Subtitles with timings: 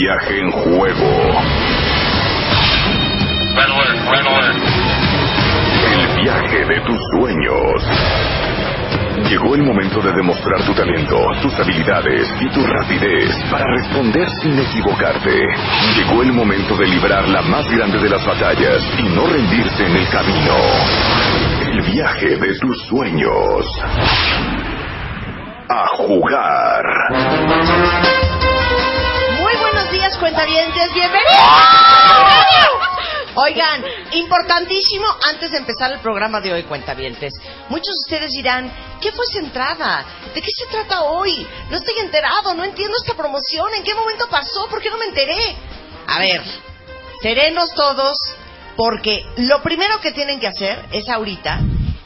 [0.00, 1.10] viaje en juego.
[5.92, 7.84] El viaje de tus sueños.
[9.28, 14.58] Llegó el momento de demostrar tu talento, tus habilidades y tu rapidez para responder sin
[14.58, 15.38] equivocarte.
[15.96, 19.96] Llegó el momento de librar la más grande de las batallas y no rendirse en
[19.96, 20.56] el camino.
[21.60, 23.66] El viaje de tus sueños.
[25.68, 26.84] A jugar.
[30.20, 30.92] Cuentavientes.
[30.92, 31.40] Bienvenidos.
[33.36, 37.32] Oigan, importantísimo antes de empezar el programa de hoy, cuentavientes.
[37.70, 38.70] Muchos de ustedes dirán,
[39.00, 40.04] ¿qué fue esa entrada?
[40.34, 41.46] ¿De qué se trata hoy?
[41.70, 43.72] No estoy enterado, no entiendo esta promoción.
[43.74, 44.68] ¿En qué momento pasó?
[44.68, 45.56] ¿Por qué no me enteré?
[46.06, 46.42] A ver,
[47.22, 48.18] serenos todos,
[48.76, 51.60] porque lo primero que tienen que hacer es ahorita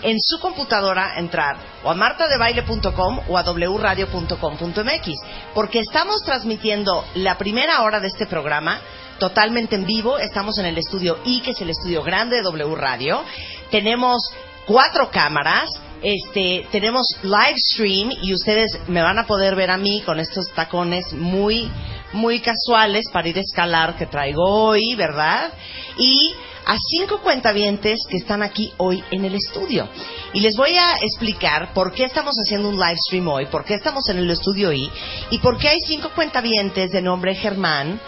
[0.05, 5.19] en su computadora entrar o a martadebaile.com o a wradio.com.mx
[5.55, 8.80] porque estamos transmitiendo la primera hora de este programa
[9.19, 10.19] totalmente en vivo.
[10.19, 13.25] Estamos en el estudio I, que es el estudio grande de W Radio.
[13.70, 14.22] Tenemos
[14.66, 15.70] cuatro cámaras.
[16.02, 20.44] Este, tenemos live stream y ustedes me van a poder ver a mí con estos
[20.55, 21.70] tacones muy,
[22.12, 25.50] muy casuales para ir a escalar que traigo hoy, ¿verdad?
[25.97, 26.34] Y
[26.65, 29.89] a cinco cuentavientes que están aquí hoy en el estudio.
[30.33, 33.75] Y les voy a explicar por qué estamos haciendo un live stream hoy, por qué
[33.75, 34.91] estamos en el estudio I
[35.31, 38.01] y por qué hay cinco cuentavientes de nombre Germán,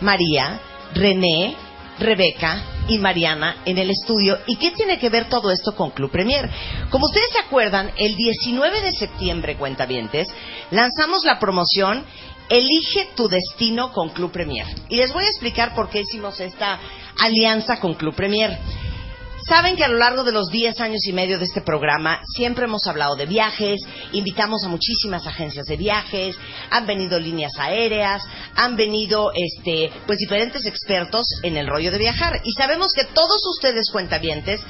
[0.00, 0.60] María,
[0.94, 1.56] René,
[1.98, 4.38] Rebeca y Mariana en el estudio.
[4.46, 6.50] ¿Y qué tiene que ver todo esto con Club Premier?
[6.90, 10.28] Como ustedes se acuerdan, el 19 de septiembre, cuentavientes,
[10.70, 12.04] lanzamos la promoción
[12.48, 14.66] Elige tu destino con Club Premier.
[14.88, 16.78] Y les voy a explicar por qué hicimos esta
[17.18, 18.58] alianza con Club Premier.
[19.46, 22.64] Saben que a lo largo de los 10 años y medio de este programa siempre
[22.64, 23.78] hemos hablado de viajes,
[24.12, 26.34] invitamos a muchísimas agencias de viajes,
[26.70, 28.22] han venido líneas aéreas,
[28.56, 33.42] han venido este, pues diferentes expertos en el rollo de viajar y sabemos que todos
[33.56, 34.62] ustedes cuentavientes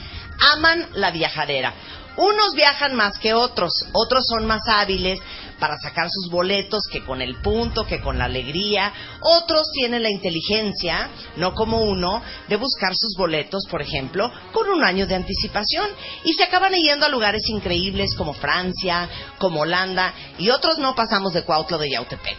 [0.54, 1.72] aman la viajadera.
[2.16, 5.20] Unos viajan más que otros, otros son más hábiles
[5.64, 8.92] para sacar sus boletos que con el punto, que con la alegría.
[9.22, 14.84] Otros tienen la inteligencia, no como uno, de buscar sus boletos, por ejemplo, con un
[14.84, 15.88] año de anticipación
[16.22, 19.08] y se acaban yendo a lugares increíbles como Francia,
[19.38, 22.36] como Holanda y otros no pasamos de Cuautla de Yautepec.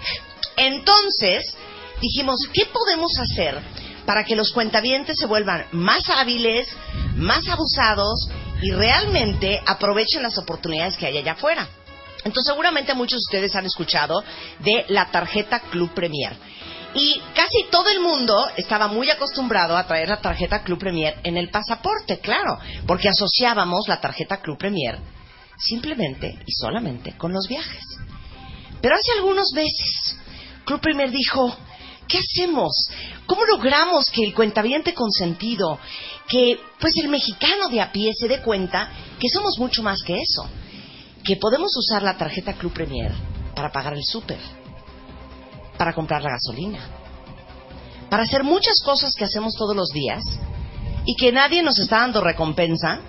[0.57, 1.51] Entonces,
[1.99, 3.59] dijimos, ¿qué podemos hacer
[4.05, 6.67] para que los cuentavientes se vuelvan más hábiles,
[7.15, 8.29] más abusados
[8.61, 11.67] y realmente aprovechen las oportunidades que hay allá afuera.
[12.25, 14.23] Entonces seguramente muchos de ustedes han escuchado
[14.59, 16.35] de la tarjeta Club Premier.
[16.95, 21.37] Y casi todo el mundo estaba muy acostumbrado a traer la tarjeta Club Premier en
[21.37, 24.97] el pasaporte, claro, porque asociábamos la tarjeta Club Premier
[25.57, 27.83] simplemente y solamente con los viajes.
[28.81, 30.17] Pero hace algunos meses,
[30.65, 31.55] Club Premier dijo,
[32.07, 32.89] ¿qué hacemos?
[33.27, 35.77] ¿Cómo logramos que el cuentaviente consentido,
[36.27, 40.15] que pues el mexicano de a pie se dé cuenta que somos mucho más que
[40.19, 40.49] eso?
[41.25, 43.11] Que podemos usar la tarjeta Club Premier
[43.55, 44.39] para pagar el súper,
[45.77, 46.79] para comprar la gasolina,
[48.09, 50.23] para hacer muchas cosas que hacemos todos los días
[51.05, 52.99] y que nadie nos está dando recompensa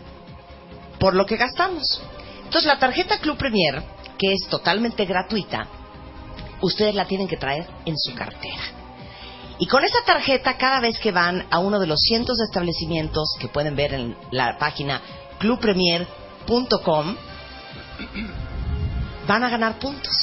[0.98, 2.00] por lo que gastamos.
[2.44, 3.82] Entonces la tarjeta Club Premier,
[4.18, 5.68] que es totalmente gratuita,
[6.62, 8.62] ustedes la tienen que traer en su cartera.
[9.58, 13.36] Y con esa tarjeta, cada vez que van a uno de los cientos de establecimientos
[13.38, 15.00] que pueden ver en la página
[15.38, 17.16] clubpremier.com,
[19.26, 20.14] van a ganar puntos.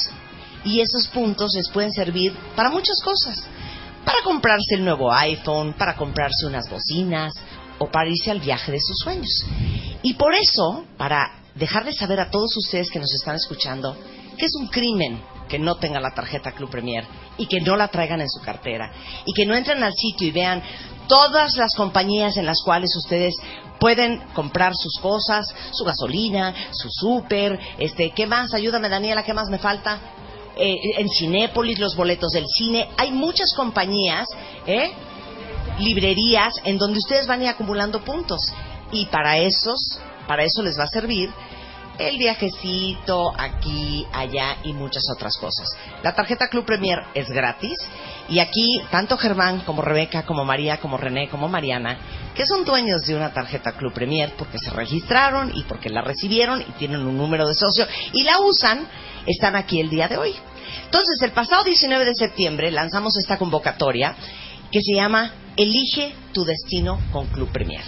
[0.64, 3.44] Y esos puntos les pueden servir para muchas cosas.
[4.04, 7.34] Para comprarse el nuevo iPhone, para comprarse unas bocinas
[7.78, 9.44] o para irse al viaje de sus sueños.
[10.02, 13.96] Y por eso, para dejarles saber a todos ustedes que nos están escuchando,
[14.36, 17.04] que es un crimen que no tengan la tarjeta Club Premier
[17.36, 18.90] y que no la traigan en su cartera
[19.24, 20.62] y que no entren al sitio y vean
[21.06, 23.34] todas las compañías en las cuales ustedes
[23.78, 28.54] pueden comprar sus cosas, su gasolina, su súper, este, ¿qué más?
[28.54, 29.98] Ayúdame Daniela, ¿qué más me falta?
[30.56, 34.26] Eh, en Cinépolis, los boletos del cine, hay muchas compañías,
[34.66, 34.92] ¿eh?
[35.78, 38.40] librerías en donde ustedes van a ir acumulando puntos
[38.92, 39.98] y para esos,
[40.28, 41.32] para eso les va a servir
[41.98, 45.66] el viajecito aquí, allá y muchas otras cosas.
[46.02, 47.78] La tarjeta Club Premier es gratis
[48.28, 51.98] y aquí tanto Germán como Rebeca, como María, como René, como Mariana,
[52.34, 56.60] que son dueños de una tarjeta Club Premier porque se registraron y porque la recibieron
[56.60, 58.86] y tienen un número de socio y la usan,
[59.26, 60.34] están aquí el día de hoy.
[60.84, 64.14] Entonces, el pasado 19 de septiembre lanzamos esta convocatoria
[64.70, 67.84] que se llama Elige tu destino con Club Premier.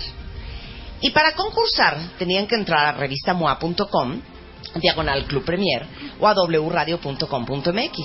[1.01, 4.21] Y para concursar tenían que entrar a revistamoa.com
[4.81, 5.87] diagonal Club Premier
[6.21, 7.99] o a wradio.com.mx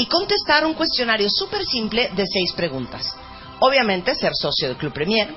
[0.00, 3.14] y contestar un cuestionario súper simple de seis preguntas.
[3.58, 5.28] Obviamente ser socio del Club Premier.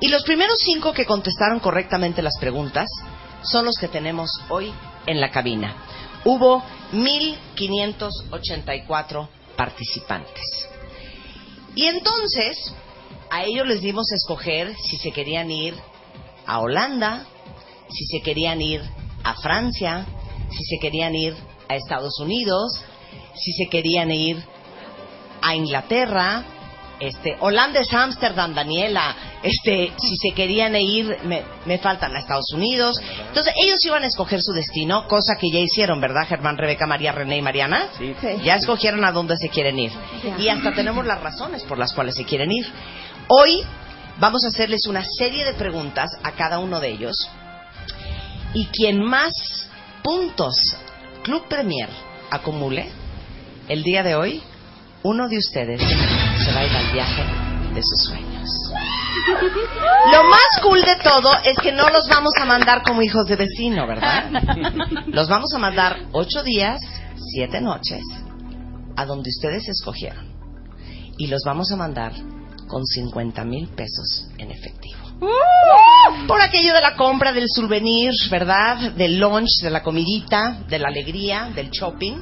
[0.00, 2.88] Y los primeros cinco que contestaron correctamente las preguntas
[3.42, 4.72] son los que tenemos hoy
[5.04, 5.76] en la cabina.
[6.24, 6.62] Hubo
[6.94, 10.46] 1.584 participantes.
[11.74, 12.72] Y entonces,
[13.30, 15.74] a ellos les dimos a escoger si se querían ir
[16.46, 17.26] a Holanda,
[17.90, 18.80] si se querían ir
[19.24, 20.06] a Francia,
[20.48, 21.36] si se querían ir
[21.68, 22.80] a Estados Unidos,
[23.34, 24.42] si se querían ir
[25.42, 26.44] a Inglaterra,
[27.00, 32.52] este, Holanda es Ámsterdam, Daniela, este, si se querían ir, me, me, faltan a Estados
[32.52, 33.00] Unidos.
[33.28, 37.12] Entonces, ellos iban a escoger su destino, cosa que ya hicieron, ¿verdad, Germán, Rebeca, María,
[37.12, 37.88] René y Mariana?
[37.96, 38.14] Sí.
[38.44, 39.92] Ya escogieron a dónde se quieren ir.
[40.38, 42.66] Y hasta tenemos las razones por las cuales se quieren ir.
[43.28, 43.62] Hoy
[44.18, 47.16] vamos a hacerles una serie de preguntas a cada uno de ellos.
[48.52, 49.32] Y quien más
[50.02, 50.54] puntos
[51.22, 51.88] Club Premier
[52.30, 52.90] acumule,
[53.70, 54.42] el día de hoy,
[55.04, 57.22] uno de ustedes se va a ir al viaje
[57.72, 58.48] de sus sueños.
[60.12, 63.36] Lo más cool de todo es que no los vamos a mandar como hijos de
[63.36, 64.28] vecino, ¿verdad?
[65.06, 66.80] Los vamos a mandar ocho días,
[67.32, 68.02] siete noches,
[68.96, 70.28] a donde ustedes escogieron.
[71.16, 72.12] Y los vamos a mandar
[72.66, 74.98] con 50 mil pesos en efectivo.
[76.26, 78.92] Por aquello de la compra del souvenir, ¿verdad?
[78.94, 82.16] Del lunch, de la comidita, de la alegría, del shopping,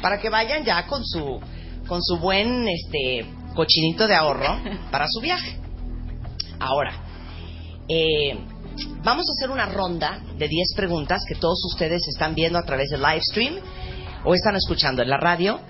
[0.00, 1.40] para que vayan ya con su
[1.86, 4.60] con su buen este cochinito de ahorro
[4.90, 5.58] para su viaje.
[6.60, 6.92] Ahora,
[7.88, 8.38] eh,
[9.02, 12.90] vamos a hacer una ronda de 10 preguntas que todos ustedes están viendo a través
[12.90, 13.54] del live stream
[14.24, 15.60] o están escuchando en la radio.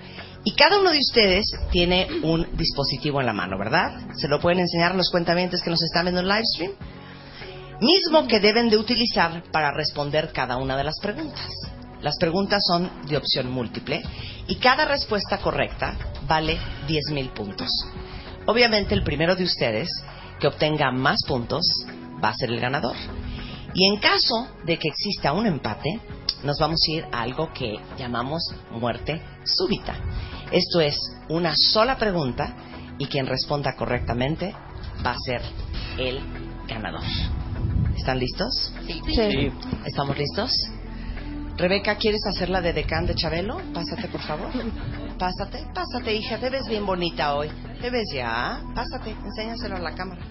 [0.43, 3.91] Y cada uno de ustedes tiene un dispositivo en la mano, ¿verdad?
[4.15, 6.71] Se lo pueden enseñar los cuentamientos que nos están viendo en live stream.
[7.81, 11.47] Mismo que deben de utilizar para responder cada una de las preguntas.
[12.01, 14.01] Las preguntas son de opción múltiple
[14.47, 15.97] y cada respuesta correcta
[16.27, 16.57] vale
[16.87, 17.69] 10 mil puntos.
[18.45, 19.89] Obviamente el primero de ustedes
[20.39, 21.65] que obtenga más puntos
[22.23, 22.95] va a ser el ganador.
[23.73, 25.99] Y en caso de que exista un empate,
[26.43, 28.41] nos vamos a ir a algo que llamamos
[28.71, 29.95] muerte súbita.
[30.51, 30.95] Esto es
[31.27, 32.55] una sola pregunta
[32.97, 34.55] y quien responda correctamente
[35.05, 35.41] va a ser
[35.97, 36.19] el
[36.67, 37.03] ganador.
[37.95, 38.73] ¿Están listos?
[38.87, 39.51] Sí.
[39.85, 40.51] ¿Estamos listos?
[41.59, 43.61] Rebeca, ¿quieres hacer la de decán de Chabelo?
[43.73, 44.49] Pásate, por favor.
[45.17, 46.37] Pásate, pásate, hija.
[46.37, 47.51] Te ves bien bonita hoy.
[47.81, 48.61] Te ves ya.
[48.73, 50.21] Pásate, enséñaselo a la cámara.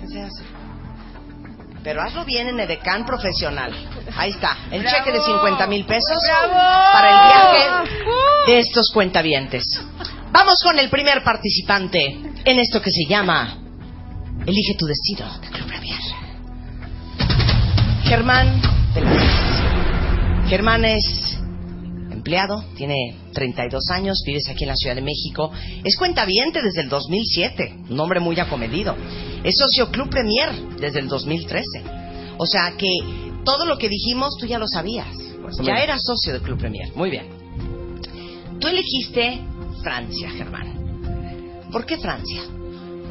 [0.00, 0.48] Enséñaselo.
[1.84, 3.70] Pero hazlo bien en edecán profesional.
[4.16, 7.90] Ahí está, el cheque de 50 mil pesos para el viaje
[8.46, 9.64] de estos cuentavientes.
[10.30, 13.58] Vamos con el primer participante en esto que se llama
[14.46, 16.00] Elige tu destino de Club Premier.
[18.04, 18.62] Germán
[18.94, 19.41] de la Paz.
[20.52, 21.38] Germán es
[22.10, 25.50] empleado, tiene 32 años, vives aquí en la Ciudad de México,
[25.82, 28.94] es cuentaviente desde el 2007, un hombre muy acomedido.
[29.42, 31.62] Es socio Club Premier desde el 2013.
[32.36, 32.90] O sea que
[33.46, 35.08] todo lo que dijimos tú ya lo sabías.
[35.62, 36.94] Ya eras socio del Club Premier.
[36.94, 37.28] Muy bien.
[38.60, 39.40] Tú elegiste
[39.82, 41.70] Francia, Germán.
[41.72, 42.42] ¿Por qué Francia?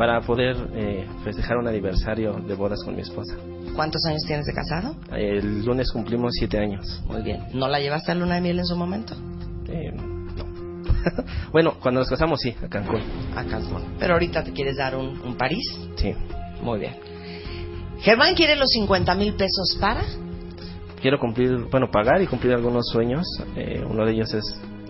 [0.02, 3.36] Para poder eh, festejar un aniversario de bodas con mi esposa.
[3.76, 4.96] ¿Cuántos años tienes de casado?
[5.12, 7.04] El lunes cumplimos siete años.
[7.06, 7.44] Muy bien.
[7.54, 9.14] ¿No la llevaste a luna de miel en su momento?
[9.68, 10.44] Eh, no.
[11.52, 13.04] bueno, cuando nos casamos sí, a Cancún.
[13.36, 13.94] A Cancún.
[14.00, 15.72] Pero ahorita te quieres dar un, un París.
[15.98, 16.16] Sí.
[16.64, 16.96] Muy bien.
[18.00, 20.02] Germán quiere los 50 mil pesos para.
[21.00, 23.24] Quiero cumplir, bueno, pagar y cumplir algunos sueños.
[23.56, 24.46] Eh, uno de ellos es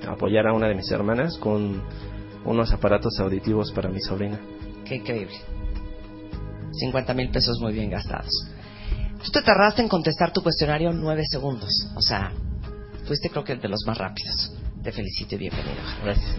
[0.07, 1.81] apoyar a una de mis hermanas con
[2.45, 4.39] unos aparatos auditivos para mi sobrina.
[4.91, 5.37] Qué increíble.
[6.73, 8.29] 50 mil pesos muy bien gastados.
[9.23, 11.69] Tú te tardaste en contestar tu cuestionario nueve segundos.
[11.95, 12.33] O sea,
[13.07, 14.51] fuiste creo que el de los más rápidos.
[14.83, 15.77] Te felicito y bienvenido.
[16.03, 16.35] Gracias.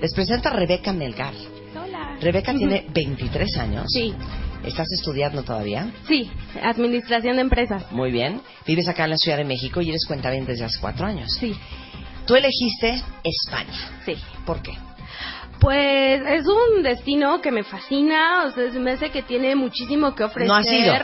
[0.00, 1.34] Les presenta Rebeca Melgar.
[1.74, 2.16] Hola.
[2.20, 3.86] Rebeca tiene 23 años.
[3.88, 4.14] Sí,
[4.62, 5.90] ¿Estás estudiando todavía?
[6.06, 6.30] sí,
[6.62, 7.90] administración de empresas.
[7.90, 8.40] Muy bien.
[8.64, 11.28] Vives acá en la Ciudad de México y eres cuenta desde hace cuatro años.
[11.40, 11.52] Sí,
[12.26, 14.00] Tú elegiste España.
[14.06, 14.14] sí.
[14.46, 14.72] ¿Por qué?
[15.60, 20.14] Pues es un destino que me fascina, o sea, se me hace que tiene muchísimo
[20.14, 20.48] que ofrecer.
[20.48, 20.94] ¿No has ido?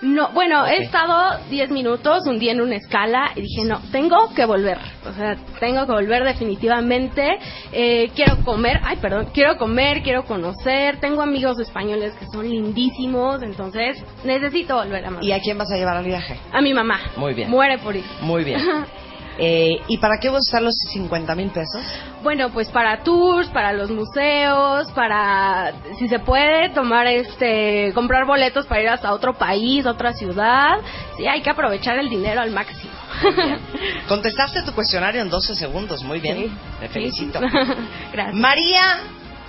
[0.00, 4.32] No, bueno, he estado 10 minutos un día en una escala y dije, no, tengo
[4.34, 4.78] que volver.
[5.06, 7.38] O sea, tengo que volver definitivamente.
[7.72, 11.00] Eh, quiero comer, ay, perdón, quiero comer, quiero conocer.
[11.00, 15.28] Tengo amigos españoles que son lindísimos, entonces necesito volver a Madrid.
[15.28, 16.38] ¿Y a quién vas a llevar al viaje?
[16.52, 17.00] A mi mamá.
[17.16, 17.50] Muy bien.
[17.50, 18.04] Muere por ir.
[18.22, 18.60] Muy bien.
[19.40, 21.80] Eh, ¿Y para qué vas a usar los 50 mil pesos?
[22.22, 28.66] Bueno, pues para tours, para los museos, para, si se puede, tomar este, comprar boletos
[28.66, 30.78] para ir hasta otro país, otra ciudad.
[31.16, 32.92] Sí, hay que aprovechar el dinero al máximo.
[34.08, 36.36] Contestaste tu cuestionario en 12 segundos, muy bien.
[36.36, 36.52] Sí.
[36.80, 37.40] Te felicito.
[38.12, 38.34] Gracias.
[38.34, 38.98] María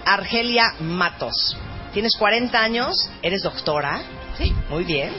[0.06, 1.58] Argelia Matos.
[1.94, 4.02] Tienes 40 años, eres doctora.
[4.38, 4.54] Sí.
[4.70, 5.12] Muy bien.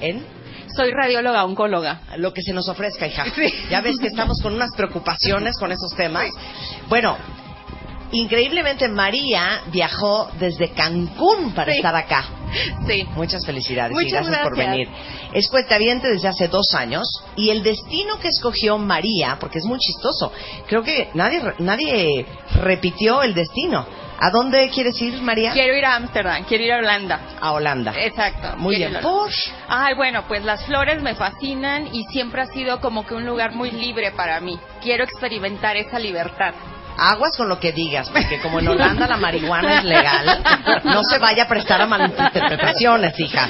[0.00, 0.24] En
[0.78, 2.02] Soy radióloga oncóloga.
[2.18, 3.24] lo que se nos ofrezca, hija.
[3.68, 6.30] Ya ves que estamos con unas preocupaciones con esos temas.
[6.88, 7.16] Bueno,
[8.12, 11.78] increíblemente María viajó desde Cancún para Sí.
[11.78, 12.24] estar acá.
[12.86, 13.04] Sí.
[13.16, 14.70] Muchas felicidades y Muchas gracias, por gracias.
[14.72, 14.88] venir.
[15.32, 19.80] Es cuentaviente desde hace dos años y el destino que escogió María, porque es muy
[19.80, 20.32] chistoso,
[20.68, 23.84] creo que nadie, nadie repitió el destino.
[24.20, 25.52] ¿A dónde quieres ir, María?
[25.52, 27.20] Quiero ir a Ámsterdam, quiero ir a Holanda.
[27.40, 27.92] A Holanda.
[27.96, 28.56] Exacto.
[28.56, 28.98] Muy bien.
[29.00, 29.30] ¿Por?
[29.68, 33.52] Ay, bueno, pues las flores me fascinan y siempre ha sido como que un lugar
[33.52, 34.58] muy libre para mí.
[34.82, 36.52] Quiero experimentar esa libertad.
[36.98, 40.42] Aguas con lo que digas, porque como en Holanda la marihuana es legal,
[40.84, 43.48] no se vaya a prestar a malinterpretaciones, hija.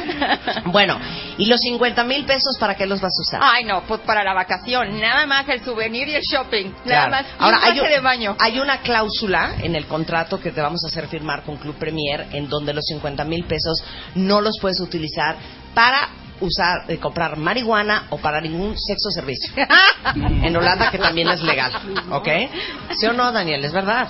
[0.67, 0.99] Bueno,
[1.39, 3.41] ¿y los 50 mil pesos para qué los vas a usar?
[3.43, 7.11] Ay, no, pues para la vacación, nada más el souvenir y el shopping, nada Claro.
[7.11, 7.27] más.
[7.39, 8.37] Ahora, hay, un- de baño.
[8.39, 12.27] hay una cláusula en el contrato que te vamos a hacer firmar con Club Premier
[12.33, 13.83] en donde los 50 mil pesos
[14.15, 15.37] no los puedes utilizar
[15.75, 16.09] para
[16.41, 19.53] usar, eh, comprar marihuana o para ningún sexo servicio.
[20.15, 21.73] en Holanda que también es legal,
[22.11, 22.29] ¿ok?
[22.97, 23.65] ¿Sí o no, Daniel?
[23.65, 24.09] Es verdad.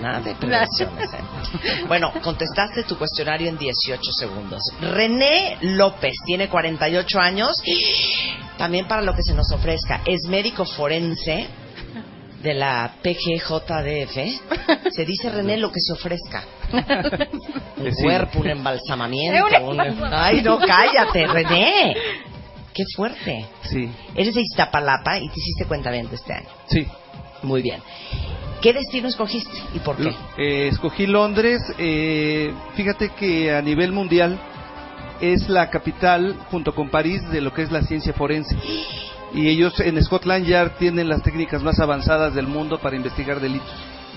[0.00, 1.84] Nada de prevenciones, ¿eh?
[1.88, 4.62] Bueno, contestaste tu cuestionario en 18 segundos.
[4.80, 7.62] René López tiene 48 años.
[8.56, 10.02] También para lo que se nos ofrezca.
[10.04, 11.48] Es médico forense
[12.42, 14.90] de la PGJDF.
[14.92, 16.44] Se dice René lo que se ofrezca.
[17.76, 18.02] Un sí.
[18.02, 19.68] cuerpo, un embalsamamiento.
[19.68, 19.80] un-
[20.12, 21.94] Ay, no, cállate, René.
[22.72, 23.46] Qué fuerte.
[23.62, 26.48] Sí, Eres de Iztapalapa y te hiciste cuenta bien de este año.
[26.66, 26.86] sí.
[27.42, 27.80] Muy bien.
[28.60, 30.10] ¿Qué destino escogiste y por qué?
[30.36, 31.62] Eh, escogí Londres.
[31.78, 34.38] eh, fíjate que a nivel mundial
[35.22, 38.54] es la capital, junto con París, de lo que es la ciencia forense.
[39.34, 43.68] Y ellos en Scotland Yard tienen las técnicas más avanzadas del mundo para investigar delitos.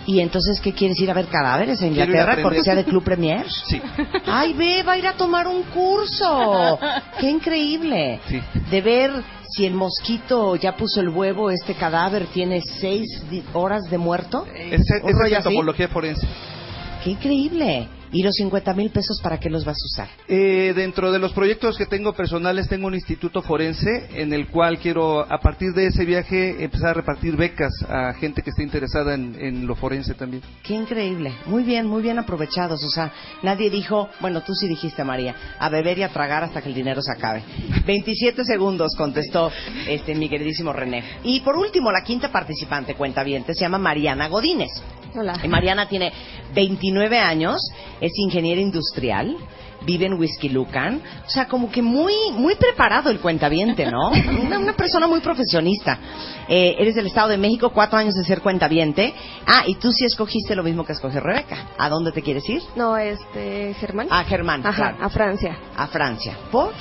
[0.06, 3.46] ¿Y entonces qué quieres ir a ver cadáveres en Inglaterra, cortesía de Club Premier?
[3.66, 3.82] Sí,
[4.26, 6.78] Ay, ve, va a ir a tomar un curso.
[7.20, 8.20] Qué increíble.
[8.28, 8.42] Sí.
[8.70, 9.12] De ver
[9.50, 13.08] si el mosquito ya puso el huevo, este cadáver tiene seis
[13.54, 14.46] horas de muerto.
[14.54, 15.36] es, ¿Un es así?
[15.36, 16.28] entomología forense.
[17.04, 17.88] Qué increíble.
[18.14, 20.10] ¿Y los 50 mil pesos para qué los vas a usar?
[20.28, 24.78] Eh, dentro de los proyectos que tengo personales, tengo un instituto forense en el cual
[24.78, 29.16] quiero, a partir de ese viaje, empezar a repartir becas a gente que esté interesada
[29.16, 30.44] en, en lo forense también.
[30.62, 31.34] Qué increíble.
[31.48, 32.84] Muy bien, muy bien aprovechados.
[32.84, 36.62] O sea, nadie dijo, bueno, tú sí dijiste, María, a beber y a tragar hasta
[36.62, 37.44] que el dinero se acabe.
[37.86, 39.52] 27 segundos contestó
[39.88, 41.04] este mi queridísimo René.
[41.24, 44.72] Y por último, la quinta participante, cuenta bien, se llama Mariana Godínez.
[45.16, 45.40] Hola.
[45.44, 46.12] Y Mariana tiene
[46.56, 47.62] 29 años,
[48.04, 49.38] es ingeniera industrial,
[49.86, 54.10] vive en Whisky Lucan, o sea, como que muy muy preparado el cuentaviente, ¿no?
[54.42, 55.98] Una, una persona muy profesionista.
[56.50, 59.14] Eh, eres del Estado de México, cuatro años de ser cuentaviente.
[59.48, 61.70] Ah, y tú sí escogiste lo mismo que escogió Rebeca.
[61.78, 62.62] ¿A dónde te quieres ir?
[62.76, 64.08] No, este, Germán.
[64.10, 64.98] A Germán, Ajá, claro.
[65.06, 65.58] a Francia.
[65.78, 66.38] A Francia.
[66.52, 66.74] ¿Por?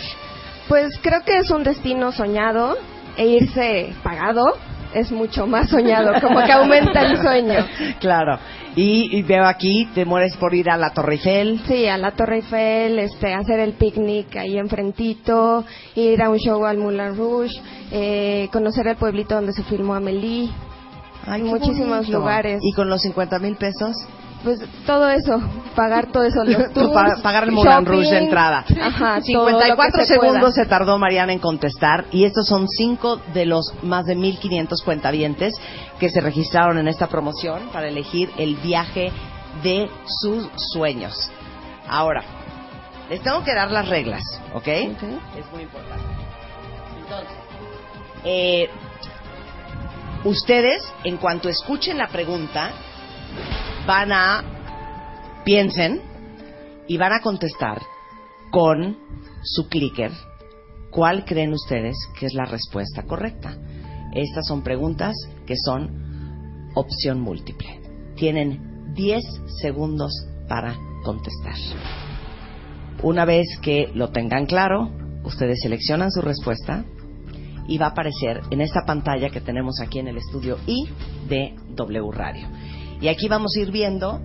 [0.69, 2.77] Pues creo que es un destino soñado
[3.17, 4.57] e irse pagado
[4.95, 7.67] es mucho más soñado, como que aumenta el sueño.
[8.01, 8.39] Claro.
[8.75, 11.61] Y, y veo aquí, te mueres por ir a la Torre Eiffel.
[11.69, 15.65] Sí, a la Torre Eiffel, este, hacer el picnic ahí enfrentito,
[15.95, 17.53] ir a un show al Moulin Rouge,
[17.91, 20.49] eh, conocer el pueblito donde se filmó Amélie,
[21.27, 22.19] Ay, qué muchísimos bonito.
[22.19, 22.61] lugares.
[22.63, 23.95] ¿Y con los 50 mil pesos?
[24.45, 25.41] Pues todo eso,
[25.77, 28.65] pagar todo eso, los tours, Pa- pagar el Moulin Rouge de entrada.
[28.83, 30.31] Ajá, todo lo que 54 se pueda.
[30.33, 34.83] segundos se tardó Mariana en contestar y estos son cinco de los más de 1500
[34.83, 35.55] cuentavientes
[36.01, 39.13] que se registraron en esta promoción para elegir el viaje
[39.63, 39.89] de
[40.21, 41.31] sus sueños.
[41.89, 42.25] Ahora,
[43.11, 44.23] les tengo que dar las reglas,
[44.55, 44.57] ¿ok?
[44.57, 44.67] Ok.
[45.39, 46.05] Es muy importante.
[47.01, 47.37] Entonces,
[48.25, 48.69] eh,
[50.25, 52.71] ustedes, en cuanto escuchen la pregunta,
[53.87, 56.01] van a piensen
[56.87, 57.81] y van a contestar
[58.51, 58.97] con
[59.43, 60.13] su clicker
[60.91, 63.57] cuál creen ustedes que es la respuesta correcta.
[64.15, 65.15] Estas son preguntas
[65.47, 67.81] que son opción múltiple.
[68.15, 69.25] Tienen 10
[69.61, 70.13] segundos
[70.49, 71.55] para contestar.
[73.03, 74.91] Una vez que lo tengan claro,
[75.25, 76.85] ustedes seleccionan su respuesta
[77.67, 80.89] y va a aparecer en esta pantalla que tenemos aquí en el estudio I
[81.29, 82.49] de W Radio.
[83.03, 84.21] Y aquí vamos a ir viendo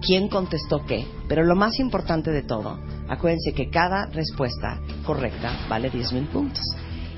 [0.00, 5.90] quién contestó qué, pero lo más importante de todo, acuérdense que cada respuesta correcta vale
[5.90, 6.64] 10 mil puntos.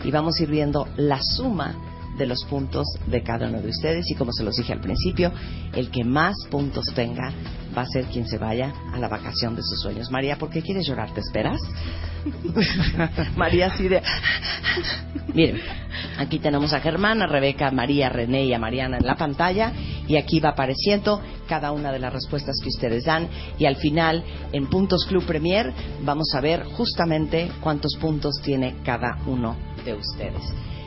[0.02, 1.76] Y vamos a ir viendo la suma
[2.18, 5.32] de los puntos de cada uno de ustedes y como se los dije al principio,
[5.72, 7.32] el que más puntos tenga
[7.76, 10.10] va a ser quien se vaya a la vacación de sus sueños.
[10.10, 11.14] María, ¿por qué quieres llorar?
[11.14, 11.60] ¿Te esperas?
[13.36, 13.88] María así.
[15.34, 15.60] Miren,
[16.18, 19.16] aquí tenemos a Germán, a Rebeca, a María, a René y a Mariana en la
[19.16, 19.72] pantalla
[20.06, 23.28] y aquí va apareciendo cada una de las respuestas que ustedes dan
[23.58, 29.18] y al final en Puntos Club Premier vamos a ver justamente cuántos puntos tiene cada
[29.26, 30.42] uno de ustedes.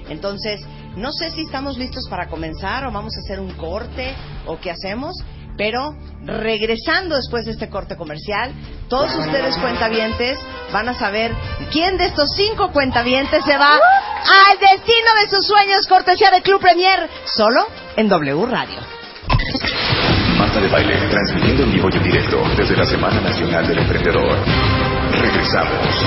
[0.09, 0.61] Entonces,
[0.95, 4.13] no sé si estamos listos para comenzar o vamos a hacer un corte
[4.45, 5.13] o qué hacemos,
[5.57, 8.51] pero regresando después de este corte comercial,
[8.89, 10.37] todos ustedes cuentavientes
[10.71, 11.31] van a saber
[11.71, 16.61] quién de estos cinco cuentavientes se va al destino de sus sueños, cortesía de Club
[16.61, 18.79] Premier, solo en W Radio.
[20.37, 24.37] Marta de Baile, transmitiendo en vivo y en directo desde la Semana Nacional del Emprendedor.
[25.11, 26.05] Regresamos.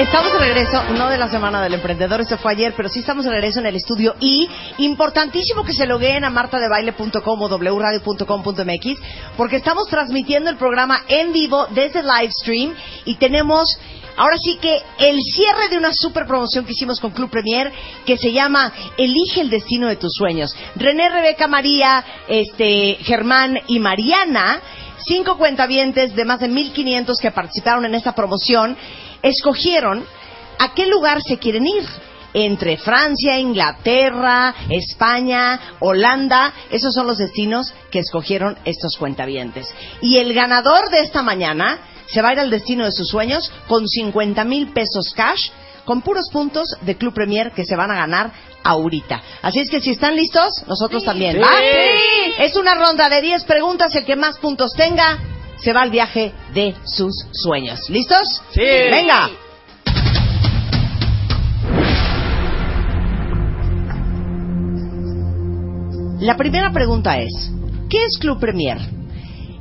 [0.00, 3.26] Estamos de regreso, no de la Semana del Emprendedor, eso fue ayer, pero sí estamos
[3.26, 8.98] de regreso en el estudio y importantísimo que se logueen a martadebaile.com o wradio.com.mx
[9.36, 13.78] porque estamos transmitiendo el programa en vivo desde live stream y tenemos
[14.16, 17.70] ahora sí que el cierre de una super promoción que hicimos con Club Premier
[18.06, 20.56] que se llama Elige el destino de tus sueños.
[20.76, 24.62] René, Rebeca, María, este, Germán y Mariana
[25.06, 28.76] cinco cuentavientes de más de 1.500 que participaron en esta promoción
[29.22, 30.04] escogieron
[30.58, 31.84] a qué lugar se quieren ir.
[32.32, 39.68] Entre Francia, Inglaterra, España, Holanda, esos son los destinos que escogieron estos cuentavientes.
[40.00, 43.50] Y el ganador de esta mañana se va a ir al destino de sus sueños
[43.66, 45.50] con 50 mil pesos cash,
[45.84, 48.30] con puros puntos de Club Premier que se van a ganar
[48.62, 49.20] ahorita.
[49.42, 51.40] Así es que si están listos, nosotros también.
[51.42, 51.48] ¿va?
[52.38, 55.18] Es una ronda de 10 preguntas, el que más puntos tenga
[55.62, 57.88] se va al viaje de sus sueños.
[57.90, 58.42] ¿Listos?
[58.52, 58.60] Sí.
[58.60, 59.30] Venga.
[66.20, 67.50] La primera pregunta es,
[67.88, 68.78] ¿qué es Club Premier?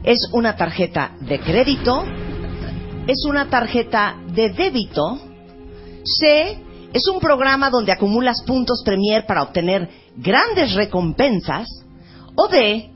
[0.04, 2.04] ¿Es una tarjeta de crédito?
[3.08, 5.20] ¿Es una tarjeta de débito?
[6.04, 6.60] C.
[6.92, 11.68] Es un programa donde acumulas puntos Premier para obtener grandes recompensas.
[12.36, 12.92] O D.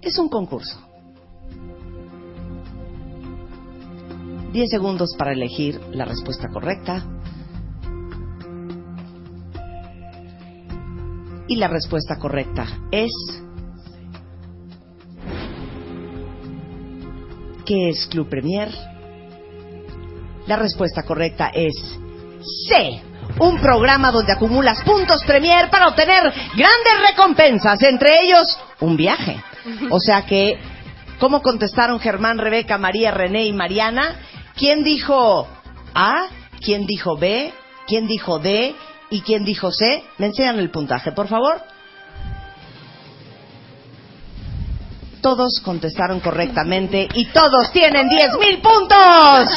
[0.00, 0.85] Es un concurso.
[4.56, 7.04] 10 segundos para elegir la respuesta correcta.
[11.46, 13.12] Y la respuesta correcta es...
[17.66, 18.70] ¿Qué es Club Premier?
[20.46, 21.74] La respuesta correcta es
[22.66, 23.02] C.
[23.38, 29.36] Un programa donde acumulas puntos Premier para obtener grandes recompensas, entre ellos un viaje.
[29.90, 30.58] O sea que,
[31.20, 34.16] ¿cómo contestaron Germán, Rebeca, María, René y Mariana?
[34.56, 35.46] ¿Quién dijo
[35.94, 36.28] A?
[36.60, 37.52] ¿Quién dijo B?
[37.86, 38.74] ¿Quién dijo D?
[39.10, 40.02] ¿Y quién dijo C?
[40.18, 41.62] Me enseñan el puntaje, por favor.
[45.20, 49.48] Todos contestaron correctamente y todos tienen 10 mil puntos.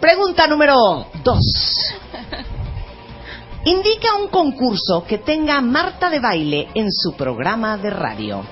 [0.00, 1.38] Pregunta número 2.
[3.66, 8.42] Indica un concurso que tenga Marta de baile en su programa de radio.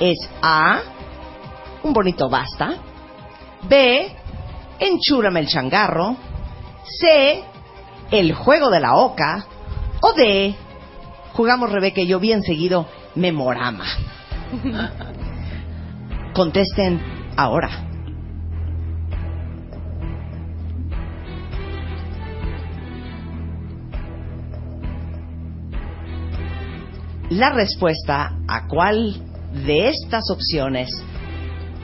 [0.00, 0.80] Es A,
[1.82, 2.76] un bonito basta.
[3.68, 4.16] B,
[4.78, 6.16] enchúrame el changarro.
[6.84, 7.42] C,
[8.10, 9.46] el juego de la oca.
[10.00, 10.54] O D,
[11.32, 13.84] jugamos Rebeca y yo bien seguido, memorama.
[16.34, 17.00] Contesten
[17.36, 17.84] ahora.
[27.30, 29.16] La respuesta a cuál
[29.66, 30.90] de estas opciones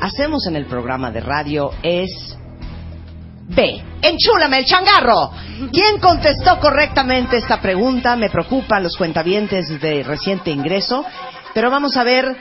[0.00, 2.38] hacemos en el programa de radio es
[3.54, 3.82] B.
[4.02, 5.32] Enchúlame el changarro.
[5.72, 8.16] ¿Quién contestó correctamente esta pregunta?
[8.16, 11.04] Me preocupan los cuentavientes de reciente ingreso.
[11.52, 12.36] Pero vamos a ver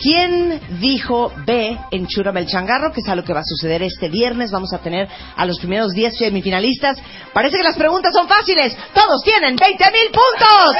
[0.00, 1.78] quién dijo B.
[1.90, 4.50] Enchúlame el changarro, que es algo que va a suceder este viernes.
[4.50, 6.98] Vamos a tener a los primeros 10 semifinalistas.
[7.32, 8.76] Parece que las preguntas son fáciles.
[8.94, 10.76] Todos tienen 20 mil puntos.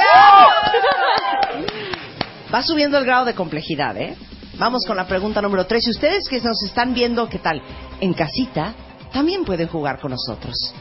[2.53, 4.15] Va subiendo el grado de complejidad, ¿eh?
[4.57, 5.83] Vamos con la pregunta número 3.
[5.83, 7.63] Si ustedes que nos están viendo, ¿qué tal?
[7.99, 8.75] En casita,
[9.11, 10.73] también pueden jugar con nosotros.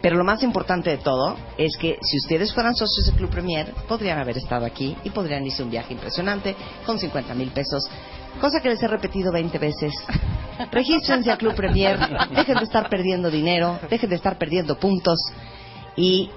[0.00, 3.72] Pero lo más importante de todo es que si ustedes fueran socios del Club Premier,
[3.88, 7.88] podrían haber estado aquí y podrían irse un viaje impresionante con 50 mil pesos.
[8.40, 9.94] Cosa que les he repetido 20 veces.
[10.70, 11.98] Regístrense al Club Premier,
[12.30, 15.18] dejen de estar perdiendo dinero, dejen de estar perdiendo puntos
[15.96, 16.30] y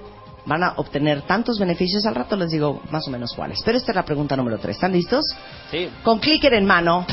[0.46, 2.04] van a obtener tantos beneficios.
[2.06, 3.60] Al rato les digo más o menos cuáles.
[3.64, 4.74] Pero esta es la pregunta número 3.
[4.74, 5.24] ¿Están listos?
[5.70, 5.88] Sí.
[6.02, 7.06] Con clicker en mano,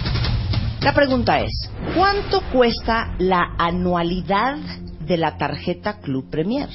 [0.82, 4.58] la pregunta es, ¿cuánto cuesta la anualidad
[5.00, 6.70] de la tarjeta Club Premier?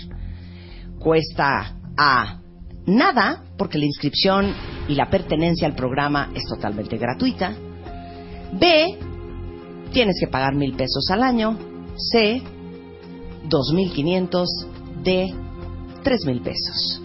[0.99, 2.41] Cuesta A,
[2.87, 4.55] nada, porque la inscripción
[4.89, 7.55] y la pertenencia al programa es totalmente gratuita.
[8.53, 8.99] B,
[9.93, 11.57] tienes que pagar mil pesos al año.
[11.97, 12.43] C,
[13.49, 14.49] dos mil quinientos.
[15.03, 15.33] D,
[16.03, 17.01] tres mil pesos.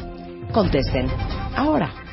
[0.52, 1.08] Contesten
[1.56, 2.07] ahora.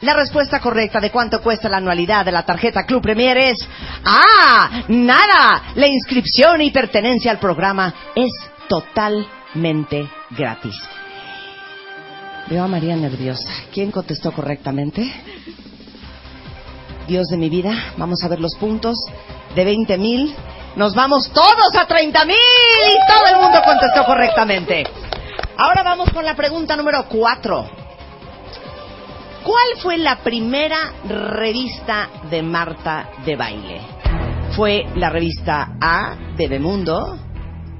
[0.00, 3.58] La respuesta correcta de cuánto cuesta la anualidad de la tarjeta Club Premier es
[4.04, 4.84] ¡Ah!
[4.86, 5.72] ¡Nada!
[5.74, 8.30] La inscripción y pertenencia al programa es
[8.68, 10.76] totalmente gratis.
[12.48, 13.50] Veo a María nerviosa.
[13.74, 15.12] ¿Quién contestó correctamente?
[17.08, 18.96] Dios de mi vida, vamos a ver los puntos.
[19.56, 20.32] De 20 mil,
[20.76, 24.84] nos vamos todos a 30 mil y todo el mundo contestó correctamente.
[25.56, 27.87] Ahora vamos con la pregunta número 4.
[29.44, 33.80] ¿Cuál fue la primera revista de Marta de baile?
[34.56, 37.18] ¿Fue la revista A, Bebemundo?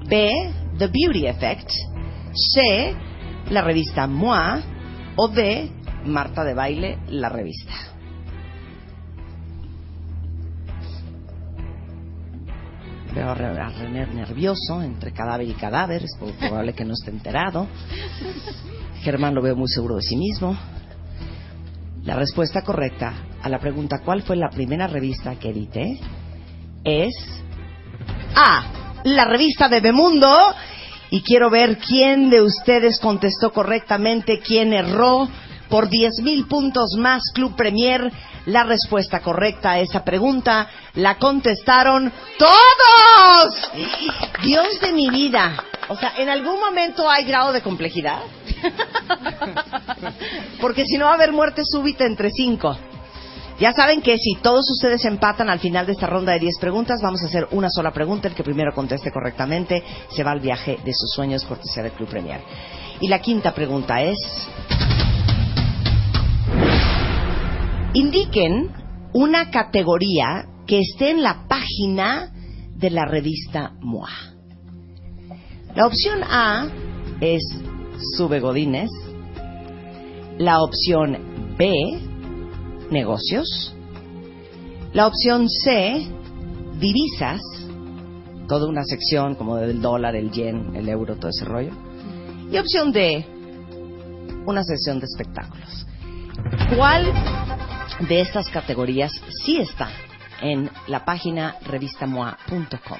[0.08, 0.30] B,
[0.78, 1.70] The Beauty Effect?
[2.32, 2.94] C,
[3.50, 4.62] la revista Moi?
[5.16, 5.70] O D,
[6.06, 7.72] Marta de baile, la revista?
[13.14, 17.10] Veo a Re- a René nervioso entre cadáver y cadáver, es probable que no esté
[17.10, 17.66] enterado.
[19.00, 20.56] Germán lo veo muy seguro de sí mismo.
[22.08, 26.00] La respuesta correcta a la pregunta ¿cuál fue la primera revista que edité?
[26.82, 27.12] es
[28.34, 28.64] A,
[29.04, 30.34] la revista de Bemundo.
[31.10, 35.28] Y quiero ver quién de ustedes contestó correctamente, quién erró.
[35.68, 38.10] Por 10 mil puntos más Club Premier,
[38.46, 43.70] la respuesta correcta a esa pregunta la contestaron todos.
[44.42, 45.62] Dios de mi vida.
[45.88, 48.20] O sea, ¿en algún momento hay grado de complejidad?
[50.60, 52.76] Porque si no va a haber muerte súbita entre cinco.
[53.58, 57.00] Ya saben que si todos ustedes empatan al final de esta ronda de 10 preguntas,
[57.02, 58.28] vamos a hacer una sola pregunta.
[58.28, 62.08] El que primero conteste correctamente se va al viaje de sus sueños cortesía del Club
[62.08, 62.40] Premier.
[63.00, 64.18] Y la quinta pregunta es...
[67.94, 68.70] Indiquen
[69.12, 72.30] una categoría que esté en la página
[72.76, 74.37] de la revista MOA.
[75.78, 76.68] La opción A
[77.20, 77.40] es
[78.16, 78.90] Sube Godines.
[80.36, 81.70] La opción B,
[82.90, 83.76] negocios.
[84.92, 86.04] La opción C,
[86.80, 87.40] divisas.
[88.48, 91.70] Toda una sección como del dólar, el yen, el euro, todo ese rollo.
[92.50, 93.24] Y opción D,
[94.46, 95.86] una sección de espectáculos.
[96.76, 97.04] ¿Cuál
[98.08, 99.12] de estas categorías
[99.44, 99.90] sí está
[100.42, 102.98] en la página revistamoa.com?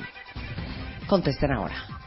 [1.09, 1.98] Contesten ahora.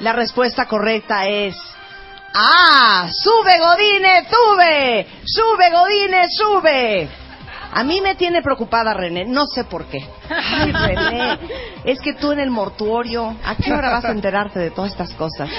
[0.00, 1.56] La respuesta correcta es
[2.34, 3.08] ¡Ah!
[3.10, 5.06] ¡Sube Godine, sube!
[5.24, 7.08] ¡Sube Godine, sube!
[7.72, 10.08] A mí me tiene preocupada René, no sé por qué.
[10.30, 11.38] Ay, René,
[11.84, 15.12] es que tú en el mortuorio, ¿a qué hora vas a enterarte de todas estas
[15.14, 15.50] cosas?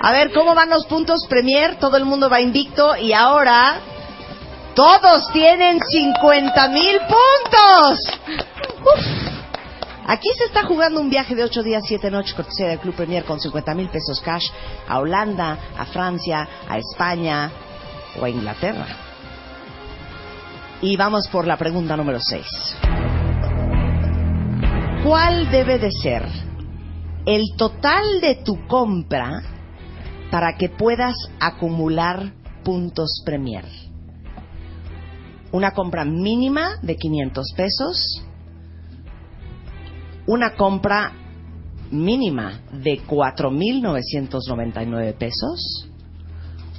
[0.00, 1.76] A ver, ¿cómo van los puntos Premier?
[1.76, 3.80] Todo el mundo va invicto y ahora
[4.74, 7.98] todos tienen 50 mil puntos.
[8.80, 9.37] Uf.
[10.08, 13.24] Aquí se está jugando un viaje de 8 días, 7 noches, cortesía del Club Premier
[13.24, 14.46] con 50 mil pesos cash
[14.88, 17.52] a Holanda, a Francia, a España
[18.18, 18.86] o a Inglaterra.
[20.80, 22.46] Y vamos por la pregunta número 6.
[25.04, 26.26] ¿Cuál debe de ser
[27.26, 29.42] el total de tu compra
[30.30, 32.32] para que puedas acumular
[32.64, 33.66] puntos Premier?
[35.52, 38.22] Una compra mínima de 500 pesos
[40.28, 41.12] una compra
[41.90, 45.88] mínima de 4.999 pesos,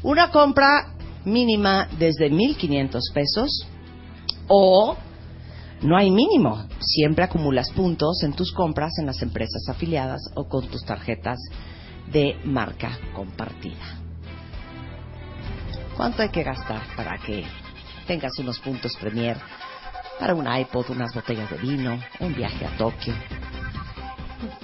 [0.04, 0.94] una compra
[1.26, 3.68] mínima desde 1.500 pesos
[4.48, 4.96] o
[5.82, 10.68] no hay mínimo, siempre acumulas puntos en tus compras en las empresas afiliadas o con
[10.68, 11.40] tus tarjetas
[12.12, 13.98] de marca compartida.
[15.98, 17.46] ¿Cuánto hay que gastar para que
[18.06, 19.38] tengas unos puntos Premier
[20.20, 23.14] para un iPod, unas botellas de vino, un viaje a Tokio.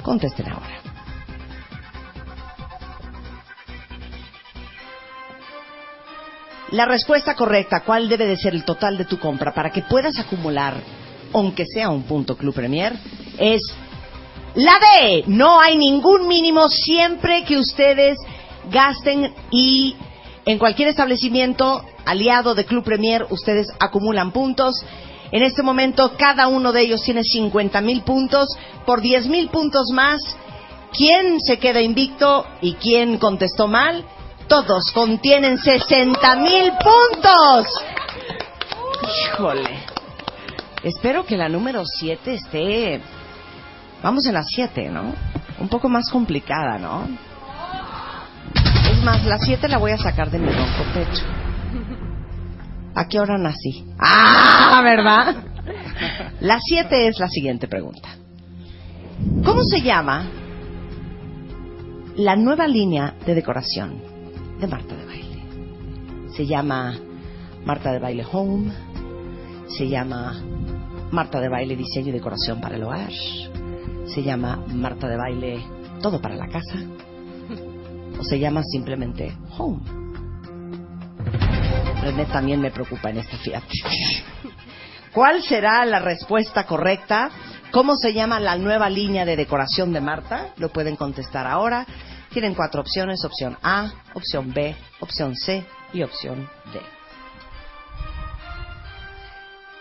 [0.01, 0.81] Contesten ahora.
[6.71, 10.17] La respuesta correcta, ¿cuál debe de ser el total de tu compra para que puedas
[10.17, 10.75] acumular,
[11.31, 12.93] aunque sea un punto Club Premier?
[13.38, 13.61] Es
[14.55, 15.23] la D.
[15.27, 18.17] No hay ningún mínimo siempre que ustedes
[18.71, 19.95] gasten y
[20.45, 24.75] en cualquier establecimiento aliado de Club Premier ustedes acumulan puntos.
[25.36, 28.48] En este momento cada uno de ellos tiene 50 mil puntos.
[28.86, 30.21] Por 10 mil puntos más,
[30.93, 34.06] ¿quién se queda invicto y quién contestó mal?
[34.48, 37.67] Todos contienen 60 mil puntos.
[39.26, 39.78] Híjole.
[40.84, 43.02] Espero que la número 7 esté.
[44.02, 45.13] Vamos en la 7, ¿no?
[45.60, 47.10] Un poco más complicada, ¿no?
[48.89, 51.44] Es más, la 7 la voy a sacar de mi ronco pecho.
[52.95, 53.86] ¿A qué hora nací?
[53.99, 54.81] ¡Ah!
[54.81, 55.36] ¿Verdad?
[56.39, 58.10] La 7 es la siguiente pregunta.
[59.43, 60.27] ¿Cómo se llama
[62.15, 64.01] la nueva línea de decoración
[64.60, 66.29] de Marta de Baile?
[66.36, 66.97] Se llama
[67.65, 68.71] Marta de Baile Home,
[69.67, 70.41] se llama
[71.12, 73.12] Marta de Baile Diseño y Decoración para el Hogar,
[74.05, 75.65] se llama Marta de Baile
[76.01, 76.77] Todo para la Casa,
[78.19, 80.04] o se llama simplemente Home.
[82.05, 83.63] René también me preocupa en esta Fiat.
[85.11, 87.31] ¿Cuál será la respuesta correcta?
[87.71, 90.49] ¿Cómo se llama la nueva línea de decoración de Marta?
[90.57, 91.83] Lo pueden contestar ahora.
[92.29, 96.79] Tienen cuatro opciones, opción A, opción B, opción C y opción D.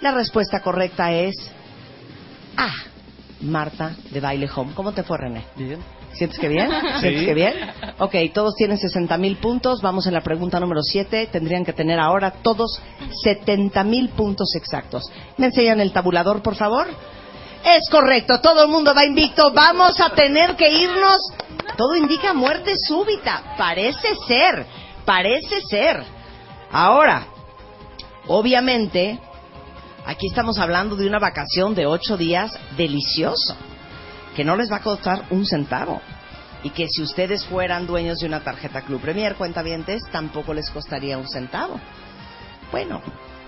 [0.01, 1.35] La respuesta correcta es
[2.57, 2.71] A,
[3.43, 4.73] Marta de Baile Home.
[4.75, 5.45] ¿Cómo te fue, René?
[5.57, 5.79] Bien.
[6.15, 6.71] ¿Sientes que bien?
[7.01, 7.27] ¿Sientes Sí.
[7.27, 7.55] que bien?
[7.99, 9.81] Ok, todos tienen 60 mil puntos.
[9.83, 11.29] Vamos en la pregunta número 7.
[11.31, 12.81] Tendrían que tener ahora todos
[13.23, 15.05] 70 mil puntos exactos.
[15.37, 16.87] ¿Me enseñan el tabulador, por favor?
[17.65, 19.53] Es correcto, todo el mundo va invicto.
[19.53, 21.19] Vamos a tener que irnos.
[21.77, 23.55] Todo indica muerte súbita.
[23.57, 24.67] Parece ser,
[25.05, 26.03] parece ser.
[26.71, 27.27] Ahora,
[28.27, 29.19] obviamente,
[30.07, 33.57] aquí estamos hablando de una vacación de ocho días delicioso
[34.35, 36.01] que no les va a costar un centavo.
[36.63, 41.19] Y que si ustedes fueran dueños de una tarjeta Club Premier, cuentavientes, tampoco les costaría
[41.19, 41.79] un centavo.
[42.73, 43.03] Bueno,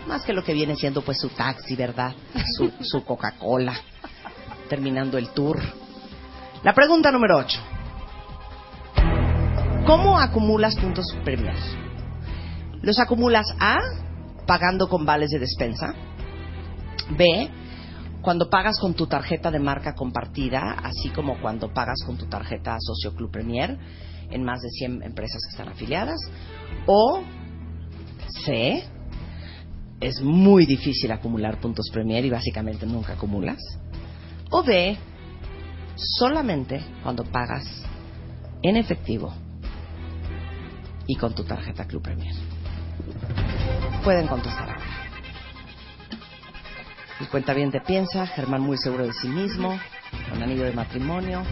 [0.06, 2.14] más que lo que viene siendo pues su taxi, ¿verdad?
[2.56, 3.74] Su, su Coca-Cola,
[4.68, 5.60] terminando el tour.
[6.62, 7.60] La pregunta número 8.
[9.86, 11.54] ¿Cómo acumulas puntos Premier?
[12.82, 13.78] ¿Los acumulas A,
[14.46, 15.94] pagando con vales de despensa?
[17.10, 17.48] B,
[18.26, 22.76] cuando pagas con tu tarjeta de marca compartida, así como cuando pagas con tu tarjeta
[22.80, 23.78] Socio Club Premier
[24.28, 26.18] en más de 100 empresas que están afiliadas.
[26.86, 27.22] O
[28.44, 28.82] C,
[30.00, 33.60] es muy difícil acumular puntos Premier y básicamente nunca acumulas.
[34.50, 34.98] O D,
[35.94, 37.64] solamente cuando pagas
[38.60, 39.32] en efectivo
[41.06, 42.34] y con tu tarjeta Club Premier.
[44.02, 44.85] Pueden contestar.
[47.20, 49.78] El cuentaviente piensa, Germán muy seguro de sí mismo,
[50.28, 51.42] con anillo de matrimonio,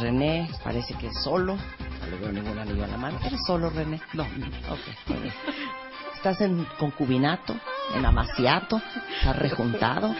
[0.00, 3.18] René parece que es solo, no le veo ningún anillo a la mano.
[3.24, 4.00] ¿Eres solo, René?
[4.14, 4.22] No.
[4.22, 5.34] Ok, bien.
[6.14, 7.54] Estás en concubinato,
[7.94, 8.80] en amaciato,
[9.18, 10.14] estás rejuntado,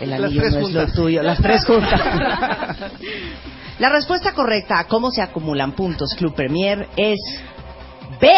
[0.00, 2.00] el anillo no es lo tuyo, las tres juntas.
[3.78, 7.18] La respuesta correcta a cómo se acumulan puntos Club Premier es
[8.20, 8.30] B.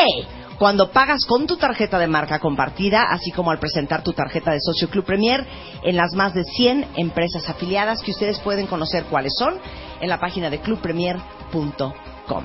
[0.59, 4.61] Cuando pagas con tu tarjeta de marca compartida, así como al presentar tu tarjeta de
[4.61, 5.47] socio Club Premier
[5.83, 9.59] en las más de 100 empresas afiliadas que ustedes pueden conocer cuáles son
[10.01, 12.45] en la página de clubpremier.com.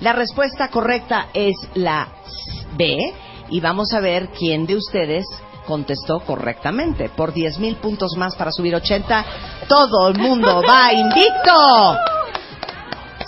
[0.00, 2.08] La respuesta correcta es la
[2.76, 2.96] B
[3.50, 5.26] y vamos a ver quién de ustedes
[5.66, 7.10] contestó correctamente.
[7.10, 9.24] Por 10 mil puntos más para subir 80,
[9.68, 12.07] todo el mundo va invicto.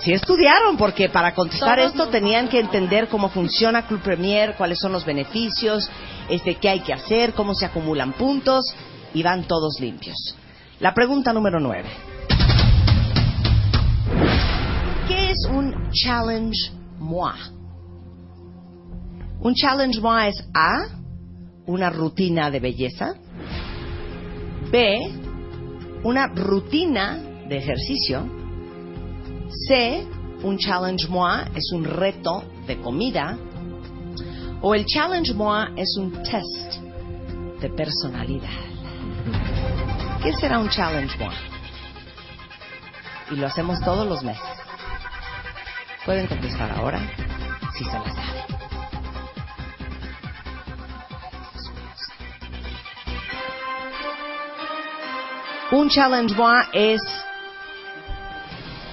[0.00, 4.54] Sí estudiaron, porque para contestar Todos esto nos tenían que entender cómo funciona Club Premier,
[4.56, 5.90] cuáles son los beneficios,
[6.30, 8.64] este, qué hay que hacer, cómo se acumulan puntos,
[9.12, 10.16] y van todos limpios.
[10.78, 11.84] La pregunta número 9.
[15.06, 17.34] ¿Qué es un challenge moi?
[19.42, 20.86] Un challenge moi es A,
[21.66, 23.14] una rutina de belleza,
[24.70, 25.12] B,
[26.04, 28.39] una rutina de ejercicio,
[29.50, 30.06] C,
[30.42, 33.36] un challenge moi es un reto de comida,
[34.62, 36.80] o el challenge moi es un test
[37.60, 38.48] de personalidad.
[40.22, 41.34] ¿Qué será un challenge moi?
[43.30, 44.42] Y lo hacemos todos los meses.
[46.04, 47.00] Pueden contestar ahora
[47.76, 48.30] si se la saben.
[55.72, 57.00] Un challenge moi es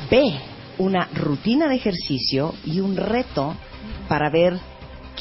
[0.10, 0.40] B,
[0.78, 3.56] una rutina de ejercicio y un reto
[4.08, 4.60] para ver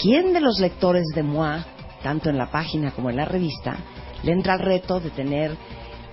[0.01, 1.65] quién de los lectores de moi,
[2.03, 3.77] tanto en la página como en la revista,
[4.23, 5.57] le entra al reto de tener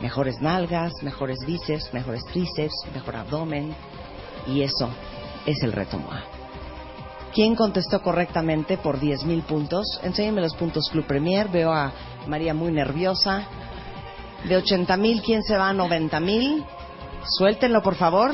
[0.01, 3.75] mejores nalgas, mejores bíceps, mejores tríceps, mejor abdomen,
[4.47, 4.89] y eso
[5.45, 6.19] es el reto moi.
[7.33, 9.99] ¿Quién contestó correctamente por 10.000 puntos?
[10.03, 11.47] Enséñenme los puntos Club Premier.
[11.47, 11.91] Veo a
[12.27, 13.47] María muy nerviosa.
[14.47, 16.63] De 80.000, ¿quién se va a 90.000?
[17.25, 18.33] Suéltenlo, por favor.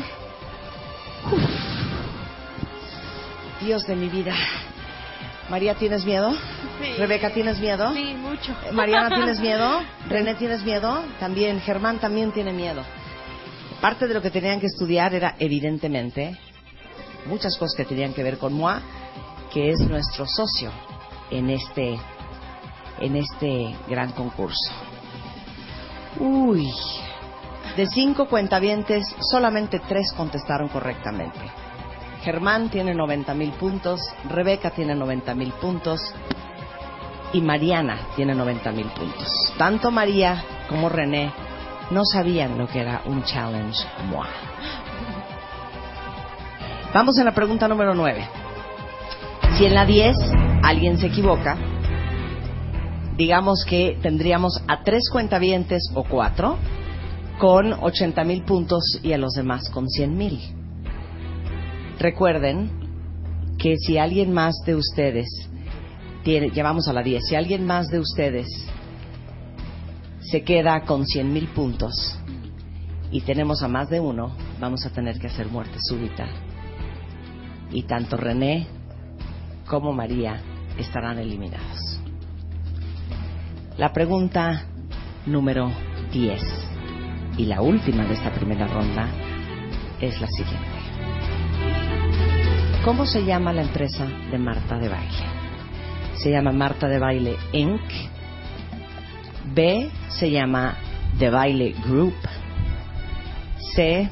[1.26, 1.42] Uf.
[3.62, 4.36] Dios de mi vida.
[5.50, 6.32] María, ¿tienes miedo?
[6.32, 6.94] Sí.
[6.98, 7.92] Rebeca, ¿tienes miedo?
[7.94, 8.52] Sí, mucho.
[8.66, 9.82] Eh, Mariana, ¿tienes miedo?
[10.08, 11.04] René, ¿tienes miedo?
[11.20, 11.60] También.
[11.60, 12.84] Germán también tiene miedo.
[13.82, 16.38] Parte de lo que tenían que estudiar era, evidentemente,
[17.26, 18.82] muchas cosas que tenían que ver con MOA,
[19.52, 20.72] que es nuestro socio
[21.32, 21.98] en este,
[23.00, 24.72] en este gran concurso.
[26.20, 26.70] Uy,
[27.80, 31.40] de cinco cuentavientes, solamente tres contestaron correctamente.
[32.24, 36.02] Germán tiene 90 mil puntos, Rebeca tiene 90 mil puntos
[37.32, 39.54] y Mariana tiene 90 mil puntos.
[39.58, 41.32] Tanto María como René
[41.92, 43.80] no sabían lo que era un challenge.
[46.94, 48.28] Vamos en la pregunta número 9.
[49.58, 50.18] Si en la 10
[50.64, 51.56] alguien se equivoca,
[53.16, 56.58] digamos que tendríamos a tres cuentavientes o cuatro
[57.40, 60.40] con 80 mil puntos y a los demás con 100 mil.
[61.98, 62.70] Recuerden
[63.58, 65.28] que si alguien más de ustedes
[66.24, 68.48] tiene, llevamos a la 10, si alguien más de ustedes
[70.20, 72.20] se queda con 100 mil puntos
[73.10, 76.28] y tenemos a más de uno, vamos a tener que hacer muerte súbita.
[77.72, 78.68] Y tanto René
[79.66, 80.42] como María
[80.78, 82.02] estarán eliminados.
[83.78, 84.66] La pregunta
[85.26, 85.72] número
[86.12, 86.69] 10
[87.40, 89.08] y la última de esta primera ronda
[90.02, 90.68] es la siguiente.
[92.84, 95.26] ¿Cómo se llama la empresa de Marta de Baile?
[96.16, 97.82] Se llama Marta de Baile Inc.
[99.54, 100.76] B se llama
[101.18, 102.16] The Baile Group.
[103.74, 104.10] C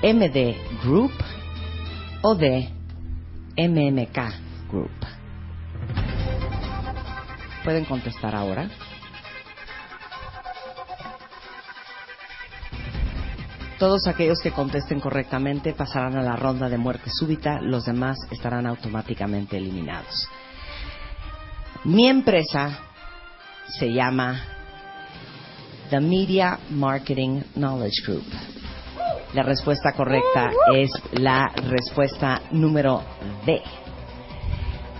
[0.00, 1.12] MD Group
[2.22, 2.68] o D
[3.56, 4.18] MMK
[4.70, 4.90] Group.
[7.64, 8.70] Pueden contestar ahora.
[13.78, 18.66] Todos aquellos que contesten correctamente pasarán a la ronda de muerte súbita, los demás estarán
[18.66, 20.28] automáticamente eliminados.
[21.84, 22.76] Mi empresa
[23.78, 24.42] se llama
[25.90, 28.24] The Media Marketing Knowledge Group.
[29.34, 33.02] La respuesta correcta es la respuesta número
[33.46, 33.62] D.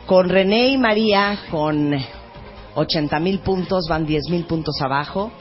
[0.07, 1.95] Con René y María, con
[2.77, 5.33] 80 mil puntos, van 10 mil puntos abajo.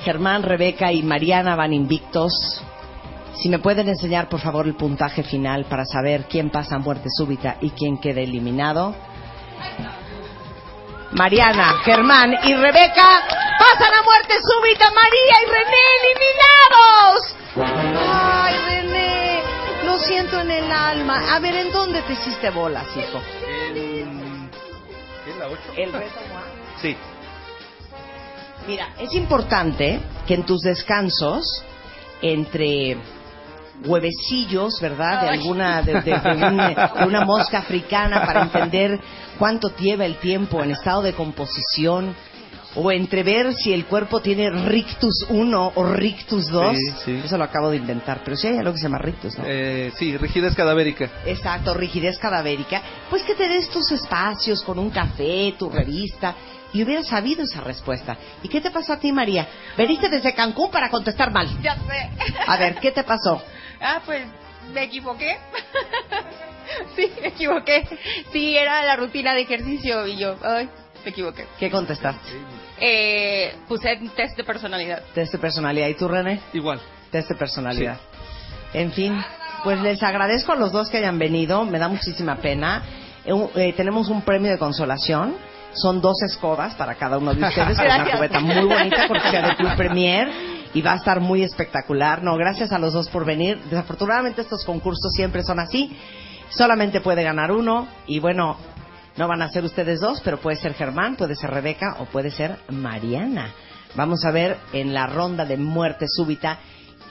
[0.00, 2.62] Germán, Rebeca y Mariana van invictos.
[3.34, 7.08] Si me pueden enseñar, por favor, el puntaje final para saber quién pasa a muerte
[7.08, 8.94] súbita y quién queda eliminado.
[11.12, 13.26] Mariana, Germán y Rebeca
[13.58, 14.90] pasan a muerte súbita.
[14.90, 17.36] María y René eliminados.
[18.08, 19.42] Ay, René,
[19.84, 21.34] lo siento en el alma.
[21.34, 23.20] A ver, ¿en dónde te hiciste bolas, hijo?
[23.74, 24.50] En...
[25.24, 25.56] ¿Qué es la 8?
[25.76, 26.42] El reto Moa.
[26.80, 26.96] Sí.
[28.70, 31.62] Mira, es importante que en tus descansos,
[32.22, 32.96] entre
[33.84, 35.22] huevecillos, ¿verdad?
[35.22, 39.00] De alguna, de, de- de un- de una mosca africana para entender
[39.38, 42.14] cuánto lleva el tiempo en estado de composición,
[42.76, 46.76] o entre ver si el cuerpo tiene rictus 1 o rictus 2.
[46.76, 47.20] Sí, sí.
[47.24, 49.44] Eso lo acabo de inventar, pero sí hay algo que se llama rictus, ¿no?
[49.46, 51.10] Eh, sí, rigidez cadavérica.
[51.26, 56.34] Exacto, rigidez cadavérica, pues que te des tus espacios con un café, tu revista,
[56.72, 58.16] y hubieras sabido esa respuesta.
[58.42, 59.46] ¿Y qué te pasó a ti, María?
[59.76, 61.48] Veniste desde Cancún para contestar mal.
[61.62, 62.10] Ya sé.
[62.46, 63.42] A ver, ¿qué te pasó?
[63.80, 64.26] Ah, pues
[64.72, 65.38] me equivoqué.
[66.96, 67.86] sí, me equivoqué.
[68.32, 70.68] Sí, era la rutina de ejercicio y yo, ay,
[71.04, 71.46] me equivoqué.
[71.58, 72.30] ¿Qué contestaste?
[72.78, 75.02] Eh, puse test de personalidad.
[75.14, 75.88] Test de personalidad.
[75.88, 76.40] ¿Y tú, René?
[76.52, 76.80] Igual.
[77.10, 77.98] Test de personalidad.
[78.72, 79.22] En fin,
[79.64, 81.64] pues les agradezco a los dos que hayan venido.
[81.64, 82.82] Me da muchísima pena.
[83.24, 85.36] Eh, eh, tenemos un premio de consolación.
[85.74, 87.76] Son dos escobas para cada uno de ustedes.
[87.76, 90.28] con una cubeta muy bonita porque sea de Club Premier
[90.74, 92.22] y va a estar muy espectacular.
[92.22, 93.60] No, gracias a los dos por venir.
[93.70, 95.96] Desafortunadamente estos concursos siempre son así.
[96.50, 98.56] Solamente puede ganar uno y bueno,
[99.16, 102.30] no van a ser ustedes dos, pero puede ser Germán, puede ser Rebeca o puede
[102.30, 103.50] ser Mariana.
[103.94, 106.58] Vamos a ver en la ronda de muerte súbita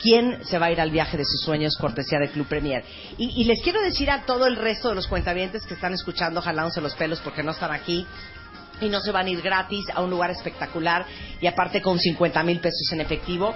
[0.02, 2.84] quién se va a ir al viaje de sus sueños cortesía de Club Premier.
[3.17, 6.41] Y, y les quiero decir a todo el resto de los cuentavientes que están escuchando,
[6.41, 8.08] jalándose los pelos porque no están aquí,
[8.82, 11.06] y no se van a ir gratis a un lugar espectacular
[11.42, 13.54] y aparte con 50 mil pesos en efectivo,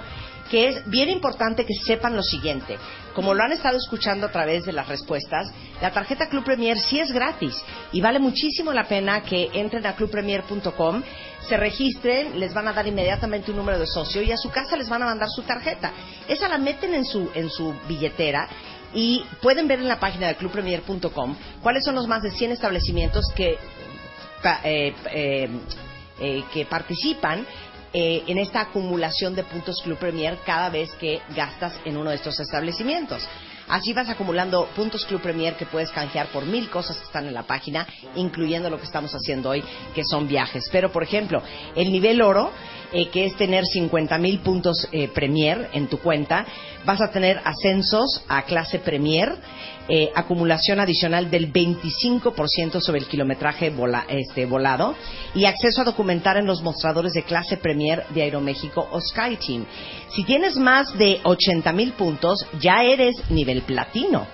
[0.50, 2.78] que es bien importante que sepan lo siguiente.
[3.14, 7.00] Como lo han estado escuchando a través de las respuestas, la tarjeta Club Premier sí
[7.00, 7.54] es gratis
[7.92, 11.02] y vale muchísimo la pena que entren a clubpremier.com,
[11.48, 14.76] se registren, les van a dar inmediatamente un número de socio y a su casa
[14.76, 15.92] les van a mandar su tarjeta.
[16.28, 18.48] Esa la meten en su, en su billetera
[18.94, 23.24] y pueden ver en la página de clubpremier.com cuáles son los más de 100 establecimientos
[23.34, 23.58] que
[24.64, 25.48] eh, eh,
[26.20, 27.46] eh, que participan
[27.92, 32.16] eh, en esta acumulación de puntos Club Premier cada vez que gastas en uno de
[32.16, 33.22] estos establecimientos.
[33.68, 37.34] Así vas acumulando puntos Club Premier que puedes canjear por mil cosas que están en
[37.34, 39.64] la página, incluyendo lo que estamos haciendo hoy,
[39.94, 40.68] que son viajes.
[40.70, 41.42] Pero, por ejemplo,
[41.74, 42.50] el nivel oro,
[42.92, 46.44] eh, que es tener 50 mil puntos eh, Premier en tu cuenta,
[46.84, 49.34] vas a tener ascensos a clase Premier,
[49.88, 53.72] eh, acumulación adicional del 25% sobre el kilometraje
[54.08, 54.94] este, volado
[55.34, 59.66] y acceso a documentar en los mostradores de clase Premier de Aeroméxico o SkyTeam.
[60.08, 64.26] Si tienes más de 80 mil puntos, ya eres nivel platino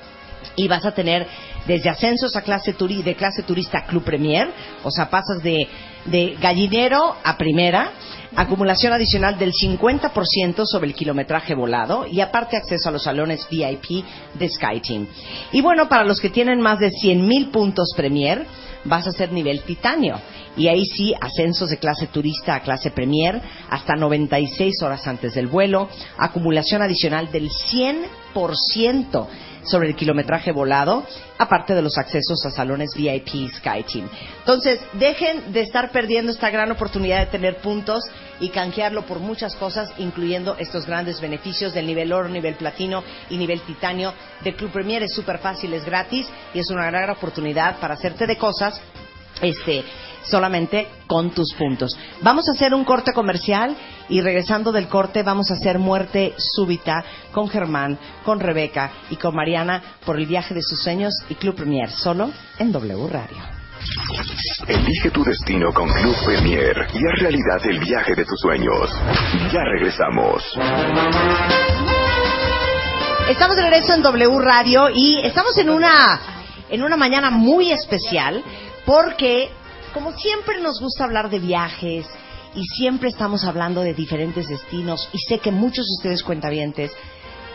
[0.57, 1.27] y vas a tener
[1.67, 4.51] desde ascensos a clase turi de clase turista Club Premier,
[4.83, 5.67] o sea, pasas de,
[6.07, 7.93] de gallinero a primera,
[8.37, 14.05] acumulación adicional del 50% sobre el kilometraje volado y aparte acceso a los salones VIP
[14.35, 15.07] de SkyTeam.
[15.53, 18.47] Y bueno, para los que tienen más de 100 mil puntos Premier,
[18.85, 20.21] vas a ser nivel titanio.
[20.57, 25.47] Y ahí sí, ascensos de clase turista a clase Premier hasta 96 horas antes del
[25.47, 29.27] vuelo, acumulación adicional del 100%
[29.65, 31.05] sobre el kilometraje volado,
[31.39, 34.09] aparte de los accesos a salones VIP SkyTeam.
[34.41, 38.03] Entonces, dejen de estar perdiendo esta gran oportunidad de tener puntos
[38.41, 43.37] y canjearlo por muchas cosas, incluyendo estos grandes beneficios del nivel oro, nivel platino y
[43.37, 45.03] nivel titanio de Club Premier.
[45.03, 48.81] Es súper fácil, es gratis y es una gran oportunidad para hacerte de cosas
[49.43, 49.85] este
[50.23, 51.97] solamente con tus puntos.
[52.23, 53.77] Vamos a hacer un corte comercial
[54.09, 59.35] y regresando del corte vamos a hacer muerte súbita con Germán, con Rebeca y con
[59.35, 63.61] Mariana por el viaje de sus sueños y Club Premier solo en W Radio.
[64.69, 68.91] Elige tu destino con Club Premier y haz realidad el viaje de tus sueños.
[69.53, 70.45] Ya regresamos.
[73.29, 76.21] Estamos de regreso en W Radio y estamos en una
[76.69, 78.43] en una mañana muy especial
[78.85, 79.51] porque
[79.93, 82.07] como siempre nos gusta hablar de viajes
[82.55, 86.93] y siempre estamos hablando de diferentes destinos y sé que muchos de ustedes cuentavientes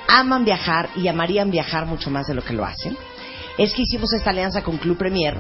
[0.08, 2.98] aman viajar y amarían viajar mucho más de lo que lo hacen.
[3.58, 5.38] Es que hicimos esta alianza con Club Premier,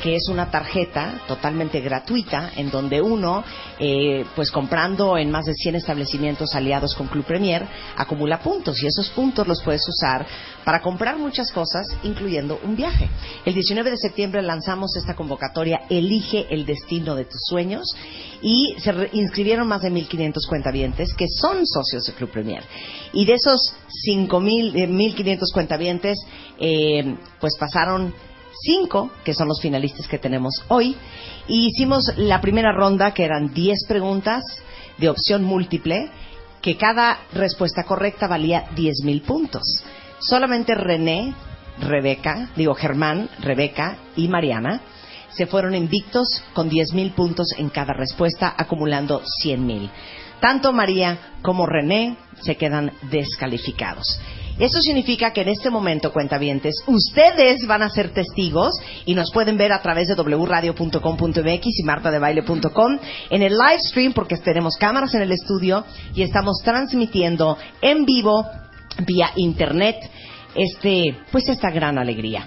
[0.00, 3.42] que es una tarjeta totalmente gratuita, en donde uno,
[3.80, 8.86] eh, pues comprando en más de 100 establecimientos aliados con Club Premier, acumula puntos y
[8.86, 10.24] esos puntos los puedes usar
[10.64, 13.08] para comprar muchas cosas, incluyendo un viaje.
[13.44, 17.96] El 19 de septiembre lanzamos esta convocatoria Elige el destino de tus sueños
[18.42, 22.62] y se inscribieron más de 1.500 cuentavientes que son socios de Club Premier.
[23.12, 23.74] Y de esos
[24.06, 26.18] 5.000, eh, 1.500 cuentavientes,
[26.58, 28.14] eh, pues pasaron
[28.62, 30.96] cinco, que son los finalistas que tenemos hoy,
[31.48, 34.42] y hicimos la primera ronda, que eran 10 preguntas
[34.98, 36.10] de opción múltiple,
[36.62, 39.62] que cada respuesta correcta valía 10.000 puntos.
[40.18, 41.34] Solamente René,
[41.78, 44.80] Rebeca, digo Germán, Rebeca y Mariana
[45.36, 49.90] se fueron invictos con 10.000 puntos en cada respuesta, acumulando 100.000.
[50.40, 54.18] Tanto María como René se quedan descalificados.
[54.58, 58.72] Eso significa que en este momento, cuentavientes, ustedes van a ser testigos
[59.04, 62.98] y nos pueden ver a través de wradio.com.mx y martadebaile.com
[63.30, 65.84] en el live stream porque tenemos cámaras en el estudio
[66.14, 68.46] y estamos transmitiendo en vivo
[69.06, 69.96] vía internet
[70.54, 72.46] este pues esta gran alegría.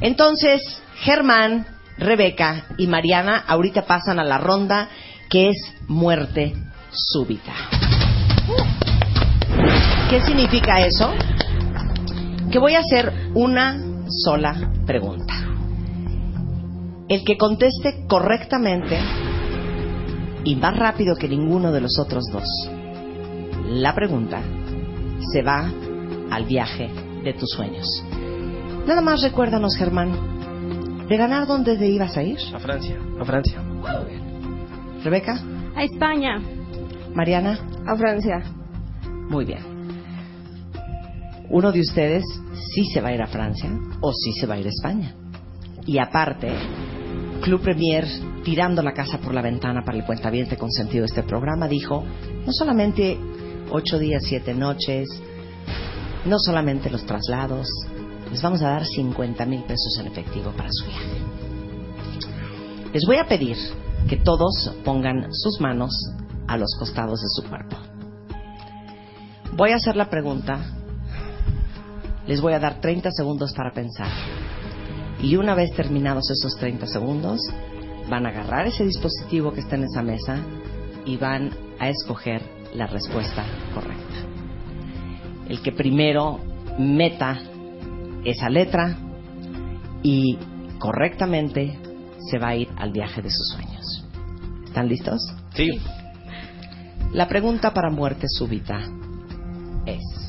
[0.00, 0.62] Entonces,
[1.02, 1.66] Germán,
[1.98, 4.88] Rebeca y Mariana ahorita pasan a la ronda
[5.28, 5.56] que es
[5.86, 6.54] muerte
[6.90, 7.52] súbita.
[10.08, 11.12] ¿Qué significa eso?
[12.50, 13.78] Que voy a hacer una
[14.08, 15.34] sola pregunta.
[17.08, 18.98] El que conteste correctamente
[20.44, 22.44] y más rápido que ninguno de los otros dos
[23.68, 24.40] la pregunta
[25.32, 25.70] se va
[26.30, 26.90] al viaje
[27.22, 27.86] de tus sueños.
[28.86, 32.38] Nada más recuérdanos, Germán, de ganar dónde te ibas a ir.
[32.54, 33.62] A Francia, a Francia.
[35.04, 35.38] Rebeca,
[35.76, 36.40] A España.
[37.14, 38.42] Mariana, A Francia.
[39.28, 39.69] muy bien.
[41.50, 42.24] Uno de ustedes
[42.74, 43.70] sí se va a ir a Francia
[44.00, 45.14] o sí se va a ir a España.
[45.84, 46.52] Y aparte,
[47.42, 48.06] Club Premier,
[48.44, 52.04] tirando la casa por la ventana para el cuentaviente consentido de este programa, dijo,
[52.46, 53.18] no solamente
[53.70, 55.08] ocho días, siete noches,
[56.24, 57.66] no solamente los traslados,
[58.30, 61.20] les vamos a dar 50 mil pesos en efectivo para su viaje.
[62.92, 63.56] Les voy a pedir
[64.08, 65.92] que todos pongan sus manos
[66.46, 67.76] a los costados de su cuerpo.
[69.56, 70.79] Voy a hacer la pregunta.
[72.30, 74.06] Les voy a dar 30 segundos para pensar.
[75.20, 77.40] Y una vez terminados esos 30 segundos,
[78.08, 80.38] van a agarrar ese dispositivo que está en esa mesa
[81.04, 81.50] y van
[81.80, 82.40] a escoger
[82.72, 84.14] la respuesta correcta.
[85.48, 86.38] El que primero
[86.78, 87.36] meta
[88.24, 88.96] esa letra
[90.04, 90.38] y
[90.78, 91.80] correctamente
[92.30, 94.04] se va a ir al viaje de sus sueños.
[94.66, 95.34] ¿Están listos?
[95.54, 95.68] Sí.
[97.12, 98.82] La pregunta para muerte súbita
[99.84, 100.19] es,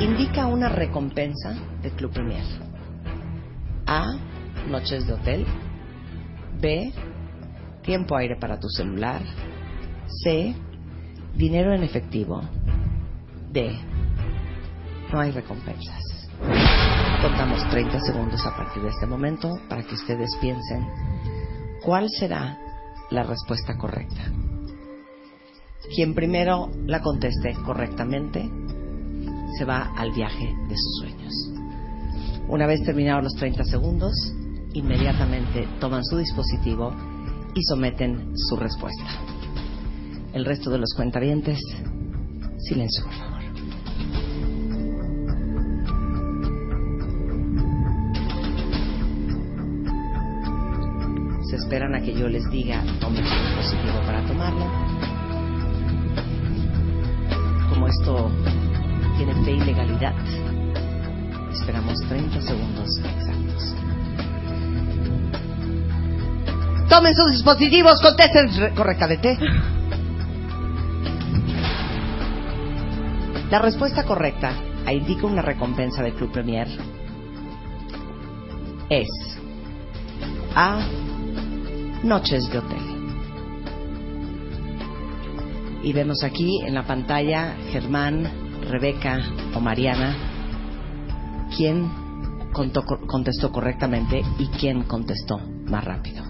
[0.00, 2.44] indica una recompensa de Club Premier.
[3.86, 4.04] A.
[4.68, 5.46] Noches de hotel.
[6.60, 6.92] B.
[7.82, 9.22] Tiempo aire para tu celular.
[10.22, 10.54] C.
[11.34, 12.42] Dinero en efectivo.
[13.52, 13.78] D.
[15.12, 16.28] No hay recompensas.
[17.22, 20.86] Contamos 30 segundos a partir de este momento para que ustedes piensen
[21.82, 22.58] cuál será
[23.10, 24.22] la respuesta correcta.
[25.94, 28.50] Quien primero la conteste correctamente
[29.58, 31.32] se va al viaje de sus sueños.
[32.48, 34.12] Una vez terminados los 30 segundos,
[34.74, 36.94] inmediatamente toman su dispositivo
[37.54, 39.04] y someten su respuesta.
[40.32, 41.58] El resto de los cuentavientes,
[42.58, 43.34] silencio, por favor.
[51.48, 54.66] Se esperan a que yo les diga tomen su dispositivo para tomarlo.
[57.70, 58.30] Como esto
[59.16, 60.14] tiene fe y legalidad,
[61.52, 63.74] esperamos 30 segundos exactos.
[66.88, 69.38] Tomen sus dispositivos, contesten re- correctamente.
[73.50, 74.52] La respuesta correcta
[74.86, 76.66] a indica una recompensa del Club Premier
[78.90, 79.08] es
[80.54, 80.78] A.
[82.02, 82.78] Noches de hotel.
[85.82, 88.30] Y vemos aquí en la pantalla Germán,
[88.68, 89.18] Rebeca
[89.54, 90.34] o Mariana
[91.56, 91.90] quién
[92.52, 96.24] contestó correctamente y quién contestó más rápido.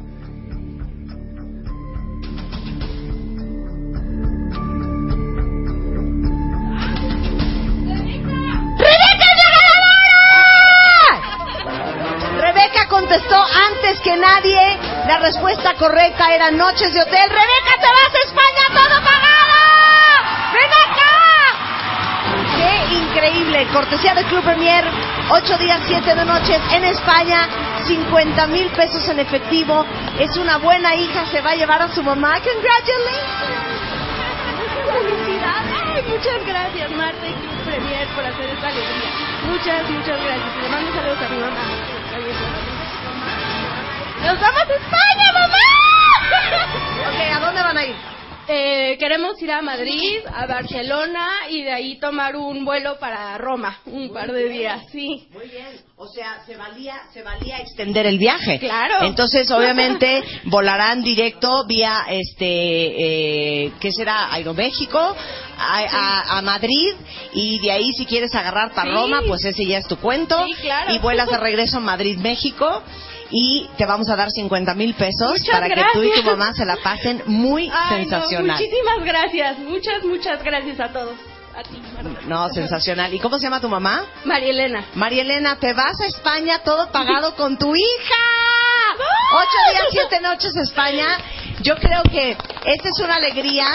[12.41, 14.59] Rebeca contestó antes que nadie.
[15.07, 17.29] La respuesta correcta era noches de hotel.
[17.29, 17.64] Rebeca,
[23.25, 23.67] increíble.
[23.73, 24.85] Cortesía de Club Premier.
[25.31, 27.49] Ocho días, siete de noches en España.
[27.87, 29.85] 50 mil pesos en efectivo.
[30.19, 31.25] Es una buena hija.
[31.27, 32.35] Se va a llevar a su mamá.
[32.41, 33.65] Congratulations.
[34.85, 35.73] ¡Felicidades!
[35.95, 39.11] Ay, muchas gracias, Marta y Club Premier, por hacer esta alegría.
[39.49, 40.57] Muchas, muchas gracias.
[40.63, 41.61] Le mando saludos a mi mamá.
[44.25, 45.55] ¡Nos vamos a España, mamá!
[47.05, 48.14] Ok, ¿a dónde van a ir?
[48.47, 53.79] Eh, queremos ir a Madrid, a Barcelona y de ahí tomar un vuelo para Roma,
[53.87, 55.27] un par de días, sí.
[55.33, 58.59] Muy bien, o sea, se valía, se valía extender el viaje.
[58.59, 58.97] Claro.
[59.03, 62.45] Entonces, obviamente, volarán directo vía, este,
[63.67, 64.33] eh, ¿qué será?
[64.35, 66.93] Aeroméxico, a, a- a Madrid,
[67.33, 68.95] y de ahí si quieres agarrar para Sí.
[68.95, 70.45] Roma, pues ese ya es tu cuento.
[70.47, 70.93] Sí, claro.
[70.93, 72.83] Y vuelas de regreso a Madrid, México.
[73.31, 76.53] Y te vamos a dar 50 mil pesos Muchas para que tú y tu mamá
[76.55, 78.57] se la pasen muy Ay, no, sensacional.
[78.59, 81.15] muchísimas gracias, muchas, muchas gracias a todos.
[81.57, 81.81] A ti.
[82.27, 83.15] No, sensacional.
[83.15, 84.05] ¿Y cómo se llama tu mamá?
[84.25, 84.85] María Elena.
[84.95, 88.15] María Elena, te vas a España todo pagado con tu hija.
[89.35, 91.07] Ocho días, siete noches a España.
[91.61, 93.67] Yo creo que esta es una alegría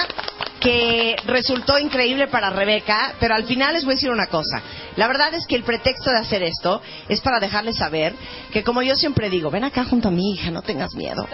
[0.59, 4.61] que resultó increíble para Rebeca, pero al final les voy a decir una cosa.
[4.95, 8.13] La verdad es que el pretexto de hacer esto es para dejarles saber
[8.51, 11.27] que, como yo siempre digo, ven acá junto a mi hija, no tengas miedo.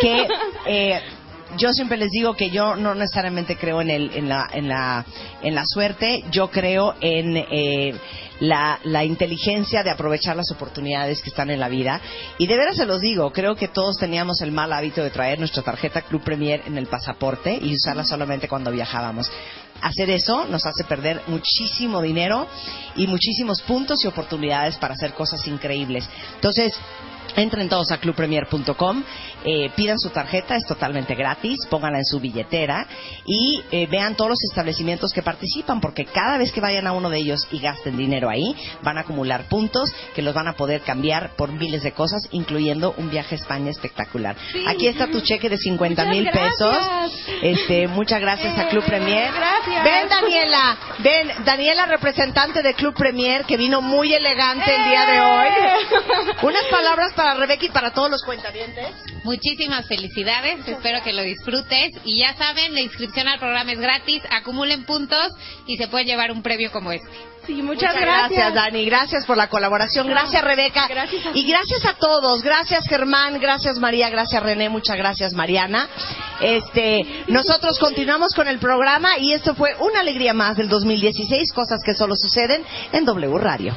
[0.00, 0.26] Que
[0.66, 1.02] eh,
[1.56, 5.04] yo siempre les digo que yo no necesariamente creo en, el, en, la, en, la,
[5.42, 7.94] en la suerte, yo creo en eh,
[8.40, 12.00] la, la inteligencia de aprovechar las oportunidades que están en la vida.
[12.38, 15.38] Y de veras se los digo, creo que todos teníamos el mal hábito de traer
[15.38, 19.30] nuestra tarjeta Club Premier en el pasaporte y usarla solamente cuando viajábamos.
[19.82, 22.46] Hacer eso nos hace perder muchísimo dinero
[22.96, 26.08] y muchísimos puntos y oportunidades para hacer cosas increíbles.
[26.34, 26.74] Entonces,
[27.36, 29.02] Entren todos a clubpremier.com,
[29.44, 32.86] eh, pidan su tarjeta, es totalmente gratis, pónganla en su billetera
[33.26, 37.10] y eh, vean todos los establecimientos que participan, porque cada vez que vayan a uno
[37.10, 40.80] de ellos y gasten dinero ahí, van a acumular puntos que los van a poder
[40.80, 44.34] cambiar por miles de cosas, incluyendo un viaje a España espectacular.
[44.66, 46.74] Aquí está tu cheque de 50 Muchas mil pesos.
[46.74, 47.20] gracias.
[47.42, 49.30] Este, muchas gracias a Club Premier.
[49.32, 49.84] Gracias.
[49.84, 55.20] Ven, Daniela, ven, Daniela, representante de Club Premier, que vino muy elegante el día de
[55.20, 55.48] hoy.
[56.42, 58.94] Unas palabras para Rebeca y para todos los cuentavientes.
[59.24, 64.22] Muchísimas felicidades, espero que lo disfrutes y ya saben, la inscripción al programa es gratis,
[64.30, 65.32] acumulen puntos
[65.66, 67.10] y se pueden llevar un premio como este.
[67.46, 68.54] Sí, muchas, gracias.
[68.54, 68.84] Dani.
[68.86, 70.08] Gracias por la colaboración.
[70.08, 70.86] Gracias, Rebeca.
[70.88, 72.42] Gracias a y gracias a todos.
[72.42, 73.38] Gracias, Germán.
[73.38, 74.10] Gracias, María.
[74.10, 74.68] Gracias, René.
[74.68, 75.88] Muchas gracias, Mariana.
[76.40, 81.80] Este, nosotros continuamos con el programa y esto fue una alegría más del 2016, cosas
[81.84, 83.76] que solo suceden en W Radio.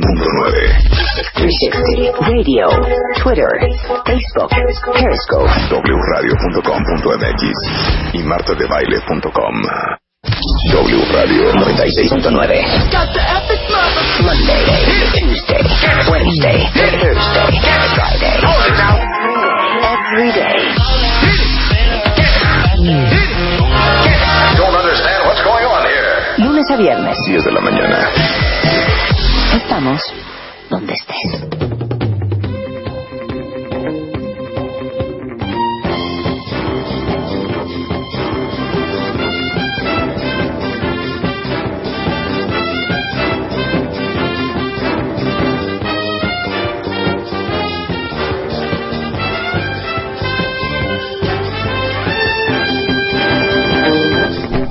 [0.00, 1.36] 96.9.
[1.36, 2.64] 360 Radio,
[3.20, 3.52] Twitter,
[4.06, 5.50] Facebook, Periscope.
[5.84, 7.42] wradio.com.mx
[8.14, 9.54] y martadebaile.com.
[10.72, 12.32] W Radio 96.9.
[14.24, 14.64] Monday,
[15.12, 15.62] Tuesday,
[16.10, 17.60] Wednesday, Thursday,
[17.94, 18.40] Friday.
[20.16, 20.60] Every day.
[24.56, 26.36] Don't understand what's going on here.
[26.38, 27.16] Lunes a viernes.
[27.26, 28.08] 10 de la mañana.
[29.52, 30.00] Estamos
[30.70, 32.09] donde estés.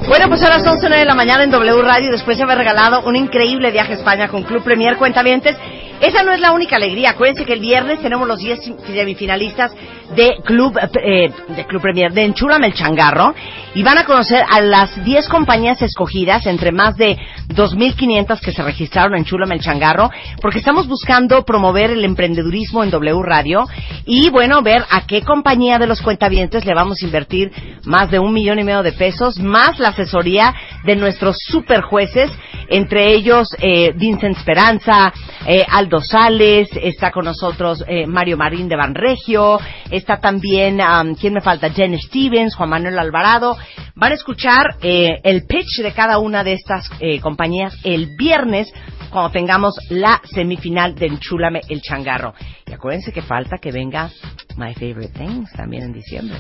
[0.10, 3.04] Bueno, pues a las 11 de la mañana en W Radio, después de haber regalado
[3.04, 5.56] un increíble viaje a España con Club Premier Cuentavientes,
[6.02, 7.12] esa no es la única alegría.
[7.12, 9.74] Acuérdense que el viernes tenemos los 10 semifinalistas
[10.16, 13.36] de Club, eh, de Club Premier, de Enchúrame el Changarro,
[13.76, 17.18] y van a conocer a las 10 compañías escogidas entre más de
[17.50, 20.10] 2.500 que se registraron en Enchúrame el Changarro,
[20.42, 23.68] porque estamos buscando promover el emprendedurismo en W Radio
[24.06, 27.52] y, bueno, ver a qué compañía de los cuentavientes le vamos a invertir
[27.86, 32.32] más de un millón y medio de pesos, más la asesoría de nuestros super jueces,
[32.70, 35.12] entre ellos eh, Vincent Esperanza,
[35.46, 39.60] eh, Aldo Sales, está con nosotros eh, Mario Marín de Banregio,
[39.90, 41.72] está también, am, ¿quién me falta?
[41.72, 43.58] Jen Stevens, Juan Manuel Alvarado.
[43.96, 48.72] Van a escuchar eh, el pitch de cada una de estas eh, compañías el viernes
[49.10, 52.36] cuando tengamos la semifinal de Enchúlame el Changarro.
[52.68, 54.12] Y acuérdense que falta que venga
[54.58, 56.38] My Favorite Things también en diciembre.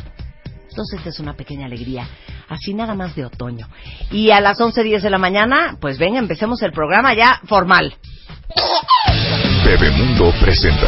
[0.69, 2.07] Entonces esta es una pequeña alegría,
[2.49, 3.67] así nada más de otoño.
[4.11, 7.95] Y a las 11.10 de la mañana, pues venga, empecemos el programa ya formal.
[9.65, 10.87] Bebemundo presenta.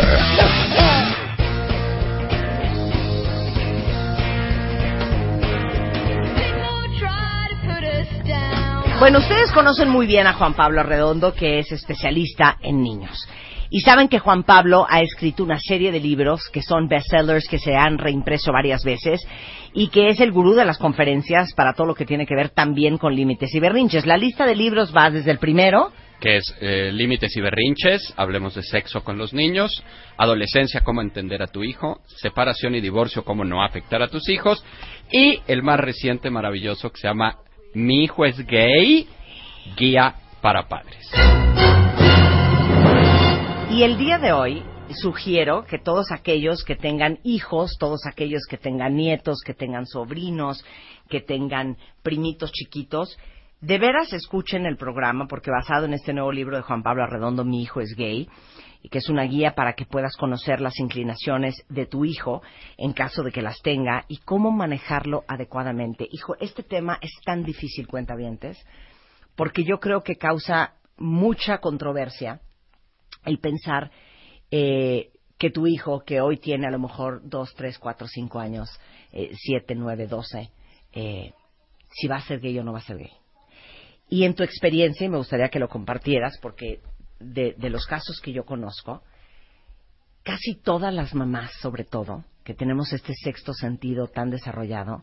[8.99, 13.27] Bueno, ustedes conocen muy bien a Juan Pablo Arredondo, que es especialista en niños.
[13.71, 17.57] Y saben que Juan Pablo ha escrito una serie de libros que son bestsellers que
[17.57, 19.25] se han reimpreso varias veces
[19.73, 22.49] y que es el gurú de las conferencias para todo lo que tiene que ver
[22.49, 24.05] también con límites y berrinches.
[24.05, 28.53] La lista de libros va desde el primero, que es eh, Límites y Berrinches, hablemos
[28.53, 29.83] de sexo con los niños,
[30.17, 34.63] adolescencia, cómo entender a tu hijo, separación y divorcio, cómo no afectar a tus hijos,
[35.11, 37.39] y el más reciente maravilloso que se llama
[37.73, 39.07] Mi hijo es gay,
[39.75, 41.09] guía para padres.
[43.71, 44.63] Y el día de hoy
[44.93, 50.63] sugiero que todos aquellos que tengan hijos, todos aquellos que tengan nietos, que tengan sobrinos,
[51.09, 53.17] que tengan primitos chiquitos,
[53.61, 57.45] de veras escuchen el programa porque basado en este nuevo libro de Juan Pablo Arredondo,
[57.45, 58.27] Mi hijo es gay,
[58.81, 62.41] y que es una guía para que puedas conocer las inclinaciones de tu hijo
[62.77, 66.07] en caso de que las tenga y cómo manejarlo adecuadamente.
[66.11, 68.57] Hijo, este tema es tan difícil, cuentavientes,
[69.35, 72.41] porque yo creo que causa mucha controversia
[73.25, 73.91] el pensar
[74.49, 78.69] eh, que tu hijo, que hoy tiene a lo mejor dos, tres, cuatro, cinco años,
[79.11, 80.49] eh, siete, nueve, doce,
[80.93, 81.33] eh,
[81.89, 83.20] si va a ser gay o no va a ser gay.
[84.11, 86.81] Y en tu experiencia, y me gustaría que lo compartieras, porque
[87.17, 89.01] de, los casos que yo conozco,
[90.21, 95.01] casi todas las mamás, sobre todo, que tenemos este sexto sentido tan desarrollado,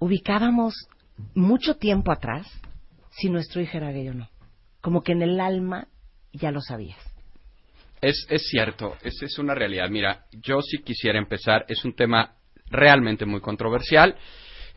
[0.00, 0.74] ubicábamos
[1.36, 2.48] mucho tiempo atrás
[3.10, 4.28] si nuestro hijo era gay o no.
[4.80, 5.86] Como que en el alma
[6.32, 6.98] ya lo sabías.
[8.00, 9.88] Es, es cierto, es, es una realidad.
[9.88, 12.34] Mira, yo sí quisiera empezar, es un tema
[12.70, 14.16] realmente muy controversial.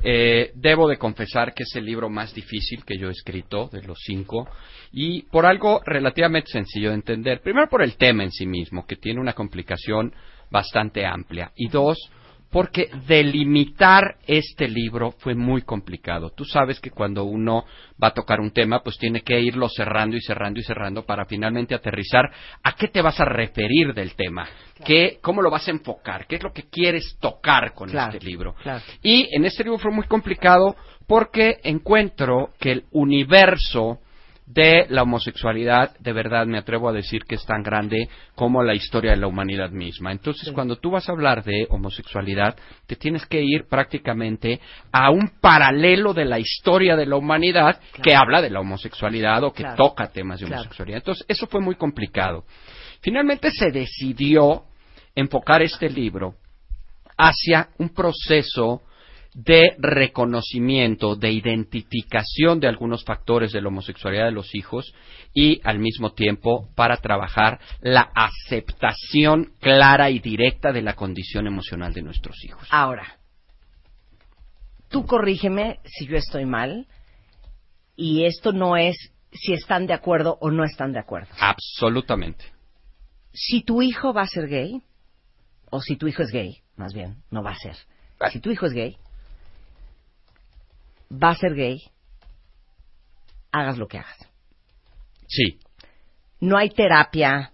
[0.03, 3.83] Eh, debo de confesar que es el libro más difícil que yo he escrito de
[3.83, 4.49] los cinco
[4.91, 7.41] y por algo relativamente sencillo de entender.
[7.41, 10.13] Primero por el tema en sí mismo, que tiene una complicación
[10.49, 11.51] bastante amplia.
[11.55, 11.97] Y dos,
[12.51, 16.31] porque delimitar este libro fue muy complicado.
[16.31, 17.63] Tú sabes que cuando uno
[18.01, 21.25] va a tocar un tema, pues tiene que irlo cerrando y cerrando y cerrando para
[21.25, 22.29] finalmente aterrizar
[22.61, 24.47] a qué te vas a referir del tema,
[24.85, 28.25] qué, cómo lo vas a enfocar, qué es lo que quieres tocar con Claro, este
[28.25, 28.53] libro.
[28.61, 28.81] claro.
[29.01, 30.75] Y en este libro fue muy complicado
[31.07, 33.99] porque encuentro que el universo
[34.53, 38.73] de la homosexualidad, de verdad me atrevo a decir que es tan grande como la
[38.73, 40.11] historia de la humanidad misma.
[40.11, 44.59] Entonces, cuando tú vas a hablar de homosexualidad, te tienes que ir prácticamente
[44.91, 49.53] a un paralelo de la historia de la humanidad que habla de la homosexualidad o
[49.53, 49.77] que Claro.
[49.77, 50.97] toca temas de homosexualidad.
[50.97, 52.43] Entonces, eso fue muy complicado.
[53.01, 54.63] Finalmente se decidió
[55.15, 56.35] enfocar este libro
[57.17, 58.81] hacia un proceso
[59.33, 64.93] de reconocimiento, de identificación de algunos factores de la homosexualidad de los hijos
[65.33, 71.93] y al mismo tiempo para trabajar la aceptación clara y directa de la condición emocional
[71.93, 72.67] de nuestros hijos.
[72.71, 73.19] Ahora,
[74.89, 76.87] tú corrígeme si yo estoy mal,
[77.95, 78.97] y esto no es
[79.31, 81.29] si están de acuerdo o no están de acuerdo.
[81.39, 82.45] Absolutamente.
[83.31, 84.81] Si tu hijo va a ser gay,
[85.69, 87.77] o si tu hijo es gay, más bien, no va a ser.
[88.31, 88.97] Si tu hijo es gay,
[91.11, 91.81] va a ser gay,
[93.51, 94.17] hagas lo que hagas.
[95.27, 95.59] Sí.
[96.39, 97.51] No hay terapia,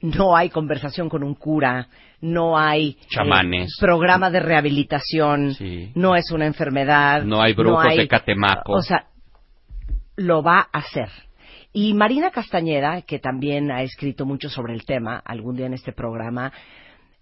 [0.00, 1.88] no hay conversación con un cura,
[2.20, 3.76] no hay eh, Chamanes.
[3.80, 5.92] programa de rehabilitación, Sí.
[5.94, 8.72] no es una enfermedad, No hay brujos hay- de Catemaco.
[8.72, 9.06] O sea,
[10.16, 11.08] lo va a hacer.
[11.72, 15.92] Y Marina Castañeda, que también ha escrito mucho sobre el tema, algún día en este
[15.92, 16.52] programa,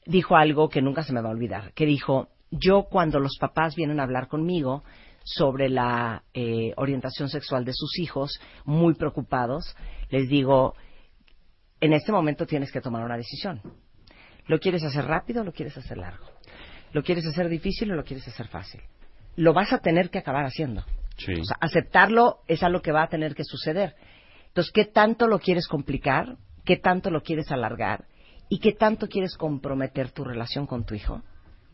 [0.06, 3.74] dijo algo que nunca se me va a olvidar, que dijo, yo cuando los papás
[3.74, 4.84] vienen a hablar conmigo
[5.26, 9.76] sobre la eh, orientación sexual de sus hijos, muy preocupados,
[10.08, 10.76] les digo,
[11.80, 13.60] en este momento tienes que tomar una decisión.
[14.46, 16.24] ¿Lo quieres hacer rápido o lo quieres hacer largo?
[16.92, 18.80] ¿Lo quieres hacer difícil o lo quieres hacer fácil?
[19.34, 20.84] Lo vas a tener que acabar haciendo.
[21.16, 21.32] Sí.
[21.32, 23.96] O sea, aceptarlo es algo que va a tener que suceder.
[24.46, 26.36] Entonces, ¿qué tanto lo quieres complicar?
[26.64, 28.04] ¿Qué tanto lo quieres alargar?
[28.48, 31.22] ¿Y qué tanto quieres comprometer tu relación con tu hijo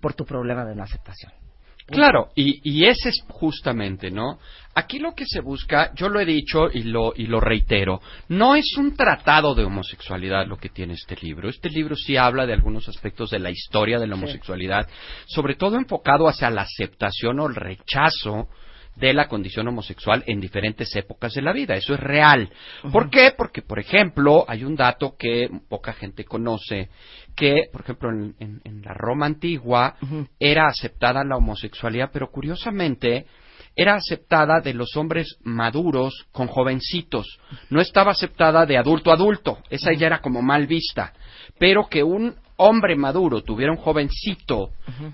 [0.00, 1.41] por tu problema de no aceptación?
[1.87, 4.39] Claro, y, y ese es justamente, ¿no?
[4.74, 8.55] Aquí lo que se busca, yo lo he dicho y lo, y lo reitero, no
[8.55, 11.49] es un tratado de homosexualidad lo que tiene este libro.
[11.51, 14.22] Este libro sí habla de algunos aspectos de la historia de la Sí.
[14.22, 14.89] homosexualidad,
[15.26, 18.49] sobre todo enfocado hacia la aceptación o el rechazo
[18.97, 21.74] de la condición homosexual en diferentes épocas de la vida.
[21.74, 22.51] Eso es real.
[22.93, 23.32] ¿Por qué?
[23.36, 26.90] Porque, por ejemplo, hay un dato que poca gente conoce,
[27.34, 29.97] que, por ejemplo, en, en- en la Roma antigua
[30.38, 33.26] era aceptada la homosexualidad, pero curiosamente
[33.74, 37.38] era aceptada de los hombres maduros con jovencitos.
[37.70, 39.59] No estaba aceptada de adulto a adulto.
[39.70, 41.14] Esa ya era como mal vista.
[41.59, 44.70] Pero que un hombre maduro tuviera un jovencito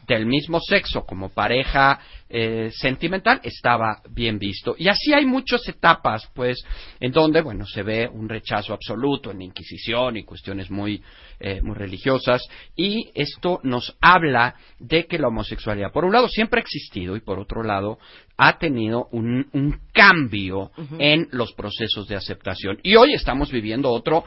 [0.07, 4.75] del mismo sexo como pareja eh, sentimental estaba bien visto.
[4.77, 6.59] Y así hay muchas etapas, pues,
[7.01, 11.03] en donde, bueno, se ve un rechazo absoluto en la Inquisición y cuestiones muy,
[11.41, 12.43] eh, muy religiosas.
[12.77, 17.21] Y esto nos habla de que la homosexualidad, por un lado, siempre ha existido y
[17.21, 17.99] por otro lado,
[18.37, 22.79] ha tenido un, un cambio en los procesos de aceptación.
[22.83, 24.25] Y hoy estamos viviendo otro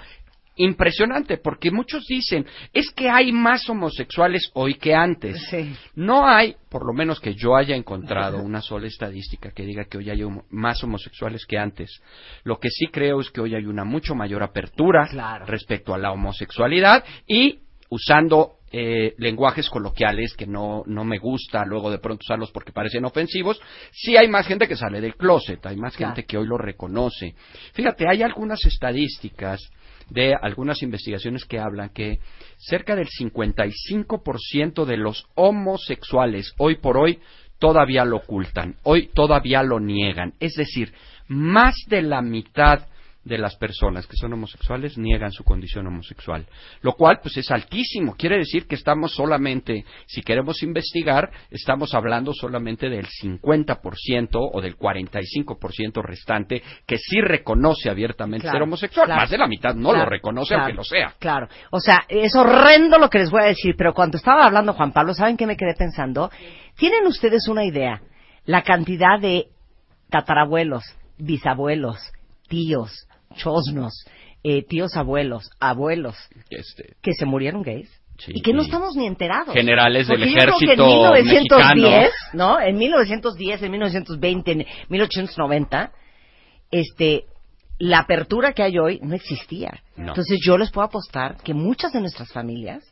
[0.55, 5.41] impresionante, porque muchos dicen, es que hay más homosexuales hoy que antes.
[5.49, 5.73] Sí.
[5.95, 9.97] No hay, por lo menos que yo haya encontrado una sola estadística que diga que
[9.97, 12.01] hoy hay homo- más homosexuales que antes.
[12.43, 15.45] Lo que sí creo es que hoy hay una mucho mayor apertura Claro.
[15.45, 21.91] respecto a la homosexualidad y usando eh, lenguajes coloquiales que no, no me gusta luego
[21.91, 23.59] de pronto usarlos porque parecen ofensivos,
[23.91, 26.15] sí hay más gente que sale del closet, hay más Claro.
[26.15, 27.35] gente que hoy lo reconoce.
[27.73, 29.59] Fíjate, hay algunas estadísticas
[30.11, 32.19] de algunas investigaciones que hablan que
[32.57, 37.19] cerca del 55% de los homosexuales hoy por hoy
[37.59, 40.33] todavía lo ocultan, hoy todavía lo niegan.
[40.39, 40.93] Es decir,
[41.27, 42.87] más de la mitad
[43.23, 46.47] de las personas que son homosexuales niegan su condición homosexual,
[46.81, 48.15] lo cual pues es altísimo.
[48.15, 54.75] Quiere decir que estamos solamente, si queremos investigar, estamos hablando solamente del 50% o del
[54.75, 59.05] 45% restante que sí reconoce abiertamente Claro, ser homosexual.
[59.05, 59.21] claro.
[59.21, 61.13] Más de la mitad no Claro, lo reconoce aunque lo sea.
[61.19, 61.47] Claro.
[61.71, 64.93] O sea, es horrendo lo que les voy a decir, pero cuando estaba hablando Juan
[64.93, 66.31] Pablo, ¿saben qué me quedé pensando?
[66.77, 68.01] ¿Tienen ustedes una idea?
[68.45, 69.45] La cantidad de
[70.09, 70.83] tatarabuelos,
[71.19, 71.97] bisabuelos,
[72.47, 74.05] tíos, chosnos,
[74.43, 76.15] eh, tíos abuelos, abuelos,
[76.49, 77.89] Este, que se murieron gays.
[78.17, 78.33] Sí.
[78.35, 79.53] Y que no estamos ni enterados.
[79.53, 82.11] Generales del Porque yo creo que ejército en 1910, mexicano.
[82.33, 82.59] ¿no?
[82.59, 85.91] En 1910, en 1920, en 1890,
[86.69, 87.25] este,
[87.79, 89.81] la apertura que hay hoy no existía.
[89.95, 90.09] No.
[90.09, 92.83] Entonces yo les puedo apostar que muchas de nuestras familias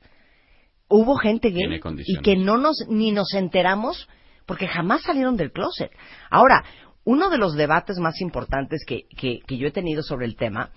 [0.87, 4.07] hubo gente gay y que no nos ni nos enteramos
[4.47, 5.91] porque jamás salieron del closet.
[6.31, 6.63] Ahora,
[7.09, 10.69] uno de los debates más importantes que, que, que yo he tenido sobre el tema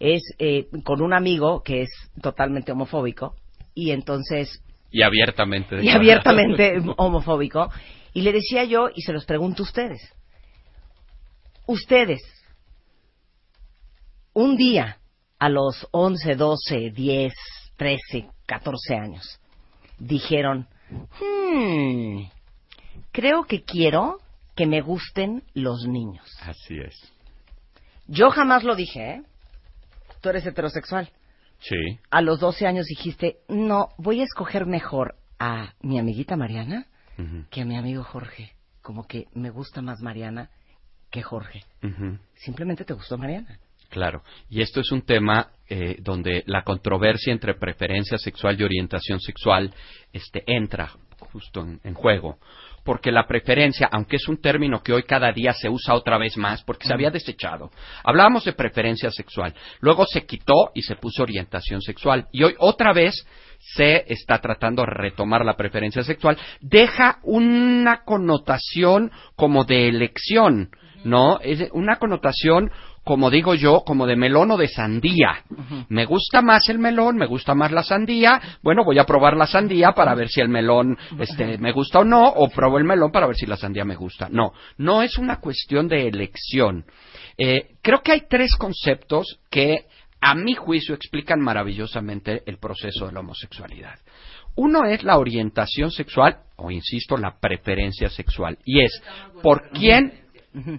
[0.00, 1.90] es eh, con un amigo que es
[2.20, 3.36] totalmente homofóbico
[3.72, 5.80] y entonces Y abiertamente.
[5.80, 7.70] y abiertamente homofóbico.
[8.12, 10.00] Y le decía yo, y se los pregunto a ustedes,
[11.66, 12.20] ustedes,
[14.32, 14.98] un día,
[15.38, 17.32] a los 11, 12, 10,
[17.76, 19.40] 13, 14 años,
[20.00, 22.22] dijeron, hmm,
[23.12, 24.18] creo que quiero
[24.60, 26.26] que me gusten los niños.
[26.42, 26.94] Así es.
[28.06, 29.22] Yo jamás lo dije, ¿eh?
[30.20, 31.10] Tú eres heterosexual.
[31.60, 31.98] Sí.
[32.10, 36.86] A los 12 años dijiste, no, voy a escoger mejor a mi amiguita Mariana
[37.48, 38.52] que a mi amigo Jorge.
[38.82, 40.50] Como que me gusta más Mariana
[41.10, 41.64] que Jorge.
[42.34, 43.58] Simplemente te gustó Mariana.
[43.88, 49.20] Claro, y esto es un tema eh, donde la controversia entre preferencia sexual y orientación
[49.20, 49.72] sexual
[50.12, 50.92] este, entra
[51.32, 52.38] justo en, en juego.
[52.84, 56.36] Porque la preferencia, aunque es un término que hoy cada día se usa otra vez
[56.36, 57.70] más, porque se había desechado.
[58.02, 62.26] Hablábamos de preferencia sexual, luego se quitó y se puso orientación sexual.
[62.32, 63.26] Y hoy otra vez
[63.58, 66.38] se está tratando de retomar la preferencia sexual.
[66.60, 70.70] Deja una connotación como de elección,
[71.04, 71.38] ¿no?
[71.40, 72.70] Es una connotación
[73.04, 75.42] como digo yo, como de melón o de sandía.
[75.88, 78.40] Me gusta más el melón, me gusta más la sandía.
[78.62, 82.04] Bueno, voy a probar la sandía para ver si el melón este, me gusta o
[82.04, 84.28] no, o pruebo el melón para ver si la sandía me gusta.
[84.30, 86.84] No, no es una cuestión de elección.
[87.38, 89.86] Eh, creo que hay tres conceptos que,
[90.20, 93.98] a mi juicio, explican maravillosamente el proceso de la homosexualidad.
[94.56, 98.58] Uno es la orientación sexual, o insisto, la preferencia sexual.
[98.64, 99.02] Y es,
[99.42, 100.12] ¿por quién?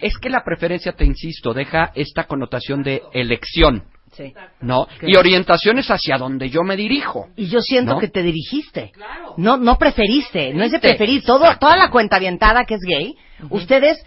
[0.02, 4.34] Es que la preferencia, te insisto, deja esta connotación de elección, Sí.
[4.60, 4.88] ¿no?
[5.02, 7.30] Y orientación es hacia donde yo me dirijo.
[7.38, 8.00] Y yo siento ¿No?
[8.00, 8.92] que te dirigiste.
[9.38, 10.54] No, no preferiste.
[10.54, 11.24] No es de preferir.
[11.24, 13.16] Todo, toda la cuenta avientada que es gay,
[13.50, 14.04] ustedes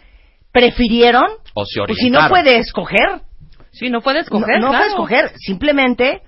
[0.52, 1.24] prefirieron.
[1.54, 2.28] O se Pues si no orientaron.
[2.28, 3.20] puede escoger.
[3.72, 4.76] Sí, no puede escoger, no, no claro.
[4.78, 5.32] puede escoger.
[5.38, 6.20] Simplemente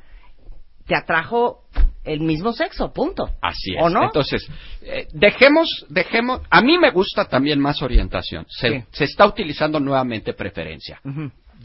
[0.86, 1.65] te atrajo
[2.06, 2.92] el mismo sexo.
[2.92, 3.28] Punto.
[3.42, 3.82] Así es.
[3.82, 4.04] ¿O no?
[4.04, 4.48] Entonces,
[4.82, 6.40] eh, dejemos, dejemos.
[6.50, 8.46] A mí me gusta también más orientación.
[8.48, 8.84] Se, Sí.
[8.92, 11.00] se está utilizando nuevamente preferencia.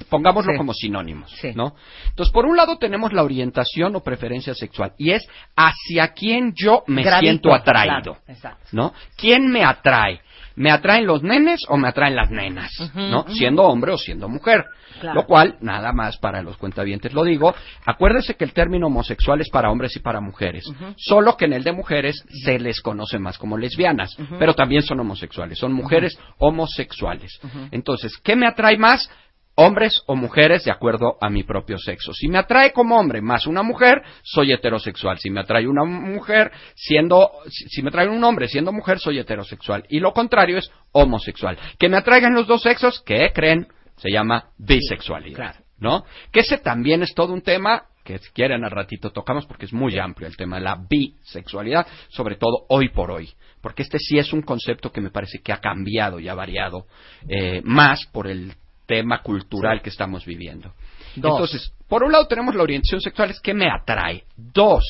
[0.10, 0.58] Pongámoslo Sí.
[0.58, 1.52] como sinónimos, Sí.
[1.54, 1.76] ¿no?
[2.10, 6.84] Entonces, por un lado tenemos la orientación o preferencia sexual y es hacia quién yo
[6.88, 8.58] me Gravito, siento atraído, claro.
[8.72, 8.94] ¿no?
[9.16, 10.20] ¿Quién me atrae?
[10.56, 12.72] ¿Me atraen los nenes o me atraen las nenas?
[12.96, 13.26] ¿No?
[13.30, 14.66] Siendo hombre o siendo mujer.
[15.00, 15.22] Claro.
[15.22, 19.50] Lo cual, nada más para los cuentavientes lo digo, acuérdese que el término homosexual es
[19.50, 20.66] para hombres y para mujeres.
[20.98, 25.00] Solo que en el de mujeres se les conoce más como lesbianas, pero también son
[25.00, 27.40] homosexuales, son mujeres homosexuales.
[27.72, 29.10] Entonces, ¿qué me atrae más?
[29.56, 32.14] Hombres o mujeres de acuerdo a mi propio sexo.
[32.14, 35.20] Si me atrae como hombre más una mujer, soy heterosexual.
[35.20, 39.86] Si me atrae una mujer siendo, si, me atrae un hombre siendo mujer, soy heterosexual.
[39.90, 41.58] Y lo contrario es homosexual.
[41.78, 43.68] Que me atraigan los dos sexos, ¿qué creen?
[43.98, 45.36] Se llama bisexualidad.
[45.36, 45.60] claro.
[45.78, 46.06] ¿No?
[46.32, 49.74] Que ese también es todo un tema que si quieren al ratito tocamos porque es
[49.74, 53.32] muy amplio el tema de la bisexualidad, sobre todo hoy por hoy.
[53.62, 56.86] Porque este sí es un concepto que me parece que ha cambiado y ha variado
[57.28, 58.54] eh, más por el
[58.92, 60.74] tema cultural que estamos viviendo.
[61.16, 61.32] Dos.
[61.32, 64.26] Entonces, por un lado tenemos la orientación sexual, es que me atrae.
[64.36, 64.84] Dos,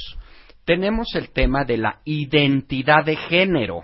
[0.66, 3.84] tenemos el tema de la identidad de género.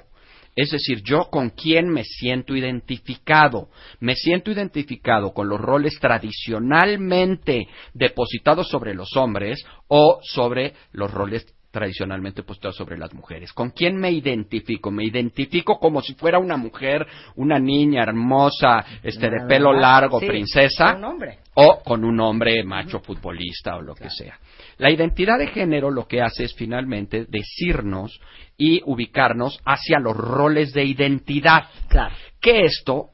[0.56, 3.70] Es decir, yo con quién me siento identificado.
[4.00, 11.46] Me siento identificado con los roles tradicionalmente depositados sobre los hombres o sobre los roles
[11.78, 13.54] tradicionalmente depositados sobre las mujeres.
[13.54, 14.90] ¿Con quién me identifico?
[14.90, 17.06] Me identifico como si fuera una mujer,
[17.36, 21.38] una niña hermosa, este de pelo largo, sí, princesa, un hombre.
[21.54, 24.40] o con un hombre macho futbolista o lo que sea.
[24.80, 28.20] La identidad de género lo que hace es finalmente decirnos
[28.58, 31.66] y ubicarnos hacia los roles de identidad.
[31.90, 32.16] Claro.
[32.42, 33.10] Que esto,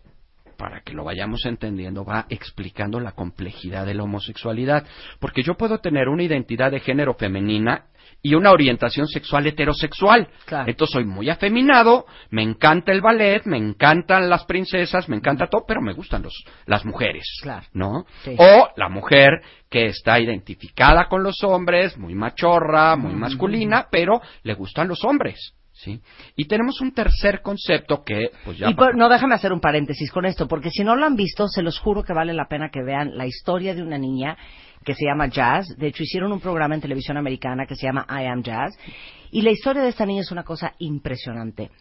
[0.57, 4.85] para que lo vayamos entendiendo, va explicando la complejidad de la homosexualidad.
[5.19, 7.87] Porque yo puedo tener una identidad de género femenina
[8.25, 10.29] y una orientación sexual heterosexual.
[10.45, 10.69] Claro.
[10.69, 15.65] Entonces soy muy afeminado, me encanta el ballet, me encantan las princesas, me encanta todo,
[15.67, 16.33] pero me gustan los,
[16.65, 17.25] las mujeres.
[17.41, 17.65] Claro.
[17.73, 18.05] ¿No?
[18.23, 18.35] Sí.
[18.39, 24.53] O la mujer que está identificada con los hombres, muy machorra, muy masculina, pero le
[24.53, 25.53] gustan los hombres.
[25.75, 25.99] ¿Sí?
[26.37, 28.69] Y tenemos un tercer concepto que, pues ya.
[28.69, 31.47] Y por- no, déjame hacer un paréntesis con esto, porque si no lo han visto,
[31.47, 34.37] se los juro que vale la pena que vean la historia de una niña
[34.83, 35.67] que se llama Jazz.
[35.77, 38.77] De hecho, hicieron un programa en televisión americana que se llama I Am Jazz.
[39.31, 41.71] Y la historia de esta niña es una cosa impresionante.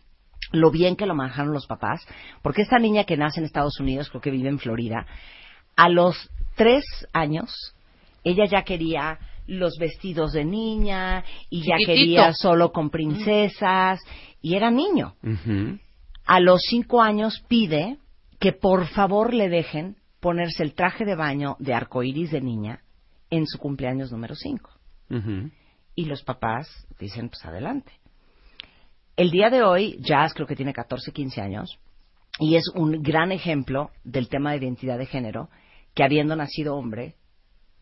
[0.53, 2.07] Lo bien que lo manejaron los papás,
[2.43, 5.07] porque esta niña que nace en Estados Unidos, creo que vive en Florida,
[5.77, 7.75] a los tres años,
[8.25, 11.87] ella ya quería los vestidos de niña y ya Chiquitito.
[11.93, 14.01] quería solo con princesas
[14.41, 15.15] y era niño
[16.27, 17.99] a los cinco años pide
[18.39, 22.81] que por favor le dejen ponerse el traje de baño de arcoíris de niña
[23.33, 24.71] en su cumpleaños número cinco.
[25.11, 25.51] Ujú.
[25.95, 26.69] Y los papás
[27.01, 27.93] dicen, pues adelante.
[29.17, 31.79] El día de hoy, Jazz creo que tiene 14, 15 años,
[32.39, 35.49] y es un gran ejemplo del tema de identidad de género,
[35.95, 37.17] que habiendo nacido hombre,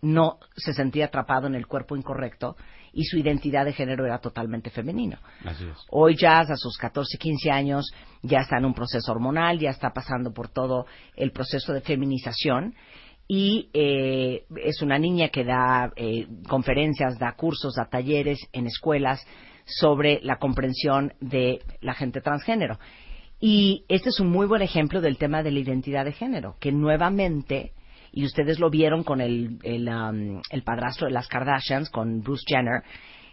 [0.03, 2.57] no se sentía atrapado en el cuerpo incorrecto
[2.93, 5.19] y su identidad de género era totalmente femenino.
[5.45, 5.77] Así es.
[5.91, 7.93] Hoy Jazz, a sus 14, 15 años,
[8.23, 10.87] ya está en un proceso hormonal, ya está pasando por todo
[11.17, 12.75] el proceso de feminización
[13.33, 19.25] y eh, es una niña que da eh, conferencias, da cursos, da talleres en escuelas
[19.67, 22.81] sobre la comprensión de la gente transgénero.
[23.39, 26.73] Y este es un muy buen ejemplo del tema de la identidad de género, que
[26.73, 27.73] nuevamente,
[28.11, 32.43] y ustedes lo vieron con el, el, um, el padrastro de las Kardashians, con Bruce
[32.49, 32.83] Jenner,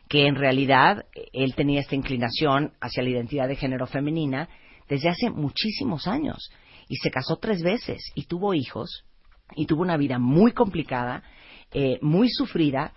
[0.08, 4.48] que en realidad él tenía esta inclinación hacia la identidad de género femenina
[4.88, 6.52] desde hace muchísimos años.
[6.88, 9.07] Y se casó tres veces y tuvo hijos
[9.56, 11.24] y tuvo una vida muy complicada,
[11.72, 12.94] eh, muy sufrida,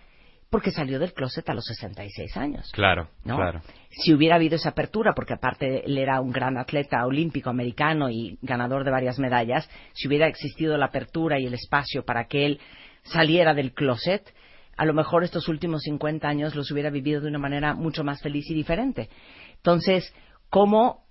[0.50, 2.70] porque salió del closet a los 66 años.
[2.72, 3.36] Claro, ¿no?
[3.36, 3.60] claro.
[3.90, 8.36] Si hubiera habido esa apertura, porque aparte él era un gran atleta olímpico americano y
[8.42, 12.60] ganador de varias medallas, si hubiera existido la apertura y el espacio para que él
[13.04, 14.34] saliera del closet,
[14.76, 18.20] a lo mejor estos últimos 50 años los hubiera vivido de una manera mucho más
[18.20, 19.08] feliz y diferente.
[19.56, 20.12] Entonces,
[20.48, 21.04] ¿cómo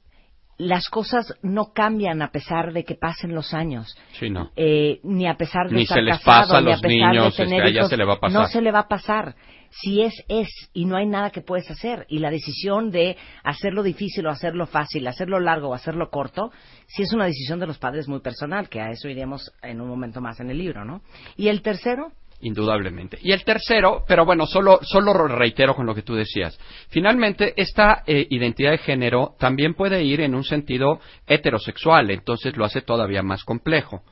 [0.60, 3.97] las cosas no cambian a pesar de que pasen los años?
[4.12, 4.51] Sí, no.
[4.55, 6.82] eh, ni a pesar de Ni estar se les casado, pasa a ni a los
[6.82, 8.41] pesar niños, de tener este, hijos, se le va a pasar.
[8.41, 9.36] no se le va a pasar.
[9.72, 12.05] Si es, es, y no hay nada que puedes hacer.
[12.10, 16.51] Y la decisión de hacerlo difícil o hacerlo fácil, hacerlo largo o hacerlo corto,
[16.88, 19.88] sí es una decisión de los padres muy personal, que a eso iremos en un
[19.88, 21.01] momento más en el libro, ¿no?
[21.38, 22.12] Y el tercero,
[22.42, 23.20] Indudablemente.
[23.22, 26.58] Y el tercero, pero bueno, solo, solo reitero con lo que tú decías.
[26.88, 32.64] Finalmente, esta eh, identidad de género también puede ir en un sentido heterosexual, entonces lo
[32.64, 34.04] hace todavía más complejo.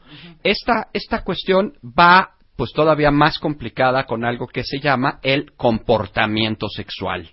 [0.43, 6.67] esta, esta cuestión va pues todavía más complicada con algo que se llama el comportamiento
[6.67, 7.29] sexual.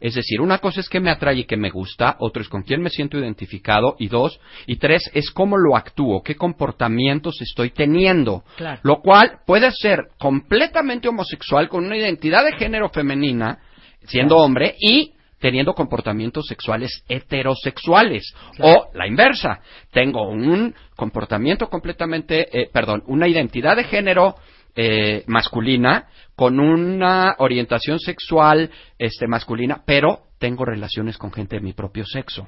[0.00, 2.62] Es decir, una cosa es que me atrae y que me gusta, otro es con
[2.62, 7.70] quién me siento identificado, y dos, y tres es cómo lo actúo, qué comportamientos estoy
[7.70, 8.44] teniendo.
[8.56, 8.80] Claro.
[8.84, 13.58] Lo cual puede ser completamente homosexual con una identidad de género femenina,
[14.06, 18.32] siendo hombre, y teniendo comportamientos sexuales heterosexuales.
[18.60, 19.60] O la inversa.
[19.90, 24.36] Tengo un comportamiento completamente, eh, perdón, una identidad de género
[24.80, 26.06] eh, masculina
[26.36, 32.46] con una orientación sexual este, masculina, pero tengo relaciones con gente de mi propio sexo.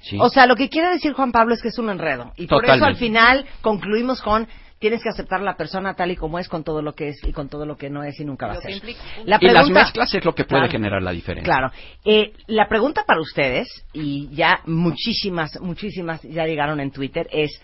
[0.00, 0.16] ¿sí?
[0.20, 2.32] o sea, lo que quiere decir Juan Pablo es que es un enredo.
[2.36, 4.46] Y por eso al final concluimos con
[4.78, 7.16] tienes que aceptar a la persona tal y como es, con todo lo que es
[7.24, 8.80] y con todo lo que no es y nunca va a ser.
[9.24, 10.72] La y las pregunta- mezclas es lo que puede Claro.
[10.72, 11.52] generar la diferencia.
[11.52, 11.72] Claro.
[12.04, 17.60] Eh, la pregunta para ustedes, y ya muchísimas, muchísimas ya llegaron en Twitter, es,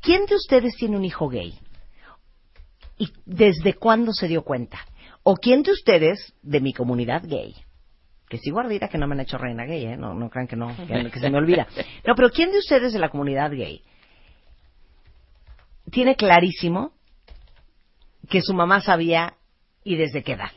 [0.00, 1.52] ¿quién de ustedes tiene un hijo gay?
[3.02, 4.78] ¿Y desde cuándo se dio cuenta?
[5.24, 7.52] ¿O quién de ustedes, de mi comunidad gay,
[8.28, 9.96] que sigo ardida que no me han hecho reina gay, ¿eh?
[9.96, 11.66] No, no crean que no, que se me olvida.
[12.06, 13.82] No, pero ¿quién de ustedes de la comunidad gay
[15.90, 16.92] tiene clarísimo
[18.30, 19.34] que su mamá sabía
[19.82, 20.52] y desde qué edad?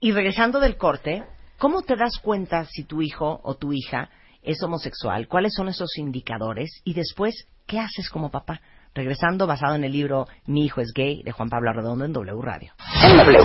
[0.00, 1.24] Y regresando del corte,
[1.58, 4.08] ¿cómo te das cuenta si tu hijo o tu hija
[4.40, 5.28] es homosexual?
[5.28, 6.80] ¿Cuáles son esos indicadores?
[6.84, 7.34] Y después,
[7.66, 8.62] ¿qué haces como papá?
[8.94, 12.42] Regresando, basado en el libro Mi hijo es gay, de Juan Pablo Arredondo en W
[12.42, 12.72] Radio.
[13.04, 13.38] En W.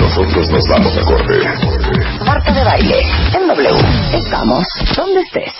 [0.00, 2.24] Nosotros nos vamos a corte.
[2.24, 3.02] Marta de baile,
[3.34, 3.70] en W.
[4.14, 4.66] Estamos
[4.96, 5.52] donde estés.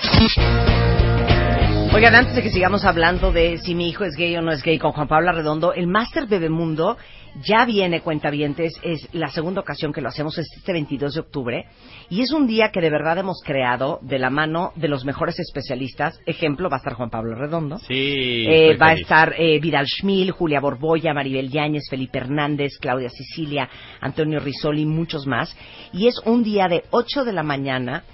[1.95, 4.63] Oigan, antes de que sigamos hablando de si mi hijo es gay o no es
[4.63, 6.97] gay con Juan Pablo Arredondo, el Máster Bebemundo
[7.45, 11.67] ya viene, cuentavientes, es la segunda ocasión que lo hacemos, es este 22 de octubre,
[12.09, 15.39] y es un día que de verdad hemos creado de la mano de los mejores
[15.39, 16.19] especialistas.
[16.25, 17.79] Ejemplo, va a estar Juan Pablo Arredondo.
[17.79, 18.47] Sí.
[18.49, 23.69] Eh, va a estar eh, Vidal Schmil, Julia Borboya, Maribel Yáñez, Felipe Hernández, Claudia Sicilia,
[24.01, 25.55] Antonio Risoli y muchos más.
[25.93, 28.05] Y es un día de 8 de la mañana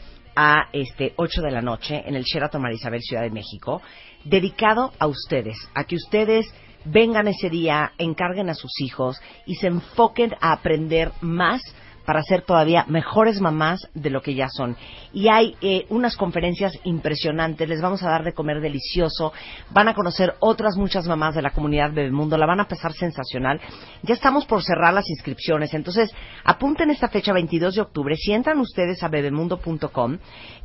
[0.41, 3.83] a este 8 de la noche en el Sheraton Marisabel Ciudad de México,
[4.23, 6.47] dedicado a ustedes, a que ustedes
[6.85, 11.61] vengan ese día, encarguen a sus hijos y se enfoquen a aprender más
[12.09, 14.79] para ser todavía mejores mamás de lo que ya son.
[15.13, 19.35] Y hay eh, unas conferencias impresionantes, les vamos a dar de comer delicioso,
[19.69, 23.61] van a conocer otras muchas mamás de la comunidad Bebemundo, la van a pasar sensacional.
[24.03, 26.11] Ya estamos por cerrar las inscripciones, entonces
[26.45, 30.17] apunten esta fecha 22 de octubre, si entran ustedes a bebemundo.com,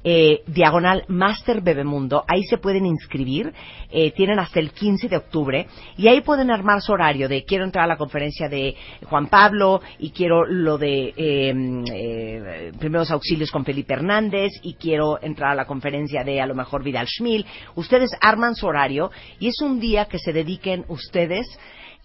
[0.05, 3.53] eh, diagonal Master Bebemundo, ahí se pueden inscribir,
[3.89, 5.67] eh, tienen hasta el 15 de octubre,
[5.97, 8.77] y ahí pueden armar su horario de quiero entrar a la conferencia de
[9.09, 15.21] Juan Pablo y quiero lo de eh, eh, primeros auxilios con Felipe Hernández y quiero
[15.21, 17.45] entrar a la conferencia de a lo mejor Vidal Schmil.
[17.75, 21.47] Ustedes arman su horario y es un día que se dediquen ustedes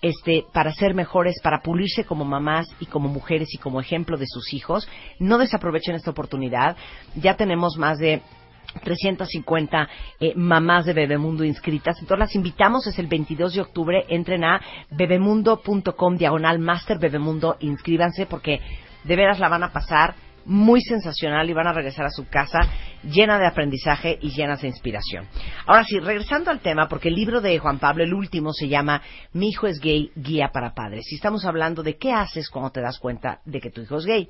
[0.01, 4.27] este, para ser mejores, para pulirse como mamás y como mujeres y como ejemplo de
[4.27, 4.89] sus hijos.
[5.19, 6.77] No desaprovechen esta oportunidad.
[7.17, 8.23] Ya tenemos más de
[8.83, 9.89] 350
[10.21, 11.99] eh, mamás de Bebemundo inscritas.
[12.01, 14.61] Entonces las invitamos, es el 22 de octubre, entren a
[14.91, 18.61] bebemundo.com diagonal master Bebemundo, inscríbanse porque
[19.05, 20.15] de veras la van a pasar
[20.49, 22.61] muy sensacional y van a regresar a su casa
[23.05, 25.29] llena de aprendizaje y llenas de inspiración.
[25.67, 29.03] Ahora sí, regresando al tema, porque el libro de Juan Pablo, el último, se llama
[29.35, 31.05] Mi hijo es gay, guía para padres.
[31.13, 34.07] Y estamos hablando de qué haces cuando te das cuenta de que tu hijo es
[34.07, 34.27] gay.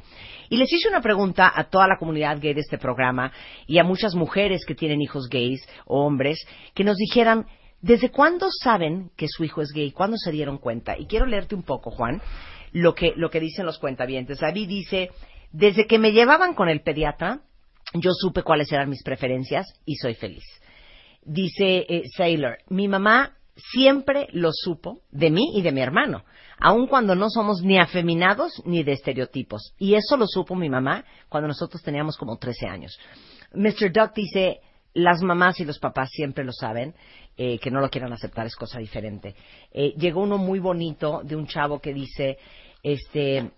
[0.51, 3.33] Y les hice una pregunta a toda la comunidad gay de este programa
[3.66, 6.45] y a muchas mujeres que tienen hijos gays o hombres
[6.75, 7.47] que nos dijeran
[7.81, 9.93] ¿Desde cuándo saben que su hijo es gay?
[9.93, 10.99] ¿Cuándo se dieron cuenta?
[10.99, 12.21] Y quiero leerte un poco, Juan,
[12.73, 14.41] lo que, lo que dicen los cuentavientes.
[14.41, 15.11] David dice,
[15.53, 17.41] desde que me llevaban con el pediatra,
[17.95, 20.45] yo supe cuáles eran mis preferencias y soy feliz.
[21.23, 23.35] Dice eh, Sailor, mi mamá
[23.73, 26.25] siempre lo supo de mí y de mi hermano,
[26.59, 29.75] aun cuando no somos ni afeminados ni de estereotipos.
[29.79, 32.99] Y eso lo supo mi mamá cuando nosotros teníamos como 13 años.
[33.53, 33.93] Mr.
[33.93, 34.61] Duck dice,
[34.99, 36.94] las mamás y los papás siempre lo saben,
[37.36, 39.34] eh, que no lo quieran aceptar es cosa diferente.
[39.70, 42.38] Eh, llegó uno muy bonito de un chavo que dice,
[42.82, 43.53] este,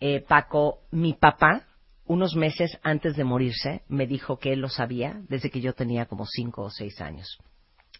[0.00, 1.64] eh, Paco, mi papá,
[2.06, 6.06] unos meses antes de morirse, me dijo que él lo sabía desde que yo tenía
[6.06, 7.38] como cinco o seis años.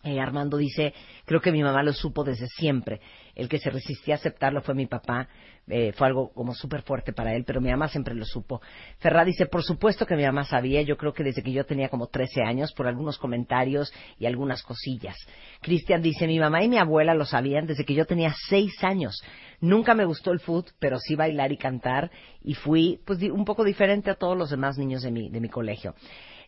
[0.05, 0.95] Eh, Armando dice,
[1.25, 3.01] creo que mi mamá lo supo desde siempre.
[3.35, 5.29] El que se resistía a aceptarlo fue mi papá.
[5.67, 8.63] Eh, fue algo como súper fuerte para él, pero mi mamá siempre lo supo.
[8.99, 10.83] Ferrá dice, por supuesto que mi mamá sabía.
[10.83, 14.63] Yo creo que desde que yo tenía como 13 años, por algunos comentarios y algunas
[14.63, 15.17] cosillas.
[15.61, 19.21] Cristian dice, mi mamá y mi abuela lo sabían desde que yo tenía 6 años.
[19.61, 22.11] Nunca me gustó el food, pero sí bailar y cantar.
[22.41, 25.49] Y fui, pues, un poco diferente a todos los demás niños de mi, de mi
[25.49, 25.95] colegio.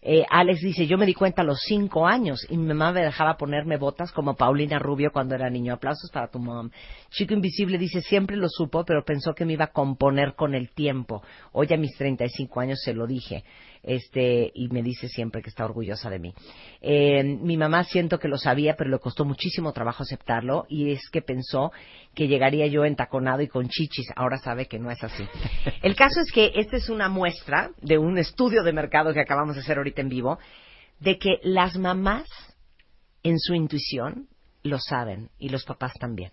[0.03, 3.03] Eh, Alex dice, yo me di cuenta a los cinco años y mi mamá me
[3.03, 5.75] dejaba ponerme botas como Paulina Rubio cuando era niño.
[5.75, 6.71] Aplausos para tu mom.
[7.11, 10.71] Chico Invisible dice, siempre lo supo, pero pensó que me iba a componer con el
[10.71, 11.23] tiempo.
[11.53, 13.45] Hoy a mis 35 años se lo dije
[13.83, 16.35] este y me dice siempre que está orgullosa de mí.
[16.81, 21.09] Eh, mi mamá siento que lo sabía, pero le costó muchísimo trabajo aceptarlo y es
[21.11, 21.73] que pensó
[22.15, 24.09] que llegaría yo entaconado y con chichis.
[24.17, 25.25] Ahora sabe que no es así.
[25.83, 29.57] El caso es que esta es una muestra de un estudio de mercado que acabamos
[29.57, 30.39] de hacer ahorita en vivo,
[30.99, 32.29] de que las mamás
[33.23, 34.29] en su intuición
[34.63, 36.33] lo saben y los papás también.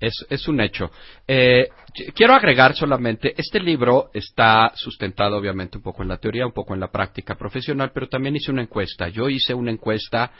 [0.00, 0.90] Es, es un hecho.
[1.26, 1.68] Eh,
[2.14, 6.74] quiero agregar solamente, este libro está sustentado obviamente un poco en la teoría, un poco
[6.74, 9.08] en la práctica profesional, pero también hice una encuesta.
[9.08, 10.30] Yo hice una encuesta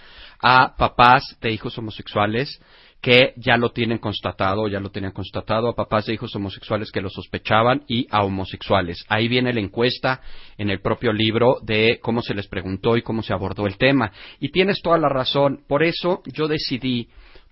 [0.41, 2.61] a papás de hijos homosexuales
[3.01, 7.01] que ya lo tienen constatado, ya lo tenían constatado, a papás de hijos homosexuales que
[7.01, 9.05] lo sospechaban y a homosexuales.
[9.09, 10.21] Ahí viene la encuesta
[10.57, 14.11] en el propio libro de cómo se les preguntó y cómo se abordó el tema.
[14.41, 15.61] Y tienes toda la razón.
[15.69, 17.09] Por eso yo decidí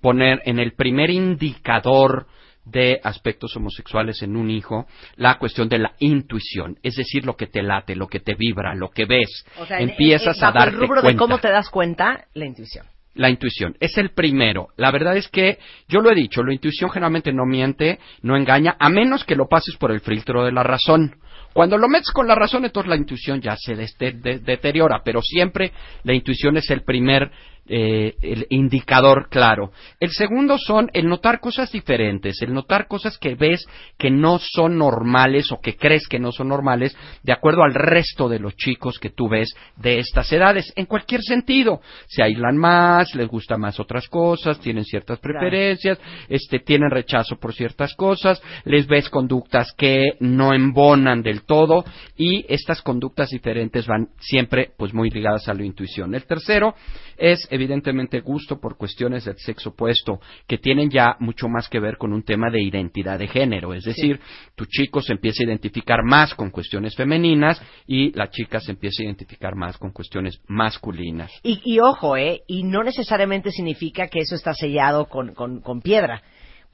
[0.07, 2.29] poner en el primer indicador
[2.65, 4.87] de aspectos homosexuales en un hijo
[5.17, 8.77] la cuestión de la intuición, es decir, lo que te late, lo que te vibra,
[8.77, 9.45] lo que ves.
[9.69, 11.09] Empiezas a darte el rubro cuenta.
[11.09, 12.87] de cómo te das cuenta, la intuición.
[13.15, 14.69] La intuición es el primero.
[14.77, 18.77] La verdad es que yo lo he dicho, la intuición generalmente no miente, no engaña,
[18.79, 21.17] a menos que lo pases por el filtro de la razón.
[21.53, 25.73] Cuando lo metes con la razón, entonces la intuición ya se deteriora, pero siempre
[26.05, 27.33] la intuición es el primer
[27.69, 29.73] eh, el indicador claro.
[30.01, 33.67] El segundo son el notar cosas diferentes, el notar cosas que ves
[33.99, 38.29] que no son normales o que crees que no son normales de acuerdo al resto
[38.29, 41.81] de los chicos que tú ves de estas edades, en cualquier sentido.
[42.07, 45.99] Se aislan más, les gusta más otras cosas, tienen ciertas preferencias,
[46.29, 51.85] este, tienen rechazo por ciertas cosas, les ves conductas que no embonan del todo
[52.17, 56.15] y estas conductas diferentes van siempre pues muy ligadas a la intuición.
[56.15, 56.75] El tercero
[57.17, 61.97] es evidentemente gusto por cuestiones del sexo opuesto, que tienen ya mucho más que ver
[61.97, 63.75] con un tema de identidad de género.
[63.75, 64.21] Es decir,
[64.55, 69.03] tu chico se empieza a identificar más con cuestiones femeninas y la chica se empieza
[69.03, 71.33] a identificar más con cuestiones masculinas.
[71.43, 72.43] Y, y ojo, ¿eh?
[72.47, 76.23] Y no necesariamente significa que eso está sellado con, con, con piedra.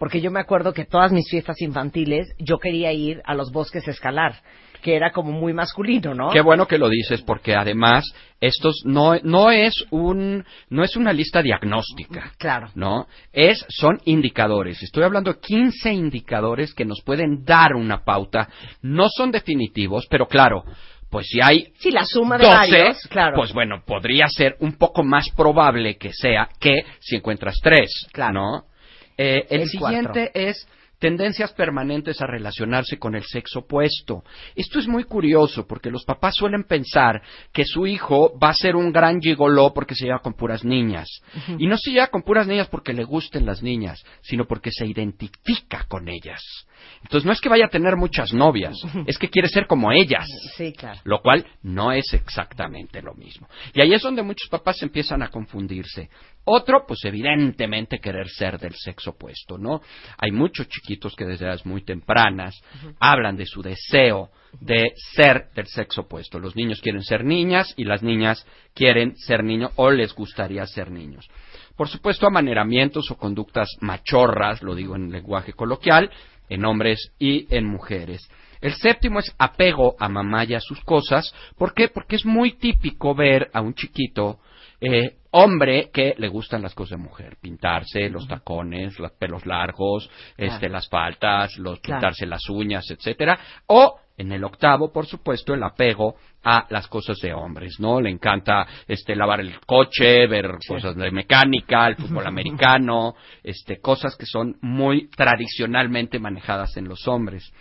[0.03, 3.87] Porque yo me acuerdo que todas mis fiestas infantiles yo quería ir a los bosques
[3.87, 4.35] a escalar
[4.83, 6.31] que era como muy masculino, ¿no?
[6.31, 11.13] Qué bueno que lo dices porque además estos no no es un no es una
[11.13, 12.33] lista diagnóstica.
[12.37, 12.71] Claro.
[12.75, 13.07] ¿No?
[13.33, 14.83] Es son indicadores.
[14.83, 18.49] Estoy hablando de 15 indicadores que nos pueden dar una pauta.
[18.81, 20.65] No son definitivos, pero claro,
[21.11, 23.37] pues si hay sí, la suma de 12, varios, claro.
[23.37, 28.33] pues bueno, podría ser un poco más probable que sea que si encuentras tres, Claro.
[28.33, 28.72] ¿no?
[29.23, 30.67] Eh, el, El siguiente es
[31.03, 34.23] tendencias permanentes a relacionarse con el sexo opuesto.
[34.55, 37.21] Esto es muy curioso porque los papás suelen pensar
[37.53, 41.09] que su hijo va a ser un gran gigoló porque se lleva con puras niñas.
[41.59, 44.87] Y no se lleva con puras niñas porque le gusten las niñas, sino porque se
[44.87, 46.41] identifica con ellas.
[47.03, 48.75] Entonces no es que vaya a tener muchas novias,
[49.07, 50.27] es que quiere ser como ellas.
[50.57, 51.01] Sí, claro.
[51.05, 53.49] Lo cual no es exactamente lo mismo.
[53.75, 56.09] Y ahí es donde muchos papás empiezan a confundirse.
[56.45, 59.81] Otro, pues evidentemente querer ser del sexo opuesto, ¿no?
[60.19, 62.61] Hay muchos chiquitos que desde edades muy tempranas
[62.99, 64.31] hablan de su deseo
[64.61, 66.39] de ser del sexo opuesto.
[66.39, 68.45] Los niños quieren ser niñas y las niñas
[68.75, 71.29] quieren ser niños o les gustaría ser niños.
[71.77, 76.11] Por supuesto, amaneramientos o conductas machorras, lo digo en lenguaje coloquial,
[76.49, 78.29] en hombres y en mujeres.
[78.61, 81.35] El séptimo es apego a mamá y a sus cosas.
[81.57, 81.89] ¿Por qué?
[81.89, 84.39] Porque es muy típico ver a un chiquito
[84.81, 90.11] eh, hombre que le gustan las cosas de mujer, pintarse los tacones, los pelos largos,
[90.37, 95.63] este, las faltas, los pintarse las uñas, etcétera, o en el octavo, por supuesto, el
[95.63, 98.01] apego a las cosas de hombres, ¿no?
[98.01, 104.17] Le encanta este lavar el coche, ver cosas de mecánica, el fútbol americano, este cosas
[104.17, 107.53] que son muy tradicionalmente manejadas en los hombres.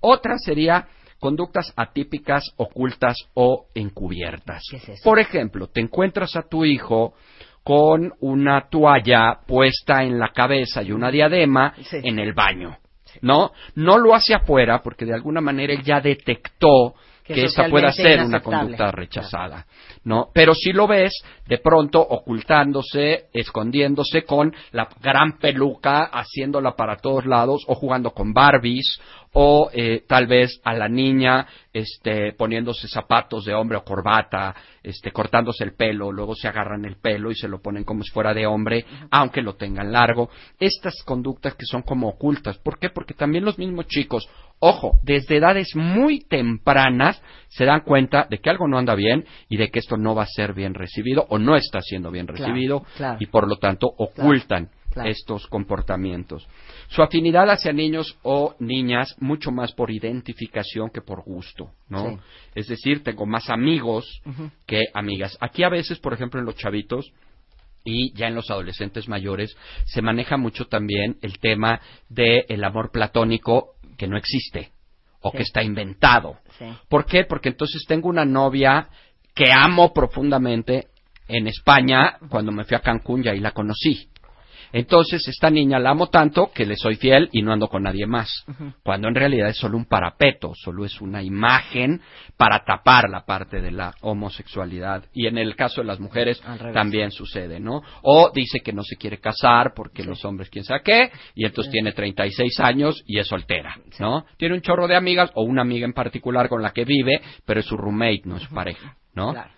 [0.00, 0.86] Otra sería
[1.18, 4.62] conductas atípicas, ocultas o encubiertas.
[4.70, 5.02] ¿Qué es eso?
[5.04, 7.14] Por ejemplo, te encuentras a tu hijo
[7.62, 11.96] con una toalla puesta en la cabeza y una diadema Sí.
[12.02, 12.76] en el baño,
[13.22, 13.52] ¿no?
[13.74, 17.90] No lo hace afuera porque de alguna manera él ya detectó Que que esta pueda
[17.90, 19.66] ser una conducta rechazada,
[20.04, 20.28] ¿no?
[20.34, 21.12] Pero si lo ves
[21.46, 28.34] de pronto ocultándose, escondiéndose con la gran peluca, haciéndola para todos lados o jugando con
[28.34, 29.00] Barbies
[29.34, 35.10] o eh, tal vez a la niña este poniéndose zapatos de hombre o corbata, este
[35.10, 38.32] cortándose el pelo, luego se agarran el pelo y se lo ponen como si fuera
[38.32, 40.30] de hombre, aunque lo tengan largo.
[40.60, 42.90] Estas conductas que son como ocultas, ¿por qué?
[42.90, 44.28] Porque también los mismos chicos,
[44.60, 49.56] ojo, desde edades muy tempranas se dan cuenta de que algo no anda bien y
[49.56, 52.44] de que esto no va a ser bien recibido o no está siendo bien Claro,
[52.44, 53.16] recibido claro.
[53.20, 54.83] y por lo tanto ocultan claro.
[55.04, 56.46] Estos comportamientos.
[56.88, 62.10] Su afinidad hacia niños o niñas mucho más por identificación que por gusto, ¿no?
[62.10, 62.16] Sí.
[62.54, 64.20] Es decir, tengo más amigos
[64.66, 65.36] que amigas.
[65.40, 67.12] Aquí a veces, por ejemplo, en los chavitos
[67.84, 73.74] y ya en los adolescentes mayores se maneja mucho también el tema del amor platónico
[73.98, 74.70] que no existe
[75.20, 75.36] o Sí.
[75.38, 76.38] que está inventado.
[76.58, 76.66] Sí.
[76.88, 77.24] ¿Por qué?
[77.24, 78.88] Porque entonces tengo una novia
[79.34, 80.88] que amo profundamente
[81.28, 84.08] en España cuando me fui a Cancún y ahí la conocí.
[84.74, 88.06] Entonces, esta niña la amo tanto que le soy fiel y no ando con nadie
[88.06, 88.44] más.
[88.82, 92.00] Cuando en realidad es solo un parapeto, solo es una imagen
[92.36, 95.04] para tapar la parte de la homosexualidad.
[95.12, 96.42] Y en el caso de las mujeres
[96.72, 97.82] también sucede, ¿no?
[98.02, 101.72] O dice que no se quiere casar porque los hombres quién sabe qué, y entonces
[101.72, 104.26] tiene 36 años y es soltera, ¿no?
[104.36, 107.60] Tiene un chorro de amigas o una amiga en particular con la que vive, pero
[107.60, 109.34] es su roommate, no es su pareja, ¿no?
[109.34, 109.50] Claro.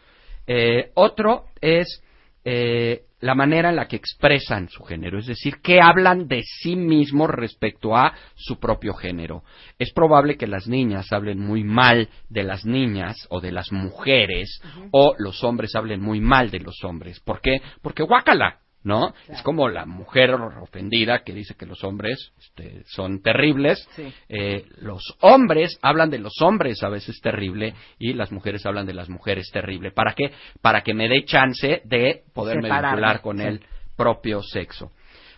[0.47, 2.03] Eh, otro es
[2.49, 6.77] eh, la manera en la que expresan su género, es decir, que hablan de sí
[6.77, 9.43] mismos respecto a su propio género.
[9.81, 14.63] Es probable que las niñas hablen muy mal de las niñas o de las mujeres,
[14.93, 17.19] o los hombres hablen muy mal de los hombres.
[17.19, 17.61] ¿Por qué?
[17.83, 18.61] Porque guácala.
[18.87, 19.13] ¿No?
[19.27, 23.85] Es como la mujer ofendida que dice que los hombres este, son terribles.
[23.97, 24.15] Sí.
[24.29, 28.95] Eh, los hombres hablan de los hombres a veces terrible y las mujeres hablan de
[28.95, 29.91] las mujeres terrible.
[29.91, 30.31] ¿Para qué?
[30.63, 33.43] Para que me dé chance de poderme Separarme, vincular con sí.
[33.43, 33.61] el
[33.97, 34.93] propio sexo.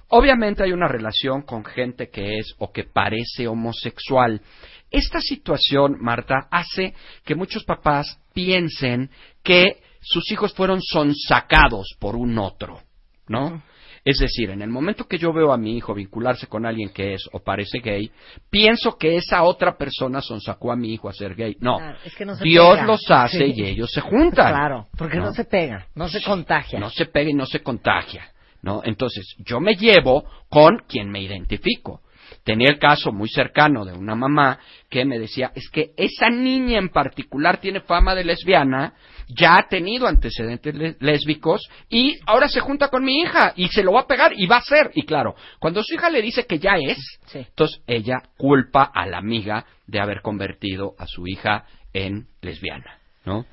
[0.09, 4.43] Obviamente hay una relación con gente que es o que parece homosexual.
[4.91, 6.93] Esta situación, Marta, hace
[7.25, 9.09] que muchos papás piensen
[9.43, 12.83] que sus hijos fueron sonsacados por un otro,
[13.29, 13.63] ¿no?
[14.05, 17.15] Es decir, en el momento que yo veo a mi hijo vincularse con alguien que
[17.15, 18.11] es o parece gay,
[18.49, 21.57] pienso que esa otra persona sonsacó a mi hijo a ser gay.
[21.61, 22.87] No, Claro, es que no se Dios pega.
[22.87, 23.53] los hace Sí.
[23.57, 24.53] y ellos se juntan.
[24.55, 26.79] Claro, porque no, se pega, no se contagia.
[26.79, 28.31] No se pega y no se contagia,
[28.63, 28.81] ¿no?
[28.85, 32.01] Entonces, yo me llevo con quien me identifico.
[32.49, 34.59] Tenía el caso muy cercano de una mamá
[34.89, 38.95] que me decía, es que esa niña en particular tiene fama de lesbiana,
[39.29, 43.93] ya ha tenido antecedentes lésbicos y ahora se junta con mi hija y se lo
[43.93, 44.91] va a pegar y va a ser.
[44.95, 46.97] Y claro, cuando su hija le dice que ya es,
[47.27, 47.41] Sí.
[47.41, 52.97] entonces ella culpa a la amiga de haber convertido a su hija en lesbiana,
[53.27, 53.45] ¿no?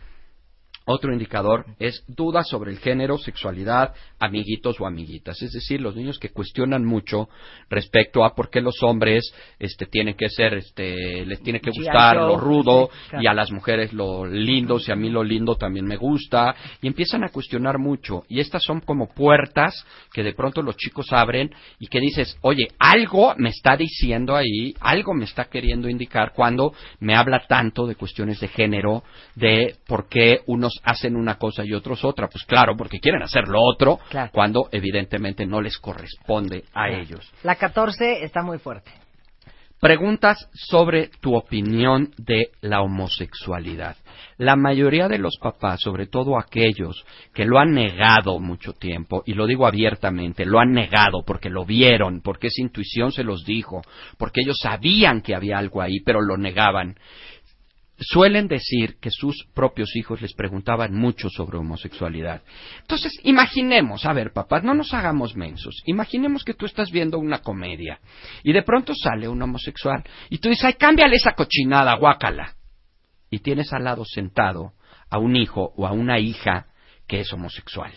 [0.88, 5.41] Otro indicador es dudas sobre el género, sexualidad, amiguitos o amiguitas.
[5.41, 7.28] Es decir, los niños que cuestionan mucho
[7.72, 12.18] respecto a por qué los hombres este, tienen que ser, este, les tiene que gustar
[12.18, 15.98] lo rudo y a las mujeres lo lindo, si a mí lo lindo también me
[15.98, 16.56] gusta.
[16.84, 18.24] Y empiezan a cuestionar mucho.
[18.30, 21.49] Y estas son como puertas que de pronto los chicos abren
[21.80, 26.74] y que dices, oye, algo me está diciendo ahí, algo me está queriendo indicar cuando
[26.99, 29.03] me habla tanto de cuestiones de género,
[29.34, 32.27] de por qué unos hacen una cosa y otros otra.
[32.27, 34.31] Pues claro, porque quieren hacer lo otro Claro.
[34.34, 37.31] cuando evidentemente no les corresponde a ellos.
[37.43, 38.91] La 14 está muy fuerte.
[39.80, 43.97] Preguntas sobre tu opinión de la homosexualidad.
[44.38, 49.34] La mayoría de los papás, sobre todo aquellos que lo han negado mucho tiempo, y
[49.34, 53.81] lo digo abiertamente, lo han negado porque lo vieron, porque esa intuición se los dijo,
[54.18, 56.95] porque ellos sabían que había algo ahí, pero lo negaban.
[57.97, 62.41] Suelen decir que sus propios hijos les preguntaban mucho sobre homosexualidad.
[62.81, 65.81] Entonces, imaginemos, a ver, papás, no nos hagamos mensos.
[65.85, 67.99] Imaginemos que tú estás viendo una comedia
[68.43, 72.55] y de pronto sale un homosexual y tú dices, ay, cámbiale esa cochinada, guácala.
[73.30, 74.73] Y tienes al lado sentado
[75.09, 76.67] a un hijo o a una hija
[77.07, 77.93] que es homosexual.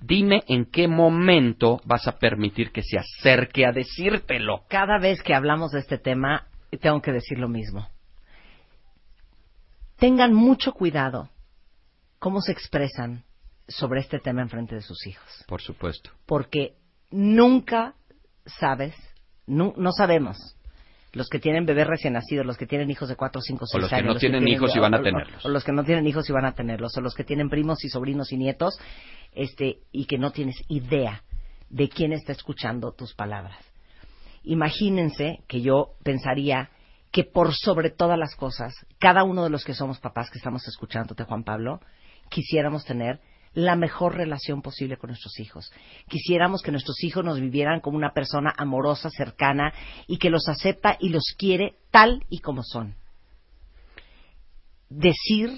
[0.00, 4.64] Dime en qué momento vas a permitir que se acerque a decírtelo.
[4.68, 6.48] Cada vez que hablamos de este tema,
[6.80, 7.91] tengo que decir lo mismo.
[10.02, 11.28] Tengan mucho cuidado
[12.18, 13.22] cómo se expresan
[13.68, 15.44] sobre este tema en frente de sus hijos.
[15.46, 16.10] Por supuesto.
[16.26, 16.74] Porque
[17.12, 17.94] nunca
[18.44, 18.96] sabes,
[19.46, 20.36] nu- no sabemos,
[21.12, 23.90] los que tienen bebés recién nacidos, los que tienen hijos de 4, 5, 6 los
[23.90, 24.14] que años.
[24.14, 25.44] no tienen hijos y van a o- o- tenerlos.
[25.46, 27.84] O, los que no tienen hijos y van a tenerlos, o los que tienen primos
[27.84, 28.80] y sobrinos y nietos,
[29.30, 31.22] este, y que no tienes idea
[31.70, 33.58] de quién está escuchando tus palabras.
[34.42, 36.70] Imagínense que yo pensaría
[37.12, 40.66] que por sobre todas las cosas, cada uno de los que somos papás que estamos
[40.66, 41.80] escuchándote, Juan Pablo,
[42.30, 43.20] quisiéramos tener
[43.52, 45.70] la mejor relación posible con nuestros hijos.
[46.08, 49.74] Quisiéramos que nuestros hijos nos vivieran como una persona amorosa, cercana
[50.06, 52.94] y que los acepta y los quiere tal y como son.
[54.88, 55.50] Decir,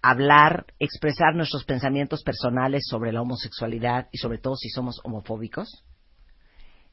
[0.00, 5.84] hablar, expresar nuestros pensamientos personales sobre la homosexualidad y sobre todo si somos homofóbicos,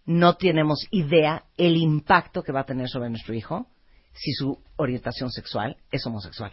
[0.06, 3.68] no tenemos idea el impacto que va a tener sobre nuestro hijo
[4.16, 6.52] si su orientación sexual es homosexual.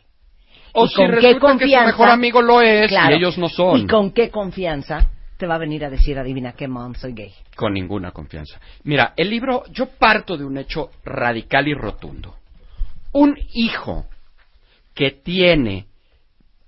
[0.75, 1.87] O ¿Y si con qué resulta que su confianza?
[1.87, 3.15] mejor amigo lo es Claro.
[3.15, 3.81] y ellos no son.
[3.81, 7.33] ¿Y con qué confianza te va a venir a decir, adivina qué, mom, soy gay?
[7.57, 8.61] Con ninguna confianza.
[8.85, 12.37] Mira, el libro, yo parto de un hecho radical y rotundo.
[13.13, 14.07] Un hijo
[14.95, 15.87] que tiene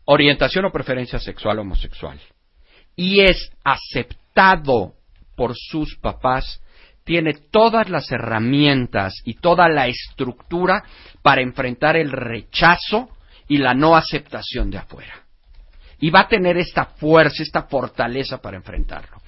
[0.07, 2.21] orientación o preferencia sexual homosexual
[2.97, 4.95] y es aceptado
[5.37, 6.61] por sus papás,
[7.05, 10.83] tiene todas las herramientas y toda la estructura
[11.23, 13.11] para enfrentar el rechazo
[13.47, 15.23] y la no aceptación de afuera.
[16.01, 19.19] Y va a tener esta fuerza, esta fortaleza para enfrentarlo.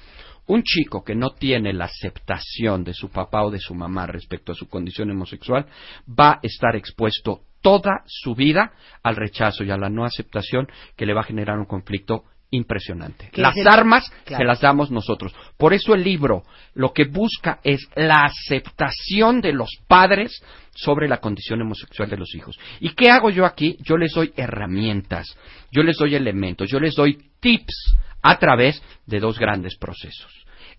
[0.49, 4.53] Un chico que no tiene la aceptación de su papá o de su mamá respecto
[4.53, 5.67] a su condición homosexual
[6.09, 8.73] va a estar expuesto toda su vida
[9.03, 13.31] al rechazo y a la no aceptación que le va a generar un conflicto impresionante.
[13.35, 14.43] Las el- armas Claro.
[14.43, 15.35] se las damos nosotros.
[15.57, 16.43] Por eso el libro
[16.75, 20.43] lo que busca es la aceptación de los padres
[20.75, 22.59] sobre la condición homosexual de los hijos.
[22.81, 23.77] ¿Y qué hago yo aquí?
[23.81, 25.27] Yo les doy herramientas,
[25.73, 30.33] yo les doy elementos, yo les doy tips a través de dos grandes procesos.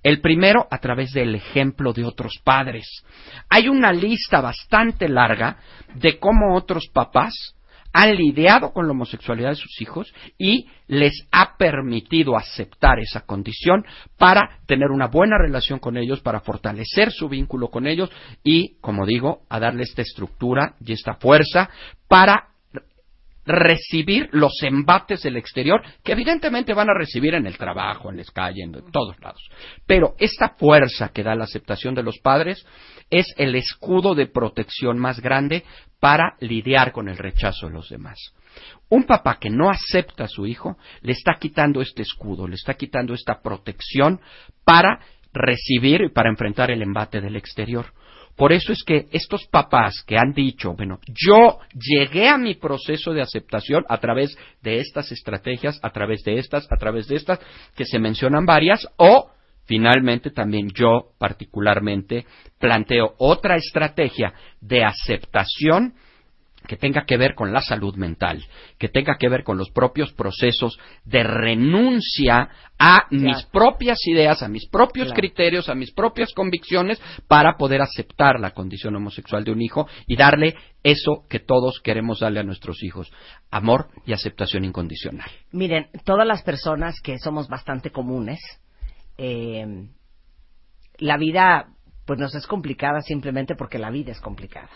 [0.04, 2.86] El primero, a través del ejemplo de otros padres.
[3.50, 5.58] Hay una lista bastante larga
[5.96, 7.56] de cómo otros papás
[7.98, 13.84] han lidiado con la homosexualidad de sus hijos y les ha permitido aceptar esa condición
[14.20, 18.12] para tener una buena relación con ellos, para fortalecer su vínculo con ellos
[18.44, 21.72] y, como digo, a darle esta estructura y esta fuerza
[22.08, 22.50] para
[23.48, 28.30] recibir los embates del exterior que evidentemente van a recibir en el trabajo, en las
[28.30, 29.42] calles, en todos lados.
[29.86, 32.66] Pero esta fuerza que da la aceptación de los padres
[33.10, 35.64] es el escudo de protección más grande
[36.00, 38.18] para lidiar con el rechazo de los demás.
[38.90, 42.74] Un papá que no acepta a su hijo le está quitando este escudo, le está
[42.74, 44.20] quitando esta protección
[44.64, 45.00] para
[45.34, 47.94] recibir y para enfrentar el embate del exterior.
[48.38, 53.12] Por eso es que estos papás que han dicho, bueno, yo llegué a mi proceso
[53.12, 57.40] de aceptación a través de estas estrategias, a través de estas, a través de estas,
[57.76, 59.32] que se mencionan varias, o
[59.66, 62.28] finalmente también yo particularmente
[62.60, 65.96] planteo otra estrategia de aceptación
[66.68, 68.44] que tenga que ver con la salud mental,
[68.78, 74.48] que tenga que ver con los propios procesos de renuncia a mis propias ideas, a
[74.48, 75.20] mis propios Claro.
[75.20, 80.16] criterios, a mis propias convicciones, para poder aceptar la condición homosexual de un hijo y
[80.16, 83.12] darle eso que todos queremos darle a nuestros hijos,
[83.50, 85.30] amor y aceptación incondicional.
[85.52, 88.40] Miren, todas las personas que somos bastante comunes,
[89.18, 89.88] eh,
[91.00, 91.70] la vida
[92.06, 94.70] pues nos es complicada simplemente porque la vida es complicada.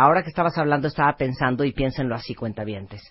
[0.00, 3.02] Ahora que estabas hablando estaba pensando y piénsenlo así, cuentavientes.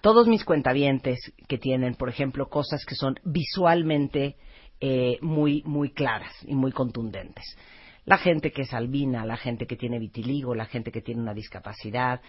[0.00, 4.36] Todos mis cuentavientes que tienen, por ejemplo, cosas que son visualmente
[4.80, 7.44] eh, muy, muy claras y muy contundentes.
[8.06, 11.34] La gente que es albina, la gente que tiene vitiligo, la gente que tiene una
[11.34, 12.22] discapacidad,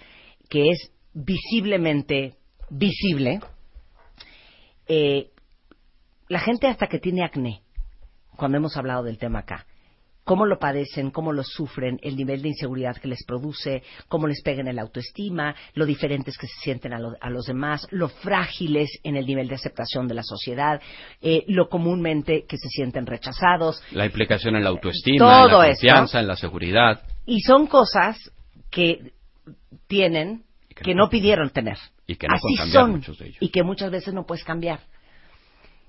[0.50, 2.36] que es visiblemente
[2.70, 3.40] visible,
[4.86, 5.32] eh,
[6.28, 7.62] la gente hasta que tiene acné,
[8.36, 9.66] cuando hemos hablado del tema acá,
[10.24, 14.42] cómo lo padecen, cómo lo sufren, el nivel de inseguridad que les produce, cómo les
[14.42, 18.08] pega en el autoestima, lo diferentes que se sienten a, lo- a los demás, lo
[18.10, 20.82] frágiles en el nivel de aceptación de la sociedad,
[21.22, 23.82] eh, lo comúnmente que se sienten rechazados.
[23.92, 25.82] La implicación en la autoestima, Todo en la esto.
[25.88, 27.02] confianza, en la seguridad.
[27.26, 28.18] Y son cosas
[28.72, 29.12] que
[29.88, 30.44] tienen
[30.76, 31.78] que no pidieron tener.
[32.08, 33.38] Y que no Así son muchos de ellos.
[33.40, 34.80] y que muchas veces no puedes cambiar.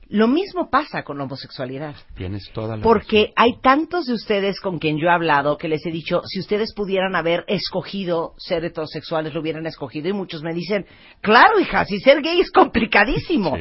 [0.08, 1.94] Lo mismo pasa con la homosexualidad.
[2.14, 5.84] Tienes toda la Porque hay tantos de ustedes con quien yo he hablado que les
[5.86, 10.08] he dicho, si ustedes pudieran haber escogido ser heterosexuales, lo hubieran escogido.
[10.08, 10.86] Y muchos me dicen,
[11.20, 13.56] claro, hija, si ser gay es complicadísimo.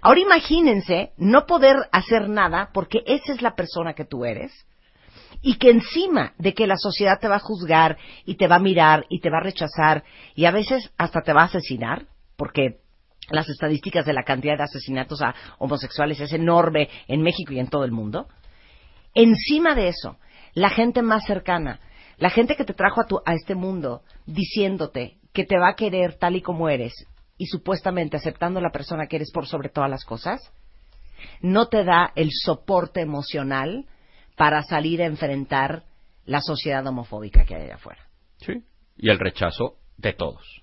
[0.00, 4.52] Ahora imagínense no poder hacer nada porque esa es la persona que tú eres
[5.40, 8.60] y que encima de que la sociedad te va a juzgar y te va a
[8.60, 10.04] mirar y te va a rechazar
[10.34, 12.06] y a veces hasta te va a asesinar,
[12.36, 12.83] porque
[13.30, 17.68] las estadísticas de la cantidad de asesinatos a homosexuales es enorme en México y en
[17.68, 18.28] todo el mundo.
[19.14, 20.18] Encima de eso,
[20.54, 21.80] la gente más cercana,
[22.18, 25.76] la gente que te trajo a, tu, a este mundo diciéndote que te va a
[25.76, 26.92] querer tal y como eres
[27.36, 30.52] y supuestamente aceptando la persona que eres por sobre todas las cosas,
[31.40, 33.86] no te da el soporte emocional
[34.36, 35.84] para salir a enfrentar
[36.24, 38.02] la sociedad homofóbica que hay allá afuera.
[38.38, 38.64] Sí.
[38.96, 40.62] Y el rechazo de todos.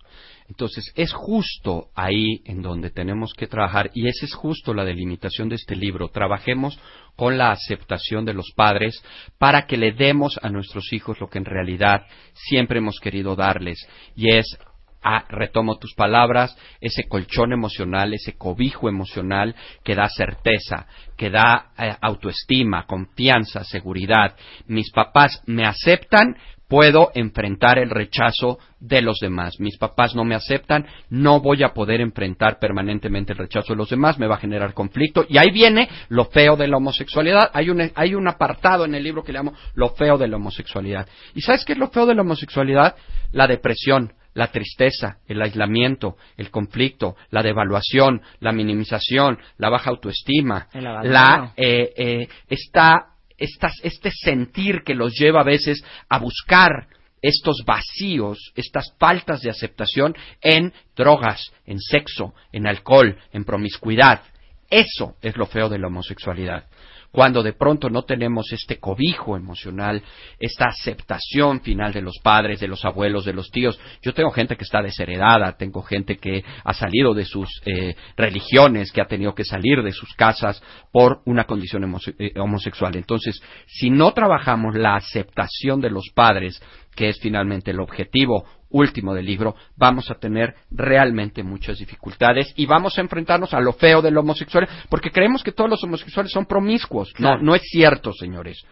[0.51, 5.47] Entonces, es justo ahí en donde tenemos que trabajar y esa es justo la delimitación
[5.47, 6.09] de este libro.
[6.09, 6.77] Trabajemos
[7.15, 9.01] con la aceptación de los padres
[9.37, 13.79] para que le demos a nuestros hijos lo que en realidad siempre hemos querido darles
[14.13, 14.57] y es
[15.01, 19.55] ah, retomo tus palabras, ese colchón emocional, ese cobijo emocional
[19.85, 24.35] que da certeza, que da eh, autoestima, confianza, seguridad.
[24.67, 26.35] Mis papás me aceptan,
[26.72, 29.60] puedo enfrentar el rechazo de los demás.
[29.60, 33.89] Mis papás no me aceptan, no voy a poder enfrentar permanentemente el rechazo de los
[33.89, 35.26] demás, me va a generar conflicto.
[35.27, 37.52] Y ahí viene lo feo de la homosexualidad.
[37.52, 40.38] Hay un, hay un apartado en el libro que le llamo lo feo de la
[40.38, 41.10] homosexualidad.
[41.35, 42.95] ¿Y sabes qué es lo feo de la homosexualidad?
[43.34, 50.68] La depresión, la tristeza, el aislamiento, el conflicto, la devaluación, la minimización, la baja autoestima,
[50.73, 53.07] la eh, eh, esta,
[53.41, 56.88] estas- este sentir que los lleva a veces a buscar
[57.22, 64.23] estos vacíos, estas faltas de aceptación en drogas, en sexo, en alcohol, en promiscuidad.
[64.69, 66.65] Eso es lo feo de la homosexualidad.
[67.11, 70.01] Cuando de pronto no tenemos este cobijo emocional,
[70.39, 73.79] esta aceptación final de los padres, de los abuelos, de los tíos.
[74.01, 78.93] Yo tengo gente que está desheredada, tengo gente que ha salido de sus eh, religiones,
[78.93, 80.63] que ha tenido que salir de sus casas
[80.93, 81.83] por una condición
[82.17, 82.95] eh, homosexual.
[82.95, 86.61] Entonces, si no trabajamos la aceptación de los padres,
[86.95, 92.65] que es finalmente el objetivo último del libro, vamos a tener realmente muchas dificultades y
[92.65, 96.45] vamos a enfrentarnos a lo feo del homosexual, porque creemos que todos los homosexuales son
[96.45, 97.14] promiscuos.
[97.19, 98.64] No, no es cierto, señores.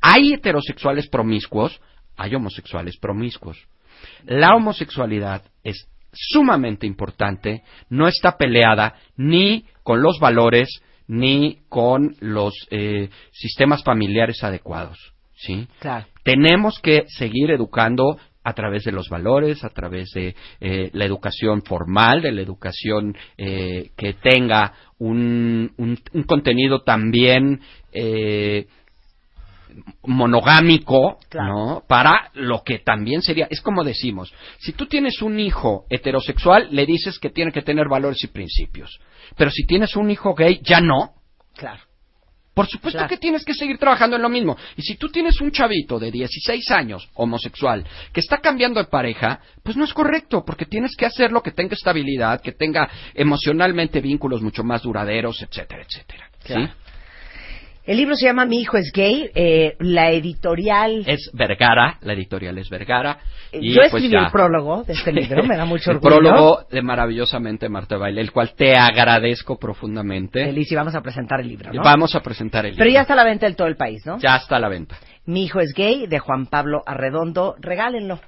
[0.00, 1.80] Hay heterosexuales promiscuos,
[2.16, 3.58] hay homosexuales promiscuos.
[4.24, 12.54] La homosexualidad es sumamente importante, no está peleada ni con los valores ni con los
[12.70, 15.14] eh, sistemas familiares adecuados.
[15.34, 15.68] ¿sí?
[15.78, 16.06] Claro.
[16.24, 18.18] Tenemos que seguir educando
[18.48, 23.16] a través de los valores, a través de eh, la educación formal, de la educación
[23.36, 27.60] eh, que tenga un, un- un contenido también
[27.92, 28.66] eh,
[30.04, 31.82] monogámico, ¿no?
[31.88, 36.86] Para lo que también sería, es como decimos, si tú tienes un hijo heterosexual, le
[36.86, 38.98] dices que tiene que tener valores y principios.
[39.36, 41.14] Pero si tienes un hijo gay, ya no.
[41.56, 41.80] Claro.
[42.56, 44.56] Por supuesto que tienes que seguir trabajando en lo mismo.
[44.78, 47.84] Y si tú tienes un chavito de 16 años, homosexual,
[48.14, 51.74] que está cambiando de pareja, pues no es correcto, porque tienes que hacerlo que tenga
[51.74, 56.30] estabilidad, que tenga emocionalmente vínculos mucho más duraderos, etcétera, etcétera.
[56.46, 56.54] ¿sí?
[57.86, 59.30] El libro se llama Mi hijo es gay.
[59.34, 61.04] eh, la editorial.
[61.06, 63.18] Es Vergara, la editorial es Vergara.
[63.52, 66.16] y Yo pues escribí el prólogo de este libro, me da mucho El orgullo.
[66.18, 70.44] prólogo de maravillosamente Marta Baile, el cual te agradezco profundamente.
[70.44, 71.82] Feliz, y vamos a presentar el libro, ¿no?
[71.82, 72.82] Vamos a presentar el libro.
[72.84, 74.18] Pero ya está a la venta en todo el país, ¿no?
[74.18, 74.96] Ya está a la venta.
[75.26, 77.54] Mi hijo es gay, de Juan Pablo Arredondo.
[77.60, 78.20] Regálenlo.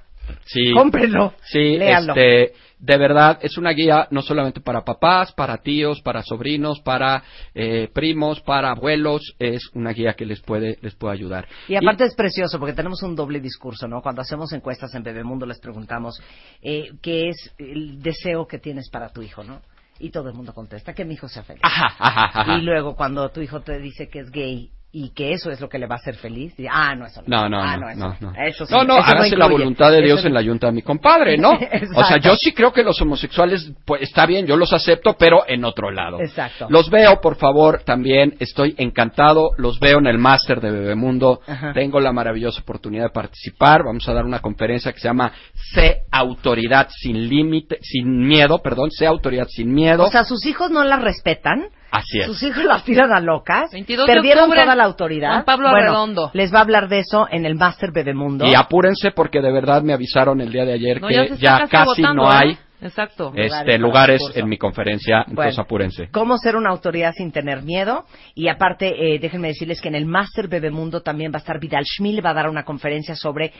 [0.45, 0.71] Sí.
[0.73, 1.33] Cómprenlo.
[1.43, 2.13] Sí, Léanlo.
[2.15, 7.23] este, de verdad es una guía no solamente para papás, para tíos, para sobrinos, para
[7.53, 11.47] eh, primos, para abuelos, es una guía que les puede les puede ayudar.
[11.67, 14.01] Y aparte es precioso porque tenemos un doble discurso, ¿no?
[14.01, 16.21] Cuando hacemos encuestas en Bebemundo les preguntamos
[16.61, 19.61] eh, qué es el deseo que tienes para tu hijo, ¿no?
[19.99, 21.61] Y todo el mundo contesta que mi hijo sea feliz.
[21.63, 22.57] Ajá, ajá, ajá.
[22.57, 25.69] Y luego cuando tu hijo te dice que es gay y que eso es lo
[25.69, 27.41] que le va a hacer feliz, ah, no, eso no.
[27.41, 28.41] No, no, ah, no, eso no, no.
[28.41, 30.73] Eso sí, no, no, eso hágase la voluntad de Dios no- en la ayunta de
[30.73, 31.53] mi compadre, ¿no?
[31.53, 31.87] Exacto.
[31.95, 35.43] o sea, yo sí creo que los homosexuales, pues está bien, yo los acepto, pero
[35.47, 36.19] en otro lado.
[36.19, 36.65] Exacto.
[36.69, 41.71] Los veo, por favor, también, estoy encantado, los veo en el máster de Bebemundo, Ajá.
[41.73, 46.03] tengo la maravillosa oportunidad de participar, vamos a dar una conferencia que se llama Sé
[46.11, 50.05] autoridad sin límite, sin miedo, perdón, Sé autoridad sin miedo.
[50.05, 51.69] O sea, sus hijos no la respetan.
[51.91, 52.27] Así es.
[52.27, 53.71] Sus hijos las tiran a locas.
[53.71, 55.31] 22 de Perdieron octubre, toda la autoridad.
[55.31, 56.31] Juan Pablo Bueno, Arredondo.
[56.33, 58.45] Les va a hablar de eso en el Máster Bebemundo.
[58.45, 62.01] Y apúrense porque de verdad me avisaron el día de ayer No, que ya casi
[62.01, 62.35] no ¿eh?
[62.35, 63.33] hay Exacto.
[63.35, 65.61] este lugares en mi conferencia, entonces Bueno.
[65.63, 66.09] apúrense.
[66.11, 68.05] Cómo ser una autoridad sin tener miedo.
[68.35, 71.83] Y aparte, eh, déjenme decirles que en el Máster Bebemundo también va a estar Vidal
[71.85, 73.51] Schmil, va a dar una conferencia sobre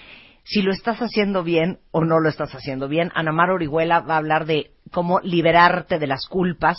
[0.44, 3.12] si lo estás haciendo bien o no lo estás haciendo bien.
[3.16, 6.78] Ana Mar Orihuela va a hablar de cómo liberarte de las culpas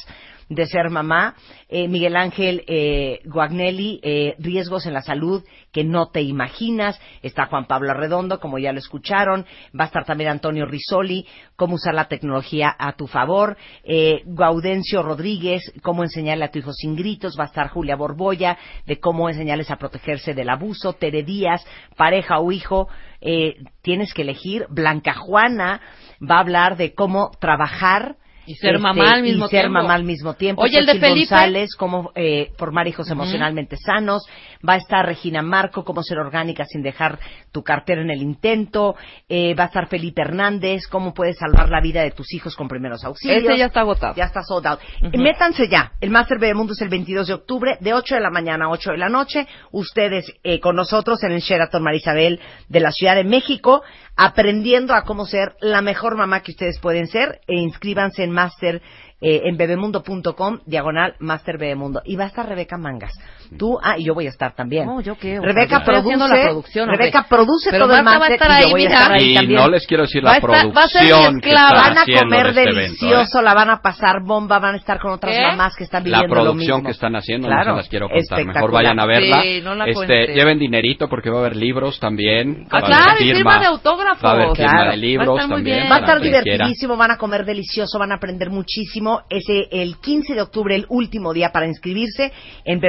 [0.50, 1.36] de ser mamá.
[1.68, 7.00] Eh, Miguel Ángel eh, Guagnelli, eh, riesgos en la salud que no te imaginas.
[7.22, 9.46] Está Juan Pablo Arredondo, como ya lo escucharon.
[9.78, 13.56] Va a estar también Antonio Risoli, cómo usar la tecnología a tu favor.
[13.84, 17.36] Eh, Gaudencio Rodríguez, cómo enseñarle a tu hijo sin gritos.
[17.38, 20.94] Va a estar Julia Borboya, de cómo enseñarles a protegerse del abuso.
[20.94, 21.64] Tere Díaz,
[21.96, 22.88] pareja o hijo.
[23.20, 24.66] Eh, tienes que elegir.
[24.70, 25.80] Blanca Juana
[26.22, 28.16] va a hablar de cómo trabajar
[28.50, 29.80] Y ser este, mamá al mismo y ser tiempo.
[29.80, 30.62] mamá al mismo tiempo.
[30.62, 31.28] Oye, el de Felipe.
[31.30, 34.26] González, cómo eh, formar hijos emocionalmente sanos.
[34.68, 37.20] Va a estar Regina Marco, cómo ser orgánica sin dejar
[37.52, 38.96] tu cartera en el intento.
[39.28, 42.66] Eh, va a estar Felipe Hernández, cómo puedes salvar la vida de tus hijos con
[42.66, 43.44] primeros auxilios.
[43.44, 44.14] Ese ya está agotado.
[44.16, 44.80] Ya está sold out.
[45.16, 45.92] Métanse ya.
[46.00, 48.90] El Master Bebemundo es el 22 de octubre, de 8 de la mañana a 8
[48.90, 49.46] de la noche.
[49.70, 53.82] Ustedes eh, con nosotros en el Sheraton Marisabel de la Ciudad de México,
[54.22, 57.40] aprendiendo a cómo ser la mejor mamá que ustedes pueden ser.
[57.48, 58.82] E inscríbanse en Master
[59.22, 62.02] eh, en bebemundo.com, diagonal Master Bebemundo.
[62.04, 63.14] Y va a estar Rebeca Mangas.
[63.58, 64.86] Tú, ah, y yo voy a estar también.
[64.86, 65.40] No, ¿yo qué?
[65.40, 66.88] Rebeca produce, la producción.
[66.88, 68.88] Rebeca produce Pero todo el Marta va a máster estar y ahí, yo voy a
[68.88, 68.98] mira.
[69.00, 69.60] estar ahí Y también.
[69.60, 72.46] no les quiero decir la estar- va a ser mi producción que Van a comer
[72.46, 72.82] este evento, ¿eh?
[72.82, 76.18] delicioso, la van a pasar bomba, van a estar con otras mamás que están La
[76.20, 76.86] viviendo lo producción mismo.
[76.88, 78.20] que están haciendo no Claro, se las quiero contar.
[78.20, 78.82] Mejor espectacular.
[78.84, 79.42] vayan a verla.
[79.42, 82.66] Sí, no la este, lleven dinerito porque va a haber libros también.
[82.70, 84.24] Ah, claro, y firma de autógrafos.
[84.24, 84.90] Va a haber firma Claro.
[84.92, 85.90] de libros también.
[85.90, 89.22] Va a estar divertidísimo, van a comer delicioso, van a aprender muchísimo.
[89.28, 92.32] Ese el 15 de octubre, el último día para inscribirse
[92.64, 92.80] en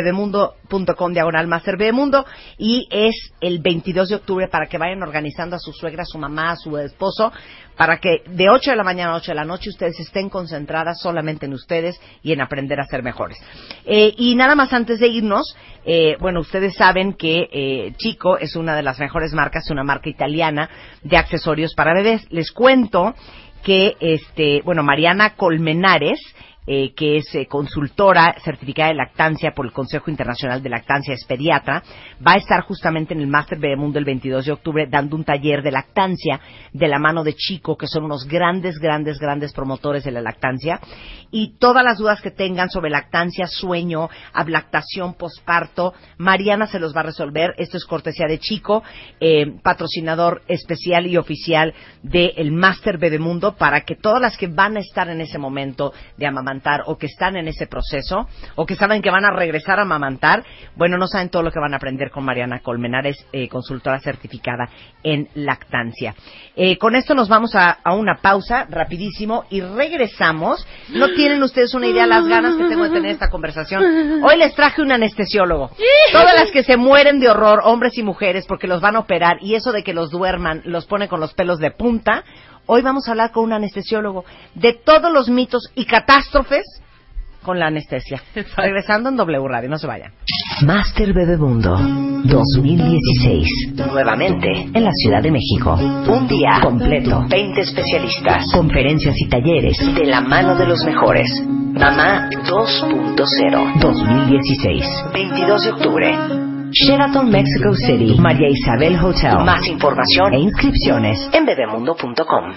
[0.71, 1.47] bebemundo.com diagonal
[1.77, 2.25] Bebemundo
[2.57, 6.17] y es el 22 de octubre para que vayan organizando a su suegra, a su
[6.17, 7.31] mamá, a su esposo,
[7.75, 10.99] para que de 8 de la mañana a 8 de la noche ustedes estén concentradas
[11.01, 13.37] solamente en ustedes y en aprender a ser mejores.
[13.85, 15.55] Eh, y nada más antes de irnos,
[15.85, 20.09] eh, bueno, ustedes saben que eh, Chico es una de las mejores marcas, una marca
[20.09, 20.69] italiana
[21.03, 22.25] de accesorios para bebés.
[22.31, 23.15] Les cuento
[23.63, 26.19] que, este, bueno, Mariana Colmenares,
[26.67, 31.25] eh, que es eh, consultora certificada de lactancia por el Consejo Internacional de Lactancia, es
[31.25, 31.81] pediatra,
[32.25, 35.63] va a estar justamente en el Máster Bebemundo el 22 de octubre dando un taller
[35.63, 36.39] de lactancia
[36.71, 40.79] de la mano de Chico, que son unos grandes, grandes, grandes promotores de la lactancia.
[41.31, 46.99] Y todas las dudas que tengan sobre lactancia, sueño, ablactación, posparto, Mariana se los va
[46.99, 47.55] a resolver.
[47.57, 48.83] Esto es cortesía de Chico,
[49.19, 51.73] eh, patrocinador especial y oficial
[52.03, 56.27] del Máster Bebemundo, para que todas las que van a estar en ese momento de
[56.51, 59.83] amamantar o que están en ese proceso o que saben que van a regresar a
[59.83, 60.43] amamantar,
[60.75, 64.69] bueno, no saben todo lo que van a aprender con Mariana Colmenares, eh, consultora certificada
[65.03, 66.13] en lactancia.
[66.55, 70.65] Eh, con esto nos vamos a, a una pausa rapidísimo y regresamos.
[70.89, 74.23] No tienen ustedes una idea las ganas que tengo de tener esta conversación.
[74.23, 75.71] Hoy les traje un anestesiólogo.
[76.11, 79.37] Todas las que se mueren de horror, hombres y mujeres, porque los van a operar
[79.41, 82.23] y eso de que los duerman los pone con los pelos de punta.
[82.65, 84.25] Hoy vamos a hablar con un anestesiólogo
[84.55, 86.63] de todos los mitos y catástrofes
[87.41, 88.21] con la anestesia.
[88.55, 90.13] Regresando en W Radio, no se vayan.
[90.63, 91.77] Master Bebemundo
[92.23, 93.73] 2016.
[93.73, 95.73] Nuevamente en la Ciudad de México.
[95.73, 97.25] Un día completo.
[97.27, 98.45] 20 especialistas.
[98.53, 101.29] Conferencias y talleres de la mano de los mejores.
[101.47, 104.85] Mamá 2.0 2016.
[105.13, 106.50] 22 de octubre.
[106.73, 109.43] Sheraton Mexico City, María Isabel Hotel.
[109.43, 112.53] Más información e inscripciones en bebemundo.com.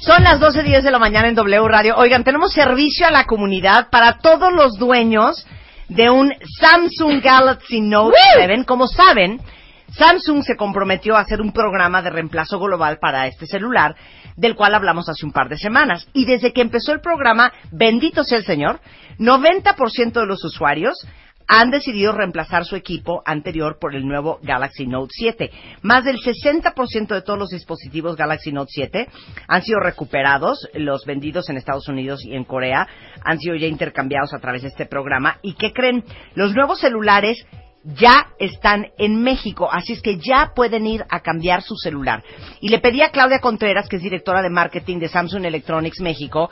[0.00, 1.96] Son las 12.10 de la mañana en W Radio.
[1.96, 5.44] Oigan, tenemos servicio a la comunidad para todos los dueños
[5.88, 8.64] de un Samsung Galaxy Note 7.
[8.64, 9.40] Como saben,
[9.88, 13.96] Samsung se comprometió a hacer un programa de reemplazo global para este celular,
[14.36, 16.06] del cual hablamos hace un par de semanas.
[16.12, 18.78] Y desde que empezó el programa, bendito sea el Señor,
[19.18, 21.04] 90% de los usuarios
[21.48, 25.50] han decidido reemplazar su equipo anterior por el nuevo Galaxy Note 7.
[25.82, 29.08] Más del 60% de todos los dispositivos Galaxy Note 7
[29.48, 32.88] han sido recuperados, los vendidos en Estados Unidos y en Corea
[33.22, 35.38] han sido ya intercambiados a través de este programa.
[35.42, 36.04] ¿Y qué creen?
[36.34, 37.46] Los nuevos celulares
[37.94, 42.24] ya están en México, así es que ya pueden ir a cambiar su celular.
[42.60, 46.50] Y le pedí a Claudia Contreras, que es directora de marketing de Samsung Electronics México,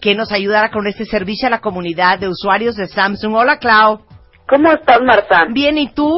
[0.00, 3.34] que nos ayudara con este servicio a la comunidad de usuarios de Samsung.
[3.34, 4.15] Hola, Clau.
[4.48, 5.46] ¿Cómo estás, Marta?
[5.50, 6.10] Bien, ¿y tú?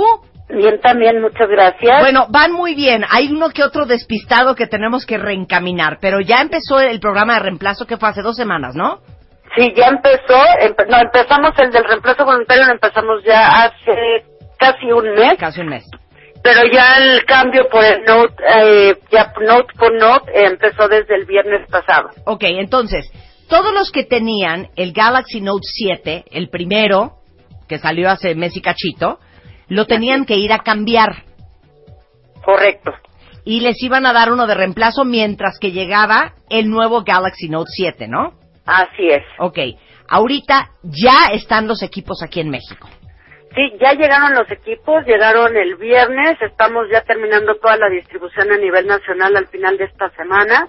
[0.51, 2.01] Bien, también, muchas gracias.
[2.01, 3.05] Bueno, van muy bien.
[3.11, 7.41] Hay uno que otro despistado que tenemos que reencaminar, pero ya empezó el programa de
[7.41, 9.01] reemplazo que fue hace dos semanas, ¿no?
[9.57, 10.39] Sí, ya empezó.
[10.61, 14.25] empe- no, empezamos el del reemplazo voluntario, lo empezamos ya hace
[14.59, 15.37] casi un mes.
[15.39, 15.85] Casi un mes.
[16.43, 21.15] Pero ya el cambio por el Note, eh, ya Note por Note, eh, empezó desde
[21.17, 22.11] el viernes pasado.
[22.25, 23.11] Ok, entonces,
[23.51, 27.18] todos los que tenían el Galaxy Note 7, el primero,
[27.69, 29.19] que salió hace mes y cachito,
[29.69, 31.25] lo tenían que ir a cambiar.
[32.45, 32.93] Correcto.
[33.45, 37.71] Y les iban a dar uno de reemplazo mientras que llegaba el nuevo Galaxy Note
[37.75, 38.35] 7, ¿no?
[38.67, 39.23] Así es.
[39.39, 39.59] Ok,
[40.09, 42.89] ahorita ya están los equipos aquí en México.
[43.55, 48.59] Sí, ya llegaron los equipos, llegaron el viernes, estamos ya terminando toda la distribución a
[48.59, 50.69] nivel nacional al final de esta semana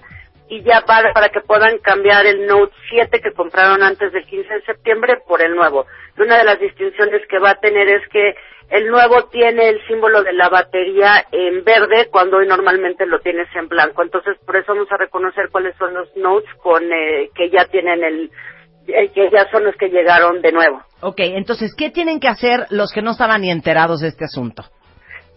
[0.50, 4.52] y ya para, para que puedan cambiar el Note 7 que compraron antes del 15
[4.52, 5.86] de septiembre por el nuevo.
[6.18, 8.34] Y una de las distinciones que va a tener es que
[8.70, 13.48] el nuevo tiene el símbolo de la batería en verde cuando hoy normalmente lo tienes
[13.54, 14.02] en blanco.
[14.02, 18.02] Entonces, por eso vamos a reconocer cuáles son los Notes con eh, que ya tienen
[18.02, 18.30] el
[18.88, 20.82] eh, que ya son los que llegaron de nuevo.
[21.00, 24.64] Ok, entonces, ¿qué tienen que hacer los que no estaban ni enterados de este asunto?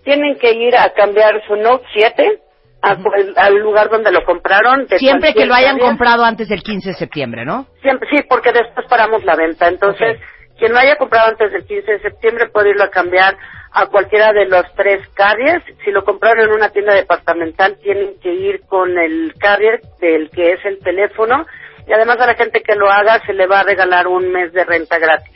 [0.04, 2.40] tienen que ir a cambiar su Note 7
[2.84, 4.86] a- al, al lugar donde lo compraron.
[4.88, 7.66] de Siempre que lo hayan comprado antes del 15 de septiembre, ¿no?
[7.82, 9.68] Siempre, sí, porque después paramos la venta.
[9.68, 10.20] Entonces,
[10.60, 13.36] quien lo haya comprado antes del 15 de septiembre puede irlo a cambiar
[13.76, 15.64] a cualquiera de los tres carriers.
[15.84, 20.52] Si lo compraron en una tienda departamental, tienen que ir con el carrier del que
[20.54, 21.46] es el teléfono.
[21.88, 24.54] Y además a la gente que lo haga se le va a regalar un mes
[24.54, 25.34] de renta gratis.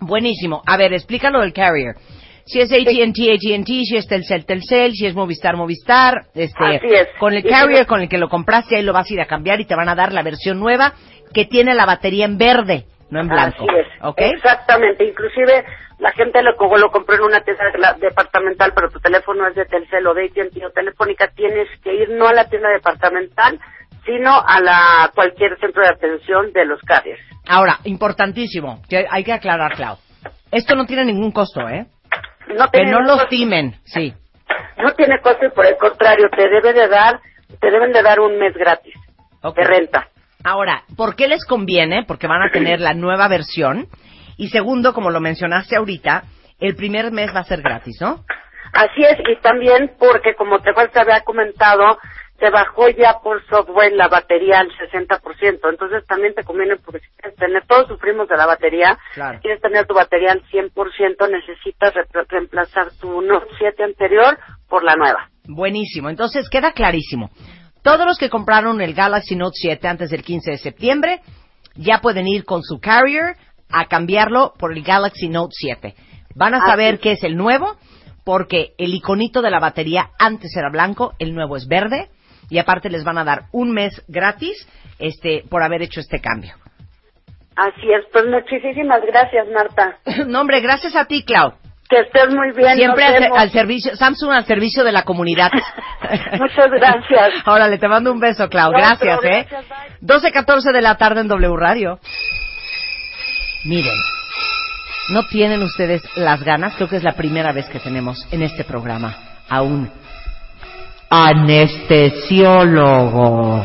[0.00, 0.62] Buenísimo.
[0.66, 1.94] A ver, explícalo del carrier.
[2.46, 7.08] Si es AT&T, AT&T, si es Telcel, Telcel, si es Movistar, Movistar, este, Así es.
[7.18, 9.60] con el carrier con el que lo compraste, ahí lo vas a ir a cambiar
[9.60, 10.92] y te van a dar la versión nueva
[11.32, 13.64] que tiene la batería en verde, no en blanco.
[13.64, 13.86] Así es.
[14.02, 14.18] ¿Ok?
[14.18, 15.04] Exactamente.
[15.06, 15.64] Inclusive
[15.98, 17.64] la gente lo, lo compró en una tienda
[17.98, 22.10] departamental, pero tu teléfono es de Telcel o de AT&T o Telefónica, tienes que ir
[22.10, 23.58] no a la tienda departamental,
[24.04, 27.20] sino a la cualquier centro de atención de los carriers.
[27.48, 29.96] Ahora, importantísimo, que hay que aclarar, Clau.
[30.50, 31.86] Esto no tiene ningún costo, ¿eh?
[32.48, 34.12] No Que no los timen, sí.
[34.78, 37.20] No tiene costo y por el contrario, te debe de dar,
[37.60, 38.94] te deben de dar un mes gratis
[39.42, 39.56] Ok.
[39.56, 40.08] de renta.
[40.44, 42.04] Ahora, ¿por qué les conviene?
[42.06, 43.86] Porque van a tener la nueva versión.
[44.36, 46.24] Y segundo, como lo mencionaste ahorita,
[46.60, 48.24] el primer mes va a ser gratis, ¿no?
[48.72, 51.98] Así es, y también porque, como te, te había comentado,
[52.38, 55.70] se bajó ya por software la batería al 60%.
[55.70, 59.36] Entonces también te conviene, porque si quieres tener, todos sufrimos de la batería, Claro.
[59.38, 64.38] si quieres tener tu batería al 100%, necesitas re- reemplazar tu Note 7 anterior
[64.68, 65.28] por la nueva.
[65.46, 66.08] Buenísimo.
[66.10, 67.30] Entonces queda clarísimo.
[67.82, 71.20] Todos los que compraron el Galaxy Note 7 antes del 15 de septiembre
[71.76, 73.36] ya pueden ir con su carrier
[73.70, 75.94] a cambiarlo por el Galaxy Note 7.
[76.34, 77.76] Van a Así saber qué es el nuevo
[78.24, 82.08] porque el iconito de la batería antes era blanco, el nuevo es verde
[82.50, 84.68] y aparte les van a dar un mes gratis
[84.98, 86.54] este por haber hecho este cambio.
[87.56, 89.96] Así es, pues muchísimas gracias, Marta.
[90.26, 91.54] no, hombre, gracias a ti, Clau.
[91.88, 92.76] Que estés muy bien.
[92.76, 95.50] Siempre al, al servicio, Samsung al servicio de la comunidad.
[96.38, 97.30] Muchas gracias.
[97.46, 98.72] Órale, te mando un beso, Clau.
[98.72, 99.46] No, Gracias, ¿eh?
[99.48, 99.98] gracias, bye.
[100.00, 102.00] 12, 14 de la tarde en W Radio.
[103.66, 103.96] Miren,
[105.10, 108.64] no tienen ustedes las ganas, creo que es la primera vez que tenemos en este
[108.64, 109.16] programa
[109.48, 109.90] a un
[111.14, 113.62] anestesiólogo.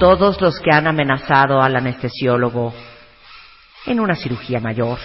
[0.00, 2.74] Todos los que han amenazado al anestesiólogo
[3.86, 4.98] en una cirugía mayor,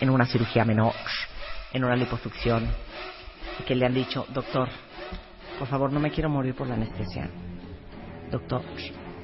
[0.00, 0.92] en una cirugía menor,
[1.72, 2.68] en una liposucción,
[3.58, 4.68] y que le han dicho, doctor,
[5.58, 7.30] por favor, no me quiero morir por la anestesia.
[8.30, 8.60] Doctor,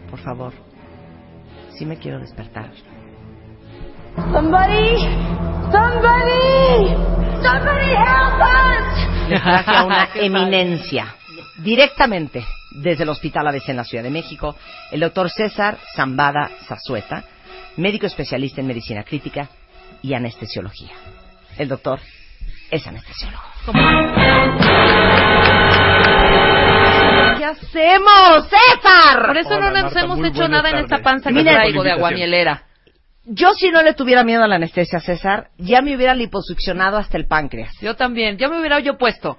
[0.09, 0.55] por favor,
[1.77, 2.71] sí me quiero despertar.
[4.33, 4.97] Somebody,
[5.71, 6.95] somebody,
[7.43, 9.14] somebody help us.
[9.29, 11.15] Les traje a una eminencia,
[11.59, 14.57] directamente desde el Hospital ABC en la Ciudad de México,
[14.91, 17.25] el doctor César Zambada Zazueta,
[17.77, 19.49] médico especialista en medicina crítica
[20.03, 20.93] y anestesiología.
[21.57, 22.01] El doctor
[22.71, 23.43] es anestesiólogo.
[27.39, 29.27] ¿Qué hacemos, César?
[29.27, 32.65] Por eso no nos hemos hecho nada en esta panza que traigo de aguamielera.
[33.27, 37.17] Yo si no le tuviera miedo a la anestesia, César, ya me hubiera liposuccionado hasta
[37.17, 37.73] el páncreas.
[37.81, 38.37] Yo también.
[38.37, 39.39] Yo me hubiera yo puesto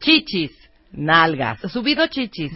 [0.00, 0.52] chichis,
[0.92, 1.60] Nalgas.
[1.72, 2.52] subido chichis,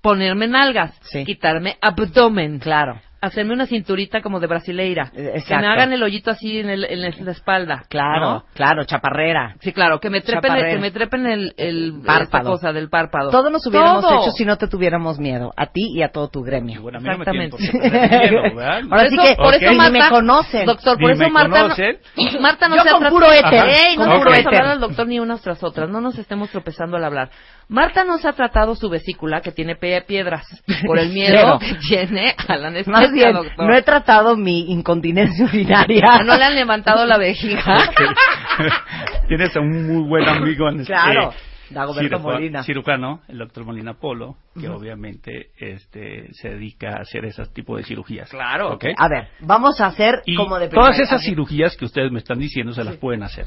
[0.00, 2.58] ponerme nalgas, quitarme abdomen.
[2.58, 3.00] Claro.
[3.22, 5.12] Hacerme una cinturita como de brasileira.
[5.14, 5.60] Eh, Que exacto.
[5.64, 7.84] me hagan el hoyito así en, el- en la espalda.
[7.88, 8.44] Claro, ¿no?
[8.52, 9.54] claro, chaparrera.
[9.60, 10.70] Sí, claro, que me trepen, Chaparrera.
[10.74, 12.22] que me trepen el, el Párpado.
[12.24, 13.30] esta cosa del párpado.
[13.30, 14.22] Todo nos hubiéramos Todo.
[14.22, 15.52] hecho si no te tuviéramos miedo.
[15.56, 16.80] A ti y a todo tu gremio.
[16.80, 17.56] a mí no me Exactamente.
[17.58, 18.42] miedo.
[18.90, 20.66] Ahora sí Por eso- que por eso Marta- me conocen.
[20.66, 21.74] Doctor, por eso Marta no.
[22.40, 23.68] Marta no Yo se con ha puro éter.
[23.68, 24.46] Ey, no Con puro éter.
[24.48, 25.88] hablar al doctor ni unas tras otras.
[25.88, 27.30] No nos estemos tropezando al hablar.
[27.72, 30.46] Marta no se ha tratado su vesícula, que tiene piedras,
[30.86, 31.58] por el miedo Cero.
[31.58, 33.66] que tiene a la anestesia, Más bien, doctor.
[33.66, 36.04] no he tratado mi incontinencia urinaria.
[36.24, 37.62] ¿No le han levantado la vejiga?
[39.28, 41.32] Tienes a un muy buen amigo en este Claro,
[41.70, 42.62] Dagoberto ciruja- Molina.
[42.62, 44.78] cirujano, el doctor Molina Polo, que Ujú.
[44.78, 48.28] obviamente este se dedica a hacer ese tipo de cirugías.
[48.30, 48.74] Claro.
[48.74, 48.84] ¿Ok?
[48.98, 52.38] A ver, vamos a hacer Y como de todas esas cirugías que ustedes me están
[52.38, 53.46] diciendo se las pueden hacer.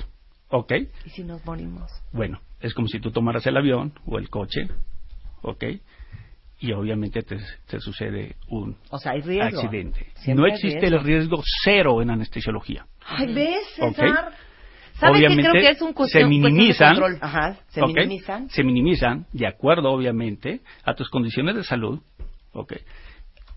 [0.49, 0.73] ¿Ok?
[1.05, 1.91] ¿Y si nos morimos?
[2.11, 4.67] Bueno, es como si tú tomaras el avión o el coche,
[5.41, 5.63] ¿ok?
[6.59, 9.59] Y obviamente te, te sucede un O sea, hay riesgo.
[9.59, 10.07] accidente.
[10.15, 10.97] Siempre no existe riesgo.
[10.97, 12.85] el riesgo cero en anestesiología.
[13.05, 13.65] Ay, ¿ves.
[13.75, 14.33] César?
[14.93, 15.25] ¿Sabe qué?
[15.25, 17.17] obviamente Creo que es un cuestión- se cuestión de minimizan, control.
[17.21, 18.49] Ajá, se minimizan.
[18.49, 21.99] Se minimizan, de acuerdo, obviamente, a tus condiciones de salud,
[22.53, 22.73] ¿ok?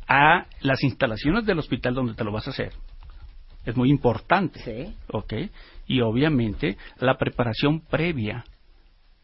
[0.08, 2.72] A las instalaciones del hospital donde te lo vas a hacer.
[3.64, 4.96] Es muy importante, Sí.
[5.12, 5.34] ¿ok?
[5.88, 8.44] Y obviamente la preparación previa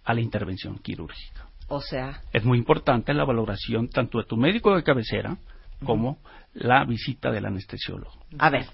[0.04, 1.46] a la intervención quirúrgica.
[1.68, 5.36] O sea, Es muy importante la valoración tanto de tu médico de cabecera
[5.84, 6.18] como
[6.54, 8.12] la visita del anestesiólogo.
[8.38, 8.66] a ver,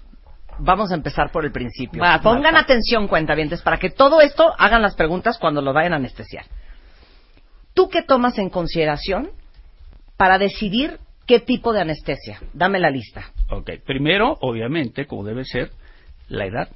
[0.59, 2.01] vamos a empezar por el principio.
[2.01, 5.97] Va, Pongan atención, cuentavientes, para que todo esto hagan las preguntas cuando lo vayan a
[5.97, 6.45] anestesiar.
[7.73, 9.29] ¿Tú qué tomas en consideración
[10.17, 12.39] para decidir qué tipo de anestesia?
[12.53, 13.31] Dame la lista.
[13.49, 15.71] Ok, primero, obviamente, como debe ser,
[16.27, 16.69] la edad.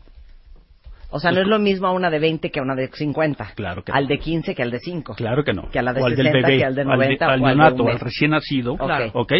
[1.11, 3.53] O sea, no es lo mismo a una de 20 que a una de 50.
[3.55, 5.15] Claro que Al de 15 que al de 5.
[5.15, 5.69] Claro que no.
[5.69, 7.29] Que a la de o al del 60, bebé, que al de al 90, al
[7.29, 9.11] o al de neonato, un al recién nacido, Claro.
[9.13, 9.33] ok.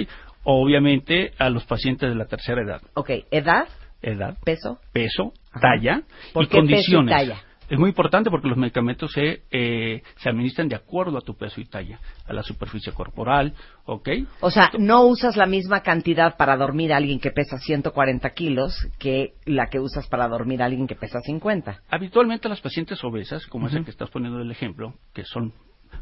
[0.44, 2.82] Obviamente a los pacientes de la tercera edad.
[2.94, 3.68] Ok, edad,
[4.02, 4.80] Edad, peso.
[4.94, 5.62] peso, Ajá.
[5.62, 6.02] talla
[6.34, 7.16] ¿Por y qué peso y condiciones.
[7.16, 7.38] talla?
[7.70, 11.60] Es muy importante porque los medicamentos se, eh, se administran de acuerdo a tu peso
[11.60, 13.54] y talla, a la superficie corporal,
[13.86, 14.10] ¿ok?
[14.42, 18.88] O sea, no usas la misma cantidad para dormir a alguien que pesa 140 kilos
[19.00, 21.82] que la que usas para dormir a alguien que pesa 50.
[21.90, 23.86] Habitualmente las pacientes obesas, como esa Ujú.
[23.86, 25.54] que estás poniendo el ejemplo, que son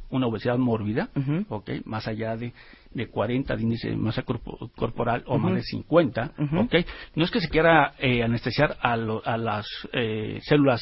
[0.10, 1.45] una obesidad mórbida, Ujú.
[1.49, 1.69] ¿ok?
[1.85, 2.53] Más allá de,
[2.91, 6.60] de 40 de índice de masa corpo- corporal o más de 50, Ujú.
[6.61, 6.76] ¿ok?
[7.15, 10.81] No es que se quiera eh, anestesiar a, lo- a las eh, células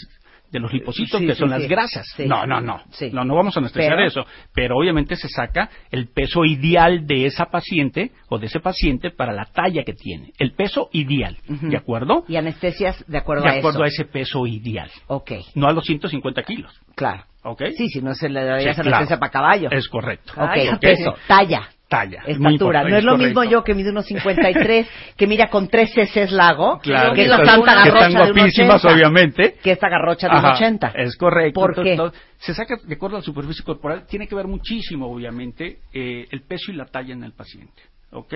[0.52, 1.56] de los lipocitos, Sí, que son sí.
[1.60, 2.06] las grasas.
[2.16, 2.26] Sí.
[2.28, 2.82] No, no, no.
[2.92, 3.10] Sí.
[3.12, 4.26] No, no vamos a anestesiar Pero- eso.
[4.54, 9.32] Pero obviamente se saca el peso ideal de esa paciente o de ese paciente para
[9.34, 10.32] la talla que tiene.
[10.38, 11.38] El peso ideal.
[11.48, 12.26] ¿de acuerdo?
[12.28, 13.84] Y anestesias de acuerdo de a acuerdo eso.
[13.84, 14.90] a ese peso ideal.
[15.08, 16.72] Ok, No a los 150 kilos.
[16.96, 17.24] claro.
[17.44, 17.64] ¿Ok?
[17.76, 19.20] Sí, si no se le daría anestesia claro.
[19.20, 19.70] para caballo.
[19.72, 20.32] Es correcto.
[20.38, 20.80] Ok, Ok.
[20.80, 21.70] peso, talla.
[21.92, 22.24] Talla.
[22.26, 22.86] Estatura.
[22.86, 24.88] No es lo mismo yo que mide unos 53,
[25.18, 28.08] que mira con 3 cc lago, Claro, que es que la están- santa que garrocha
[28.08, 29.56] están de un guapísimas, 80, obviamente.
[29.62, 30.94] Que esta garrocha de Ajá, 80.
[30.96, 31.60] Es correcto.
[31.60, 31.98] ¿Por Entonces, qué?
[31.98, 34.06] no, se saca de acuerdo a la superficie corporal.
[34.08, 37.82] Tiene que ver muchísimo, obviamente, eh, el peso y la talla en el paciente.
[38.12, 38.34] ¿Ok?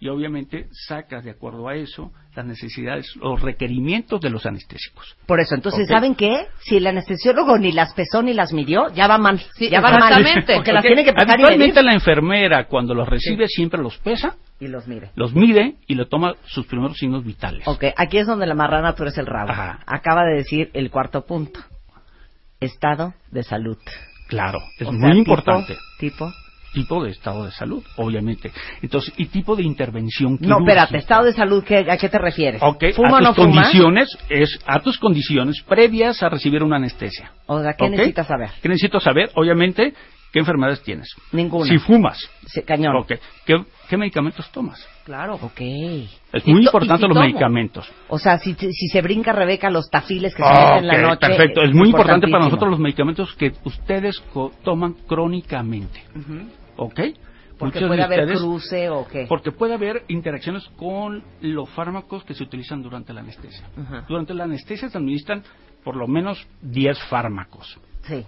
[0.00, 5.16] Y obviamente sacas de acuerdo a eso las necesidades, los requerimientos de los anestésicos.
[5.24, 5.88] Por eso, entonces, Ok.
[5.88, 6.46] ¿saben qué?
[6.60, 9.40] Si el anestesiólogo ni las pesó ni las midió, ya va mal.
[9.58, 10.20] ya va mal.
[10.20, 10.54] exactamente.
[10.56, 14.68] Porque las tiene que pesar y la enfermera, cuando los recibe, siempre los pesa, Y
[14.68, 15.10] los mire.
[15.14, 17.66] los mide y le toma sus primeros signos vitales.
[17.66, 19.52] Ok, aquí es donde la marrana tú eres el rabo.
[19.52, 19.80] Ajá.
[19.86, 21.60] Acaba de decir el cuarto punto.
[22.60, 23.78] Estado de salud.
[24.28, 25.76] Claro, es O muy sea, importante.
[25.98, 26.30] Tipo.
[26.30, 26.43] Tipo
[26.74, 28.50] de estado de salud, obviamente.
[28.82, 30.58] Entonces, y tipo de intervención No, quirúrgica.
[30.72, 32.60] espérate, estado de salud, ¿qué- ¿a qué te refieres?
[32.62, 33.62] Ok, ¿Fuma a no tus fuma?
[33.62, 37.30] condiciones, es a tus condiciones previas a recibir una anestesia.
[37.46, 38.50] O sea, ¿qué necesitas saber?
[38.60, 39.30] ¿Qué necesito saber?
[39.34, 39.94] Obviamente,
[40.32, 41.08] ¿qué enfermedades tienes?
[41.32, 41.70] Ninguna.
[41.70, 42.28] Si fumas.
[42.46, 42.96] Sí, cañón.
[42.96, 43.12] Ok.
[43.46, 44.84] ¿Qué qué medicamentos tomas.
[45.04, 45.34] Claro.
[45.42, 45.60] Ok.
[45.60, 47.86] Es muy importante los medicamentos.
[48.08, 51.26] O sea, si, si se brinca Rebeca los tafiles que se meten en la noche.
[51.26, 51.62] perfecto.
[51.62, 56.02] Es muy importante para nosotros los medicamentos que ustedes co- toman crónicamente.
[56.16, 56.48] Ujú.
[56.76, 57.00] ¿Ok?
[57.58, 59.26] Porque Muchos puede de haber cruce o qué.
[59.28, 63.64] Porque puede haber interacciones con los fármacos que se utilizan durante la anestesia.
[64.08, 65.42] Durante la anestesia se administran
[65.84, 67.78] por lo menos 10 fármacos.
[68.02, 68.24] Sí.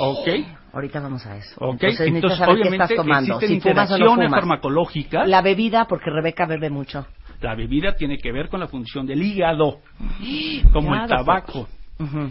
[0.00, 0.28] ¿Ok?
[0.72, 1.54] Ahorita vamos a eso.
[1.60, 1.82] ¿Ok?
[1.82, 3.34] Entonces, saber qué obviamente estás tomando.
[3.34, 5.28] existen Si fumas o no interacciones farmacológicas.
[5.28, 7.06] La bebida, porque Rebeca bebe mucho.
[7.40, 9.80] La bebida tiene que ver con la función del hígado,
[10.72, 11.68] como el tabaco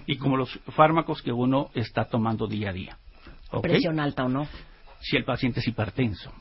[0.06, 2.98] y como los fármacos que uno está tomando día a día.
[3.61, 4.48] Presión alta o no.
[5.06, 6.32] Si el paciente es hipertenso.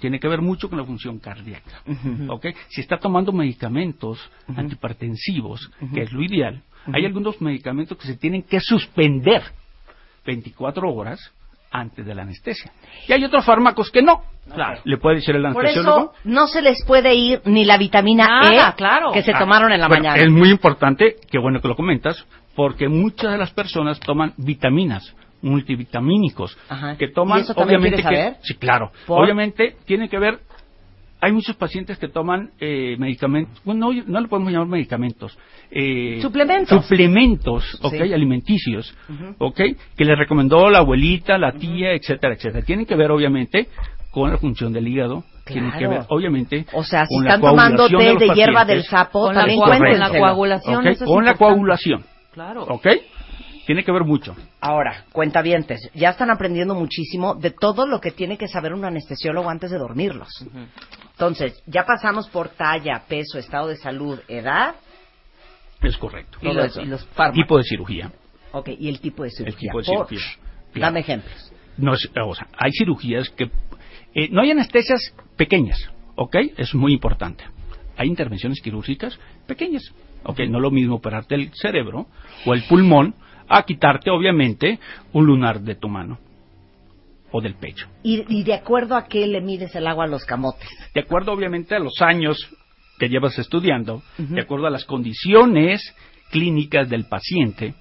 [0.00, 1.82] Tiene que ver mucho con la función cardíaca.
[2.28, 2.46] ¿ok?
[2.68, 4.18] Si está tomando medicamentos
[4.56, 6.62] antihipertensivos, que es lo ideal,
[6.92, 9.42] hay algunos medicamentos que se tienen que suspender
[10.26, 11.32] 24 horas
[11.70, 12.72] antes de la anestesia.
[13.06, 14.22] Y hay otros fármacos que no.
[14.52, 14.80] Claro.
[14.84, 16.12] Le puede decir el Por anestesiólogo.
[16.14, 19.12] eso no se les puede ir ni la vitamina Nada, E claro.
[19.12, 20.22] que se Ah, tomaron en la bueno, mañana.
[20.22, 22.24] Es muy importante, qué bueno que lo comentas,
[22.56, 26.96] porque muchas de las personas toman vitaminas multivitamínicos Ajá.
[26.96, 28.42] que toman ¿Y eso también obviamente quieres que saber?
[28.42, 29.22] sí claro ¿Por?
[29.24, 30.38] obviamente tiene que ver
[31.20, 35.36] hay muchos pacientes que toman eh, medicamentos bueno no, no le podemos llamar medicamentos
[35.70, 36.82] eh, Suplementos.
[36.82, 38.12] suplementos ok, Sí.
[38.12, 38.94] alimenticios
[39.38, 39.60] ok,
[39.96, 43.68] que le recomendó la abuelita la tía etcétera etcétera tienen que ver obviamente
[44.10, 47.40] con la función del hígado tienen que ver obviamente O sea, si con la están
[47.50, 48.76] tomando coagulación té los de hierba pacientes.
[48.76, 51.38] del sapo, Con la con la coagulación, con la importante.
[51.38, 52.62] coagulación Claro.
[52.64, 52.86] ¿ok?
[53.68, 58.38] Tiene que ver mucho Ahora, cuentavientes, ya están aprendiendo muchísimo de todo lo que tiene
[58.38, 60.30] que saber un anestesiólogo antes de dormirlos.
[61.12, 64.74] Entonces, ya pasamos por talla, peso, estado de salud, edad.
[65.82, 67.42] es correcto Y los- y los fármacos.
[67.42, 68.10] tipo de cirugía
[68.52, 69.52] Ok, y el tipo de cirugía.
[69.54, 70.26] el tipo de Por- cirugía
[70.72, 70.86] Claro.
[70.86, 71.52] Dame ejemplos.
[71.76, 73.50] no es- o sea, hay cirugías que
[74.14, 75.78] eh, no hay anestesias pequeñas,
[76.16, 76.36] ¿ok?
[76.56, 77.44] Es muy importante.
[77.98, 79.82] Hay intervenciones quirúrgicas pequeñas,
[80.24, 80.40] ¿ok?
[80.48, 82.06] No lo mismo operarte el cerebro
[82.46, 83.14] o el pulmón
[83.48, 84.78] a quitarte, obviamente,
[85.12, 86.18] un lunar de tu mano
[87.30, 87.88] o del pecho.
[88.02, 90.68] Y, y de acuerdo a qué le mides el agua a los camotes.
[90.94, 92.38] De acuerdo, obviamente, a los años
[92.98, 95.94] que llevas estudiando, de acuerdo a las condiciones
[96.30, 97.74] clínicas del paciente,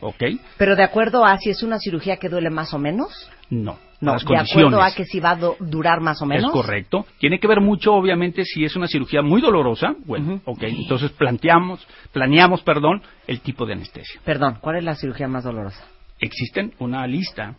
[0.00, 0.22] ¿ok?
[0.58, 3.30] Pero de acuerdo a si es una cirugía que duele más o menos.
[3.50, 4.66] No, No, las de condiciones.
[4.66, 6.46] acuerdo a que si va a durar más o menos.
[6.46, 7.06] Es correcto.
[7.18, 9.94] Tiene que ver mucho, obviamente, si es una cirugía muy dolorosa.
[10.06, 10.62] Bueno, ok.
[10.62, 14.20] Entonces planteamos, planeamos, perdón, el tipo de anestesia.
[14.24, 15.84] Perdón, ¿cuál es la cirugía más dolorosa?
[16.20, 17.56] Existen una lista.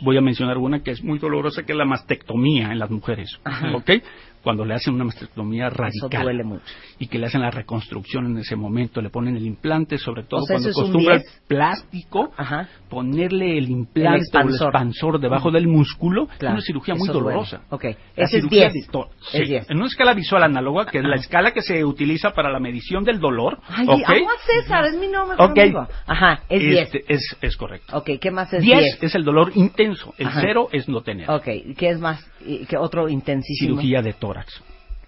[0.00, 3.38] Voy a mencionar una que es muy dolorosa, que es la mastectomía en las mujeres.
[3.44, 3.74] Ajá.
[3.74, 3.90] ¿Ok?
[4.48, 6.22] Cuando le hacen una mastectomía Eso radical.
[6.22, 6.64] duele mucho.
[6.98, 10.40] Y que le hacen la reconstrucción en ese momento, le ponen el implante, sobre todo
[10.40, 11.42] O sea, cuando eso es acostumbra el 10.
[11.46, 12.66] plástico, Ajá.
[12.88, 14.68] ponerle el implante El o el expansor.
[14.68, 17.26] expansor debajo del músculo, es Claro, una cirugía muy eso duele.
[17.28, 17.60] dolorosa.
[17.68, 18.72] Ok, La ese es cirugía 10.
[18.86, 19.70] de to- Es sí, 10.
[19.70, 23.04] En una escala visual análoga, que es la escala que se utiliza para la medición
[23.04, 23.58] del dolor.
[23.68, 24.08] Ay, ¿ok?
[24.08, 25.36] agua César, es mi nombre.
[25.38, 25.58] Ok.
[25.58, 25.86] amigo.
[26.06, 26.94] Ajá, es 10.
[26.94, 27.94] Este, es, es correcto.
[27.98, 29.02] Ok, ¿qué más es 10 10?
[29.02, 30.40] es el dolor intenso, el Ajá.
[30.40, 31.30] 0 es no tener.
[31.30, 31.44] Ok,
[31.76, 32.24] ¿qué es más?
[32.46, 33.72] ¿Y ¿Qué otro intensísimo?
[33.80, 34.37] Cirugía de tórax.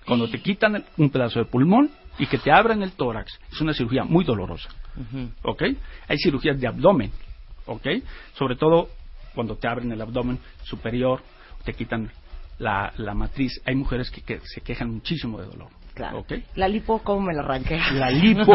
[0.07, 3.61] Cuando te quitan el- un pedazo de pulmón y que te abren el tórax, es
[3.61, 4.69] una cirugía muy dolorosa.
[5.43, 5.63] ¿ok?
[6.09, 7.13] Hay cirugías de abdomen,
[7.67, 7.87] ¿ok?
[8.35, 8.89] Sobre todo
[9.35, 11.23] cuando te abren el abdomen superior,
[11.65, 12.11] te quitan
[12.59, 13.61] la, la matriz.
[13.65, 16.19] Hay mujeres que, que se quejan muchísimo de dolor, Claro.
[16.21, 16.33] ¿ok?
[16.57, 17.79] La lipo, ¿cómo me la arranqué?
[17.95, 18.53] La lipo.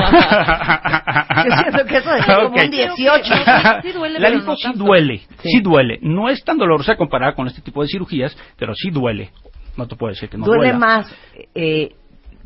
[1.45, 3.33] Yo siento que eso ser como un 18.
[3.81, 4.83] Sí duele, La lipo no sí tanto.
[4.83, 5.49] duele, Sí.
[5.49, 5.61] sí.
[5.61, 5.99] duele.
[6.01, 9.31] No es tan dolorosa comparada con este tipo de cirugías, pero sí duele.
[9.77, 10.77] No te puedo decir que no Duele duela.
[10.79, 11.15] más
[11.53, 11.95] eh,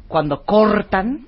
[0.08, 1.28] cuando cortan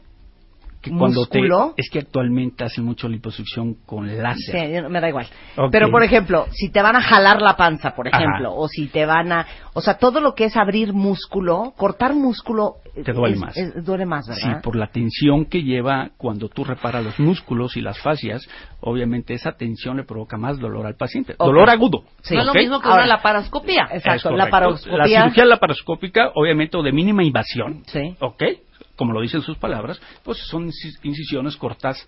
[0.82, 1.40] que cuando te-
[1.78, 4.82] es que actualmente hacen mucho liposucción con láser.
[4.82, 5.28] Sí, me da igual.
[5.72, 8.18] Pero, por ejemplo, si te van a jalar la panza, por Ajá.
[8.18, 9.46] ejemplo, o si te van a...
[9.74, 12.76] O sea, todo lo que es abrir músculo, cortar músculo...
[13.06, 13.58] Te duele es- más.
[13.58, 14.62] es- duele más, Sí, ¿verdad?
[14.64, 18.42] por la tensión que lleva cuando tú reparas los músculos y las fascias,
[18.82, 21.36] obviamente esa tensión le provoca más dolor al paciente.
[21.38, 22.04] Dolor agudo.
[22.22, 22.34] Sí.
[22.36, 23.88] No es lo mismo que Ahora- una laparoscopía.
[23.92, 24.46] Exacto, la.
[24.52, 28.16] La cirugía laparoscópica, obviamente, o de mínima invasión, Sí.
[28.20, 28.44] ¿ok?
[29.02, 32.08] Como lo dicen sus palabras, pues son incis- incisiones cortas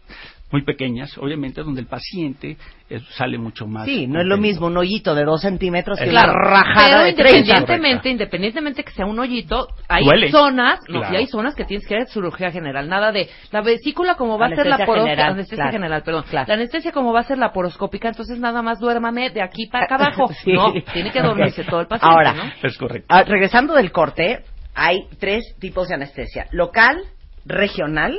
[0.51, 2.55] muy pequeñas, obviamente, donde el paciente
[2.87, 3.85] eh, sale mucho más.
[3.87, 6.33] Sí, no es lo mismo un hoyito de dos centímetros que Claro.
[6.33, 7.37] una rajada Pero de 30.
[7.39, 10.29] independientemente, independientemente que sea un hoyito, hay Duele.
[10.29, 11.17] zonas, no, Claro.
[11.17, 14.49] hay zonas que tienes que hacer cirugía general, nada de la vesícula como va a
[14.49, 15.71] ser la poroscópica, anestesia claro.
[15.71, 16.45] general, perdón, Claro.
[16.47, 19.85] la anestesia como va a ser la poroscópica, entonces nada más duérmame de aquí para
[19.85, 20.53] acá abajo, Sí.
[20.53, 22.43] no, tiene que dormirse todo el paciente, Ahora, ¿no?
[22.61, 23.07] Es correcto.
[23.09, 24.43] Ah, regresando del corte,
[24.75, 26.47] hay tres tipos de anestesia.
[26.51, 27.03] Local,
[27.45, 28.13] regional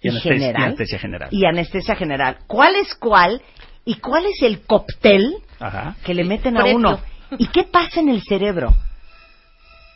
[0.00, 0.60] y, Y anestesia- general.
[0.60, 1.28] y anestesia general.
[1.32, 2.38] Y anestesia general.
[2.46, 3.42] ¿Cuál es cuál?
[3.84, 5.96] ¿Y cuál es el cóctel Ajá.
[6.04, 6.76] que le meten a Previo.
[6.76, 7.00] uno?
[7.38, 8.74] ¿Y qué pasa en el cerebro?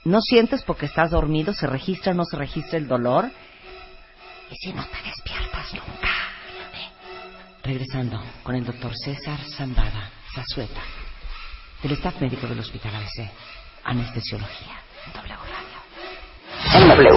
[0.02, 3.30] no sientes porque estás dormido, se registra o no se registra el dolor.
[4.50, 6.08] Y si no te despiertas nunca.
[7.62, 10.80] Regresando con el doctor César Zambada Zazueta,
[11.82, 13.30] del staff médico del Hospital ABC,
[13.84, 15.34] Anestesiología, en W.
[16.74, 17.10] En W.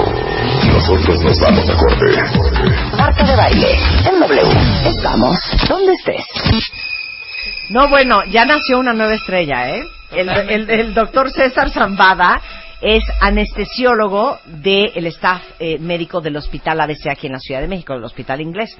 [0.73, 2.05] Nosotros nos vamos a corte.
[2.97, 3.77] Marta de baile,
[4.09, 4.41] en W.
[4.85, 5.37] Estamos
[5.67, 6.25] donde estés.
[7.69, 9.83] No, bueno, ya nació una nueva estrella, ¿eh?
[10.11, 12.41] El, el- el doctor César Zambada
[12.81, 17.93] es anestesiólogo del staff eh, médico del Hospital ABC aquí en la Ciudad de México,
[17.93, 18.75] del Hospital Inglés.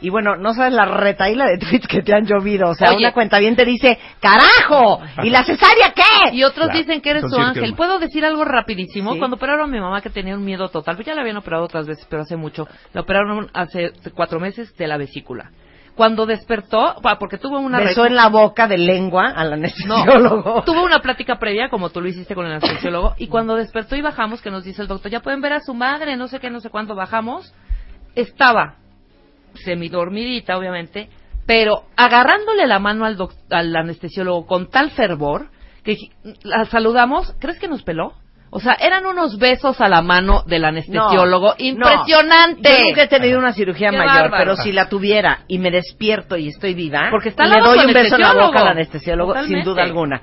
[0.00, 2.68] Y bueno, no sabes la retaíla de tweets que te han llovido.
[2.70, 2.98] O sea, Oye.
[2.98, 5.00] una cuenta bien te dice, ¡carajo!
[5.24, 6.34] ¿Y la cesárea qué?
[6.36, 6.78] Y otros Claro.
[6.78, 7.74] dicen que eres su circo ángel.
[7.74, 9.12] ¿Puedo decir algo rapidísimo?
[9.14, 9.18] Sí.
[9.18, 11.64] Cuando operaron a mi mamá que tenía un miedo total, pues ya la habían operado
[11.64, 12.68] otras veces, pero hace mucho.
[12.92, 15.50] La operaron hace cuatro meses de la vesícula.
[15.96, 17.78] Cuando despertó, porque tuvo una...
[17.80, 20.62] Besó en la boca de lengua al No, anestesiólogo.
[20.66, 24.00] tuvo una plática previa, como tú lo hiciste con el anestesiólogo, y cuando despertó y
[24.02, 26.50] bajamos, que nos dice el doctor, ya pueden ver a su madre, no sé qué,
[26.50, 27.52] no sé cuánto, bajamos,
[28.14, 28.76] estaba
[29.64, 31.08] semidormidita, obviamente,
[31.46, 33.16] pero agarrándole la mano al,
[33.50, 35.50] al anestesiólogo con tal fervor,
[35.84, 35.96] que
[36.42, 38.12] la saludamos, ¿crees que nos peló?
[38.50, 41.48] O sea, eran unos besos a la mano del anestesiólogo.
[41.48, 42.70] No, ¡Impresionante!
[42.70, 42.78] no.
[42.78, 44.36] Yo nunca he tenido una cirugía Qué mayor, bárbaro.
[44.38, 47.92] pero si la tuviera y me despierto y estoy viva, Porque está le doy un
[47.92, 50.22] beso en la boca al anestesiólogo, sin duda alguna.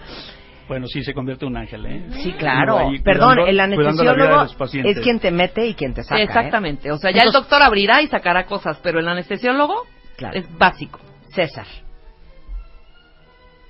[0.68, 2.04] Bueno, sí, se convierte en un ángel, ¿eh?
[2.24, 2.78] Sí, claro.
[2.80, 4.44] Ahí Perdón, cuidando- el anestesiólogo
[4.84, 6.20] es quien te mete y quien te saca.
[6.20, 6.24] ¿eh?
[6.24, 6.92] Exactamente.
[6.92, 9.84] O sea, ya el doctor abrirá y sacará cosas, pero el anestesiólogo
[10.18, 10.38] Claro.
[10.40, 11.00] es básico.
[11.34, 11.68] César,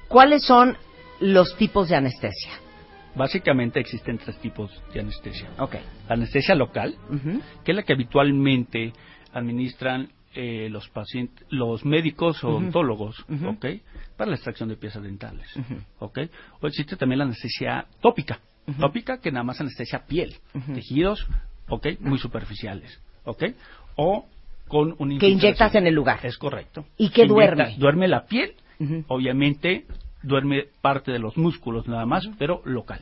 [0.08, 0.78] ¿cuáles son
[1.20, 2.52] los tipos de anestesia?
[3.16, 5.50] Básicamente existen tres tipos de anestesia.
[5.60, 5.76] Ok.
[6.08, 6.96] La anestesia local,
[7.64, 8.92] que es la que habitualmente
[9.34, 13.50] administran eh, los pacientes, los médicos odontólogos, Ujú.
[13.50, 13.66] ¿ok?
[14.18, 15.48] Para la extracción de piezas dentales,
[16.00, 16.20] ¿ok?
[16.62, 18.40] O existe también la anestesia tópica,
[18.80, 20.36] tópica que nada más anestesia piel,
[20.74, 21.26] tejidos,
[21.70, 21.88] ¿ok?
[22.00, 23.44] Muy superficiales, ¿ok?
[23.96, 24.26] O
[24.68, 26.20] con un Que inyectas en el lugar.
[26.26, 26.86] Es correcto.
[26.98, 27.76] ¿Y qué Inyecta- duerme?
[27.78, 28.54] Duerme la piel,
[29.08, 29.86] obviamente
[30.24, 33.02] duerme parte de los músculos nada más, pero local.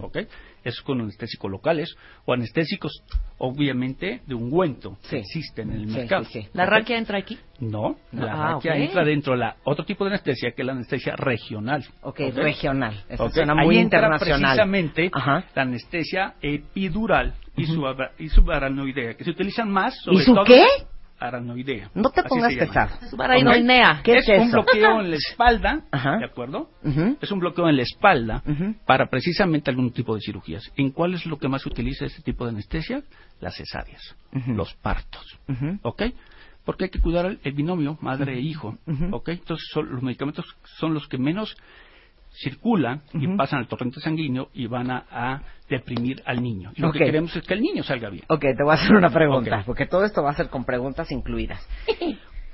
[0.00, 0.18] ¿Ok?
[0.64, 1.94] Es con anestésicos locales
[2.24, 2.92] o anestésicos,
[3.38, 6.24] obviamente, de ungüento que existe en el Sí, mercado.
[6.24, 6.48] sí, sí.
[6.52, 6.70] ¿La ¿Ok?
[6.70, 7.38] raquia entra aquí?
[7.58, 10.72] No, la Ah, raquia entra dentro de la otro tipo de anestesia que es la
[10.72, 11.84] anestesia regional.
[12.02, 13.02] Ok, regional.
[13.08, 14.40] Esa Ok, suena ahí muy entra internacional.
[14.42, 15.44] precisamente Ajá.
[15.54, 20.44] la anestesia epidural y, suba- y subaranoidea, que se utilizan más sobre ¿Y su todo
[20.44, 20.64] qué?
[21.26, 21.90] Aranoidea.
[21.94, 22.90] No te pongas pesado.
[23.10, 24.00] Subaranoidea.
[24.04, 26.18] ¿Qué es es un bloqueo en la espalda, Ajá.
[26.18, 26.70] ¿de acuerdo?
[27.20, 28.42] Es un bloqueo en la espalda
[28.86, 30.70] para precisamente algún tipo de cirugías.
[30.76, 33.02] ¿En cuál es lo que más se utiliza este tipo de anestesia?
[33.40, 34.14] Las cesáreas,
[34.46, 35.38] los partos.
[35.82, 36.02] ¿Ok?
[36.64, 38.78] Porque hay que cuidar el, el binomio madre e hijo.
[39.10, 39.30] ¿Ok?
[39.30, 40.44] Entonces son- los medicamentos
[40.78, 41.56] son los que menos
[42.34, 46.72] circulan y pasan al torrente sanguíneo y van a, a deprimir al niño.
[46.74, 48.24] Y lo que queremos es que el niño salga bien.
[48.28, 51.10] Ok, te voy a hacer una pregunta, porque todo esto va a ser con preguntas
[51.12, 51.66] incluidas.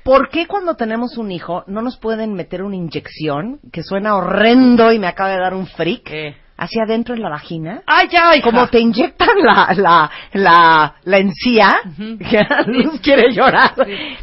[0.04, 4.90] ¿Por qué cuando tenemos un hijo no nos pueden meter una inyección que suena horrendo
[4.92, 6.10] y me acaba de dar un freak
[6.58, 7.82] hacia adentro en la vagina?
[7.86, 8.44] ¡Ay, ya, hija!
[8.44, 13.74] Como te inyectan la, la, la, la encía, que Luz quiere llorar.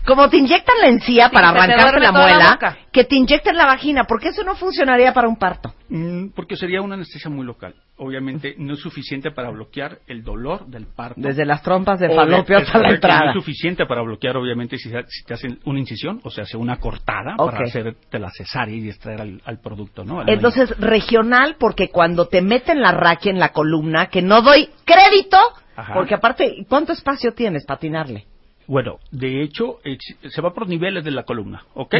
[0.05, 2.59] Como te inyectan la encía Sí, para arrancarte la muela,
[2.91, 5.73] que te inyectan la vagina, porque eso no funcionaría para un parto.
[5.87, 7.75] Mm, Porque sería una anestesia muy local.
[7.97, 11.21] Obviamente no es suficiente para bloquear el dolor del parto.
[11.21, 13.25] Desde las trompas de falopio hasta la entrada.
[13.25, 16.57] No es suficiente para bloquear, obviamente, si, si te hacen una incisión, o sea, hace
[16.57, 20.21] una cortada para hacerte la cesárea y extraer al, al producto, ¿no?
[20.21, 24.69] Al Entonces, regional, porque cuando te meten la raquia en la columna, que no doy
[24.85, 25.37] crédito,
[25.75, 25.93] Ajá.
[25.93, 28.25] porque aparte, ¿cuánto espacio tienes para atinarle?
[28.67, 29.79] Bueno, de hecho,
[30.27, 31.95] se va por niveles de la columna, ¿ok?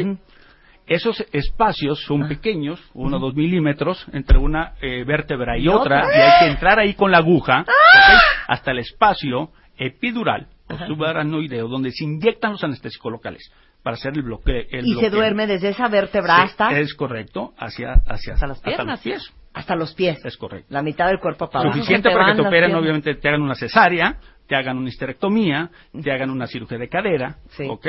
[0.87, 2.07] Esos espacios Ah.
[2.07, 6.17] son pequeños, uno o dos milímetros, entre una eh, vértebra y, Y otra, otra.
[6.17, 8.21] y hay que entrar ahí con la aguja, ¿ok?
[8.47, 13.51] Hasta el espacio epidural o subaranoideo, donde se inyectan los anestésicos locales
[13.83, 14.63] para hacer el bloqueo.
[14.71, 18.57] el y se duerme desde esa vértebra Sí, hasta, Es correcto, hacia, hacia Hasta las
[18.57, 19.01] hasta los piernas.
[19.01, 19.33] pies.
[19.53, 20.23] hasta los pies.
[20.25, 20.67] Es correcto.
[20.69, 21.71] La mitad del cuerpo para.
[21.71, 22.81] Suficiente para que te operen, piernas.
[22.81, 24.17] obviamente te hagan una cesárea,
[24.47, 25.69] te hagan una histerectomía,
[26.03, 27.67] te hagan una cirugía de cadera, Sí.
[27.69, 27.87] ¿ok?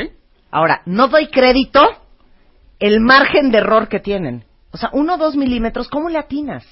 [0.51, 1.87] Ahora, no doy crédito
[2.79, 4.45] el margen de error que tienen.
[4.73, 6.65] O sea, uno o dos milímetros, ¿cómo le atinas?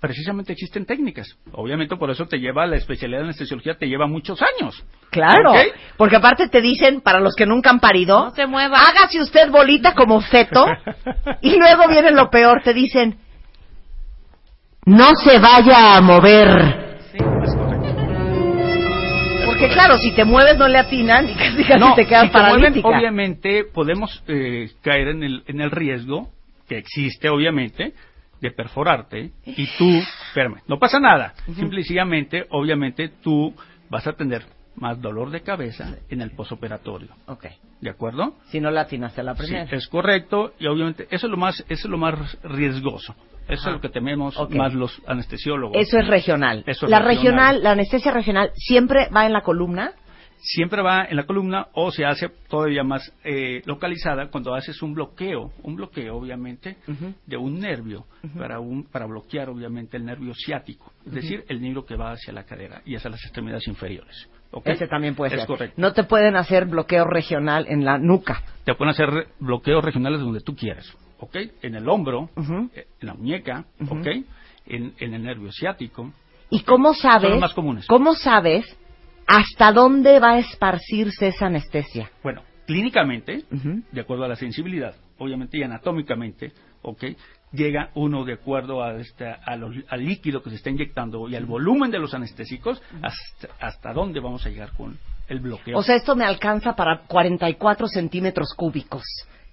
[0.00, 1.36] Precisamente existen técnicas.
[1.52, 4.82] Obviamente por eso te lleva, la especialidad de anestesiología te lleva muchos años.
[5.10, 5.52] Claro,
[5.96, 8.78] porque aparte te dicen, para los que nunca han parido, No se mueva.
[8.78, 10.66] hágase usted bolita como feto,
[11.40, 13.16] y luego viene lo peor, te dicen,
[14.86, 16.91] no se vaya a mover.
[19.62, 22.32] Porque claro, si te mueves no le atinan y casi casi No, te quedas si
[22.32, 26.30] te mueven, obviamente podemos eh, caer en el, en el riesgo,
[26.68, 27.92] que existe obviamente,
[28.40, 31.34] de perforarte y tú, espérame, no pasa nada.
[31.54, 33.54] Simple y sencillamente, obviamente, tú
[33.88, 34.42] vas a tener
[34.76, 37.08] más dolor de cabeza en el posoperatorio.
[37.26, 37.46] Ok.
[37.80, 38.34] ¿De acuerdo?
[38.50, 39.64] Si no la atinaste a la Sí, primera.
[39.76, 43.14] es correcto y obviamente eso es lo más, eso es lo más riesgoso.
[43.48, 43.70] Eso Ajá.
[43.70, 45.76] es lo que tememos más los anestesiólogos.
[45.76, 46.62] Eso es regional.
[46.66, 47.16] Eso es la regional.
[47.16, 49.92] regional, la anestesia regional, siempre va en la columna.
[50.42, 54.92] Siempre va en la columna o se hace todavía más eh, localizada cuando haces un
[54.92, 56.76] bloqueo, un bloqueo obviamente
[57.26, 58.06] de un nervio
[58.36, 62.32] para un para bloquear obviamente el nervio ciático, es decir, el nervio que va hacia
[62.32, 64.28] la cadera y hacia las extremidades inferiores.
[64.50, 64.66] ¿ok?
[64.66, 65.46] Ese también puede es ser.
[65.46, 65.80] correcto.
[65.80, 68.42] No te pueden hacer bloqueo regional en la nuca.
[68.64, 71.36] Te pueden hacer bloqueos regionales donde tú quieras, ¿ok?
[71.62, 72.28] En el hombro,
[72.74, 73.64] eh, en la muñeca.
[73.88, 74.06] ¿ok?
[74.66, 76.12] En, en el nervio ciático.
[76.50, 77.30] ¿Y cómo Son sabes?
[77.30, 77.86] los más comunes.
[77.86, 78.64] ¿Cómo sabes
[79.32, 82.10] hasta dónde va a esparcirse esa anestesia?
[82.22, 83.44] Bueno, clínicamente,
[83.90, 86.52] de acuerdo a la sensibilidad, obviamente y anatómicamente,
[86.82, 87.04] ¿ok?
[87.52, 91.36] Llega uno de acuerdo a este, a lo- al líquido que se está inyectando y
[91.36, 94.98] al volumen de los anestésicos, hasta, hasta dónde vamos a llegar con
[95.28, 95.76] el bloqueo.
[95.78, 99.02] O sea, esto me alcanza para 44 centímetros cúbicos.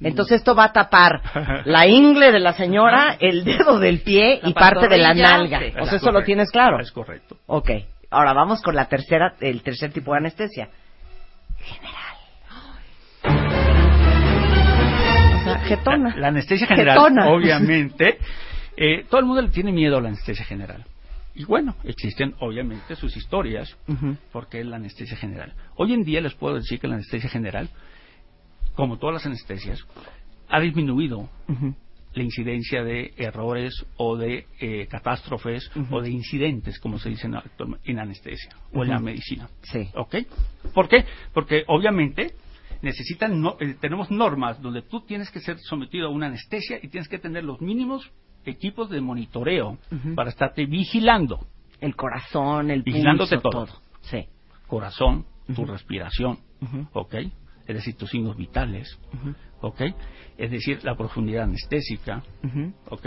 [0.01, 1.21] Entonces esto va a tapar
[1.65, 5.59] la ingle de la señora, el dedo del pie La y parte de la nalga.
[5.81, 6.79] O sea, eso lo tienes claro.
[6.79, 7.35] Es correcto.
[7.47, 7.69] Ok.
[8.11, 10.69] Ahora vamos con la tercera, el tercer tipo de anestesia.
[11.57, 12.09] General.
[15.39, 16.15] O sea, jetona.
[16.17, 18.17] La anestesia general, obviamente,
[18.77, 20.85] eh, todo el mundo le tiene miedo a la anestesia general.
[21.35, 23.77] Y bueno, existen obviamente sus historias,
[24.31, 25.53] porque es la anestesia general.
[25.75, 27.69] Hoy en día les puedo decir que la anestesia general,
[28.75, 29.85] como todas las anestesias,
[30.49, 31.29] ha disminuido.
[32.13, 37.27] La incidencia de errores o de eh, catástrofes o de incidentes, como se dice
[37.85, 39.47] en, anestesia o en la medicina.
[39.63, 39.89] Sí.
[39.95, 40.15] ¿Ok?
[40.73, 41.05] ¿Por qué?
[41.33, 42.33] Porque obviamente
[42.81, 46.87] necesitan no- eh, tenemos normas donde tú tienes que ser sometido a una anestesia y
[46.87, 48.09] tienes que tener los mínimos
[48.45, 49.77] equipos de monitoreo
[50.15, 51.45] para estarte vigilando.
[51.81, 53.81] El corazón, el Vigilándote pulso, todo.
[54.01, 54.25] Sí.
[54.67, 55.25] Corazón,
[55.55, 56.39] tu respiración.
[56.93, 57.15] ¿ok?
[57.69, 58.99] Es decir, tus signos vitales.
[59.61, 59.81] ¿ok?
[60.37, 62.23] Es decir, la profundidad anestésica.
[62.89, 63.05] ¿ok?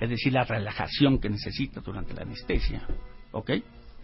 [0.00, 2.86] Es decir, la relajación que necesita durante la anestesia,
[3.32, 3.50] ¿ok?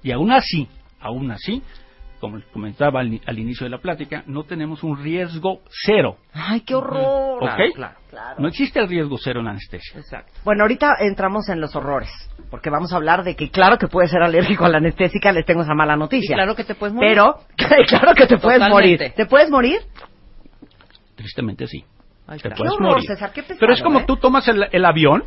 [0.02, 0.68] Y aún así,
[1.01, 1.62] aún así,
[2.24, 6.60] como les comentaba al, al inicio de la plática, no tenemos un riesgo cero, Ay,
[6.62, 7.42] qué horror.
[7.44, 7.74] ¿ok?
[7.74, 8.36] Claro, claro.
[8.40, 10.01] No existe el riesgo cero en la anestesia.
[10.01, 10.32] Exacto.
[10.42, 12.09] Bueno, ahorita entramos en los horrores,
[12.51, 15.44] porque vamos a hablar de que claro que puedes ser alérgico a la anestésica, les
[15.44, 16.32] tengo esa mala noticia.
[16.32, 17.10] Y claro que te puedes morir.
[17.10, 17.40] Pero,
[17.86, 18.70] claro que te puedes Totalmente.
[18.70, 19.12] morir.
[19.14, 19.80] ¿Te puedes morir?
[21.14, 21.84] Tristemente sí.
[22.26, 22.56] Ay, Te claro.
[22.56, 23.06] puedes Qué horror, morir.
[23.06, 24.05] César, qué pesado, Pero es como ¿eh?
[24.06, 25.24] tú tomas el, el avión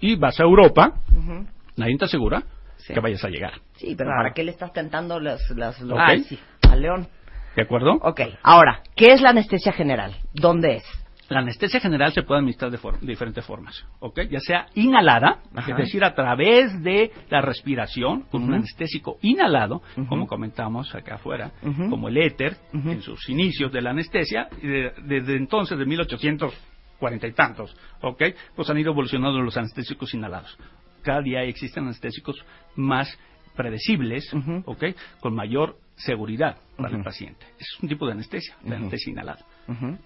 [0.00, 1.46] y vas a Europa, ujú.
[1.76, 2.42] nadie te asegura
[2.86, 2.92] Sí.
[2.94, 3.52] que vayas a llegar.
[3.76, 6.04] Sí, pero ¿para qué le estás tentando las, las, los- Ok.
[6.04, 6.38] Ay, sí,
[6.70, 7.08] al león?
[7.56, 7.92] ¿De acuerdo?
[8.02, 10.14] Ok, ahora, ¿qué es la anestesia general?
[10.32, 10.84] ¿Dónde es?
[11.30, 14.20] La anestesia general se puede administrar de, for- de diferentes formas, ¿ok?
[14.30, 15.70] Ya sea inhalada, Ajá.
[15.70, 19.80] es decir, a través de la respiración, con un anestésico inhalado,
[20.10, 21.52] como comentamos acá afuera,
[21.88, 27.26] como el éter, en sus inicios de la anestesia, y de- desde entonces, de 1840
[27.26, 28.22] y tantos, ¿ok?
[28.54, 30.58] Pues han ido evolucionando los anestésicos inhalados.
[31.04, 32.44] Cada día existen anestésicos
[32.74, 33.16] más
[33.54, 34.28] predecibles.
[34.64, 34.84] ¿ok?
[35.20, 37.46] Con mayor seguridad para el paciente.
[37.58, 38.74] Es un tipo de anestesia, la Ujú.
[38.86, 39.44] anestesia inhalada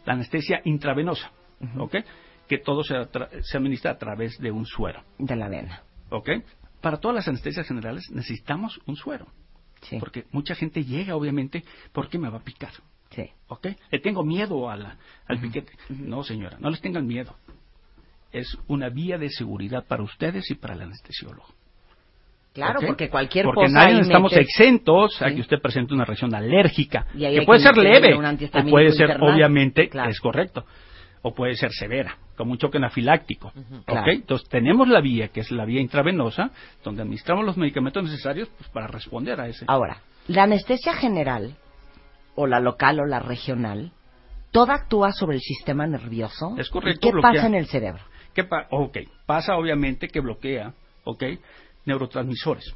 [0.05, 1.31] la anestesia intravenosa.
[1.79, 1.97] ¿ok?
[2.49, 2.95] Que todo se,
[3.43, 5.83] se administra a través de un suero, De la vena.
[6.11, 6.29] ¿ok?
[6.81, 9.27] Para todas las anestesias generales necesitamos un suero,
[9.83, 9.97] Sí.
[9.99, 12.73] porque mucha gente llega, obviamente, porque me va a picar,
[13.11, 13.25] Sí.
[13.49, 13.67] ¿ok?
[13.91, 14.97] Le tengo miedo a la-
[15.27, 15.73] al piquete.
[15.89, 17.35] No, señora, no les tengan miedo.
[18.33, 21.47] Es una vía de seguridad para ustedes y para el anestesiólogo.
[22.53, 26.05] Claro, porque cualquier Porque cosa nadie ahí estamos metes- exentos a que usted presente una
[26.05, 29.35] reacción alérgica, que puede que ser leve o puede ser, internal.
[29.35, 30.11] obviamente, Claro.
[30.11, 30.65] es correcto,
[31.23, 33.53] o puede ser severa, como un choque anafiláctico.
[33.87, 36.51] Entonces tenemos la vía, que es la vía intravenosa,
[36.83, 39.65] donde administramos los medicamentos necesarios pues, para responder a ese.
[39.69, 41.55] Ahora, la anestesia general,
[42.35, 43.93] o la local o la regional,
[44.51, 46.57] toda actúa sobre el sistema nervioso.
[46.59, 48.03] Es correcto, ¿Y ¿Qué pasa en el cerebro?
[48.35, 50.73] ¿Qué pa- ok, pasa obviamente que bloquea,
[51.05, 51.25] ok,
[51.87, 52.75] neurotransmisores.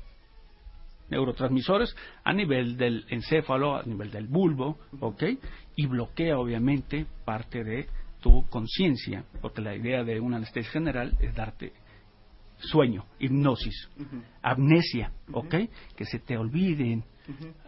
[1.10, 5.22] Neurotransmisores a nivel del encéfalo, a nivel del bulbo, ok,
[5.76, 7.86] y bloquea obviamente parte de
[8.20, 11.72] tu conciencia, porque la idea de una anestesia general es darte
[12.58, 13.88] sueño, hipnosis,
[14.42, 15.54] amnesia, ok,
[15.96, 17.04] que se te olviden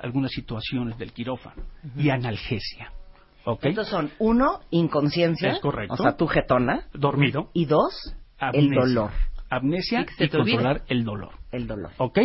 [0.00, 1.62] algunas situaciones del quirófano
[1.96, 2.92] y analgesia,
[3.44, 5.52] ok, Estos son, uno, inconsciencia.
[5.52, 5.94] Es correcto.
[5.94, 6.86] O sea, tu jetona.
[6.94, 8.80] dormido, Y dos, el Amnesia.
[8.80, 9.10] dolor.
[9.50, 11.34] amnesia Y controlar el dolor.
[11.52, 11.92] El dolor.
[11.98, 12.18] ¿Ok?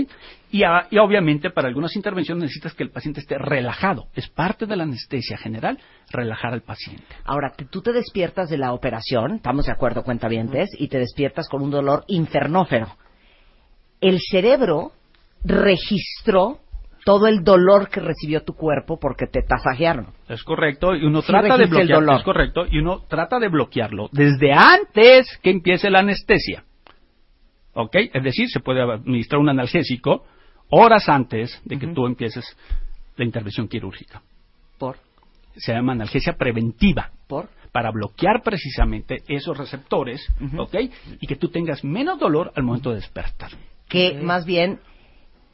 [0.51, 4.07] Y, a- y obviamente para algunas intervenciones necesitas que el paciente esté relajado.
[4.15, 5.77] Es parte de la anestesia general
[6.09, 7.05] relajar al paciente.
[7.25, 11.47] Ahora, que tú te despiertas de la operación, estamos de acuerdo, cuentavientes, y te despiertas
[11.49, 12.87] con un dolor infernófero.
[14.01, 14.93] El cerebro
[15.43, 16.59] registró
[17.05, 20.07] todo el dolor que recibió tu cuerpo porque te tasajearon.
[20.27, 22.17] Es correcto, y uno Sí trata de bloquearlo.
[22.17, 26.63] Es correcto, y uno trata de bloquearlo desde antes que empiece la anestesia.
[27.73, 27.95] ¿Ok?
[28.13, 30.25] Es decir, se puede administrar un analgésico
[30.69, 32.45] horas antes de que tú empieces
[33.15, 34.21] la intervención quirúrgica.
[34.77, 34.97] ¿Por?
[35.55, 37.11] Se llama analgesia preventiva.
[37.27, 37.49] ¿Por?
[37.71, 40.25] Para bloquear precisamente esos receptores,
[40.57, 40.75] ¿ok?
[41.21, 43.51] Y que tú tengas menos dolor al momento de despertar.
[43.87, 44.79] Que más bien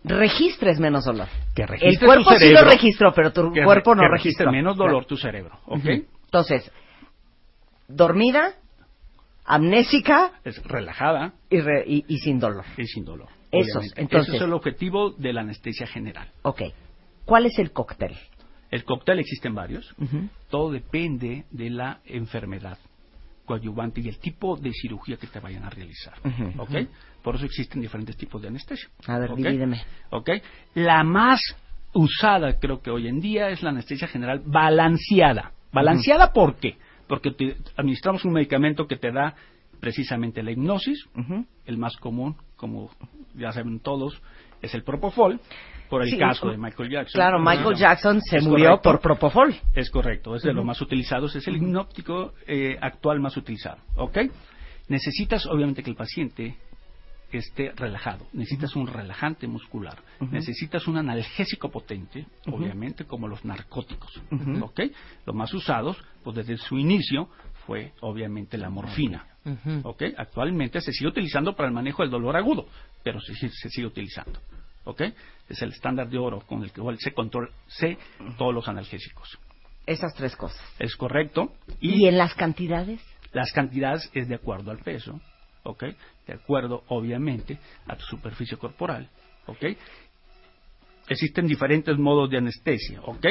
[0.08, 1.28] registres menos dolor.
[1.56, 4.52] Que El cuerpo tu sí lo registró, pero tu que cuerpo no que registre registró.
[4.52, 5.08] menos dolor Claro.
[5.08, 5.86] tu cerebro, ¿ok?
[6.26, 6.72] Entonces,
[7.88, 8.54] dormida,
[9.46, 12.66] amnésica Es relajada y, re- y- y sin dolor.
[12.78, 13.30] y sin dolor.
[13.52, 14.02] Obviamente.
[14.02, 16.30] entonces- Ese es el objetivo de la anestesia general.
[16.42, 16.62] Ok.
[17.26, 18.16] ¿Cuál es el cóctel?
[18.72, 19.96] El cóctel existen varios.
[20.50, 22.78] Todo depende de la enfermedad
[23.46, 26.16] coadyuvante y el tipo de cirugía que te vayan a realizar.
[26.26, 26.62] Ujú.
[26.64, 26.72] ¿Ok?
[27.26, 28.88] Por eso existen diferentes tipos de anestesia.
[29.08, 29.38] A ver, ¿Ok?
[29.38, 29.82] divídeme.
[30.12, 30.30] ¿Ok?
[30.76, 31.40] La más
[31.92, 35.52] usada, creo que hoy en día, es la anestesia general balanceada.
[35.74, 36.78] ¿Balanceada por qué?
[37.08, 39.34] Porque te- administramos un medicamento que te da
[39.80, 41.04] precisamente la hipnosis,
[41.66, 42.92] el más común, como
[43.34, 44.22] ya saben todos,
[44.62, 45.40] es el propofol,
[45.90, 47.18] por el Sí, caso de Michael Jackson.
[47.20, 48.92] Claro, Michael Jackson se es murió correcto.
[48.92, 49.56] por propofol.
[49.74, 50.68] Es correcto, es de los Ujú.
[50.68, 54.20] más utilizados, es el hipnóptico eh, actual más utilizado, ¿ok?
[54.88, 56.56] Necesitas obviamente que el paciente
[57.38, 59.98] esté relajado, necesitas un relajante muscular,
[60.32, 64.22] necesitas un analgésico potente, obviamente como los narcóticos.
[64.62, 64.82] ¿ok?
[65.26, 67.30] Los más usados, pues desde su inicio
[67.66, 69.26] fue obviamente la morfina,
[69.84, 70.04] ¿ok?
[70.18, 72.68] Actualmente se sigue utilizando para el manejo del dolor agudo,
[73.04, 74.40] pero se, se sigue utilizando,
[74.84, 75.02] ¿ok?
[75.50, 77.98] Es el estándar de oro con el que igual se controla se
[78.38, 79.40] todos los analgésicos.
[79.86, 80.62] Esas tres cosas.
[80.80, 81.54] Es correcto.
[81.80, 83.02] ¿Y, en las cantidades?
[83.34, 85.20] Las cantidades es de acuerdo al peso,
[85.66, 85.84] ¿ok?
[86.26, 89.10] De acuerdo, obviamente, a tu superficie corporal,
[89.48, 89.64] ¿ok?
[91.08, 93.26] Existen diferentes modos de anestesia, ¿ok?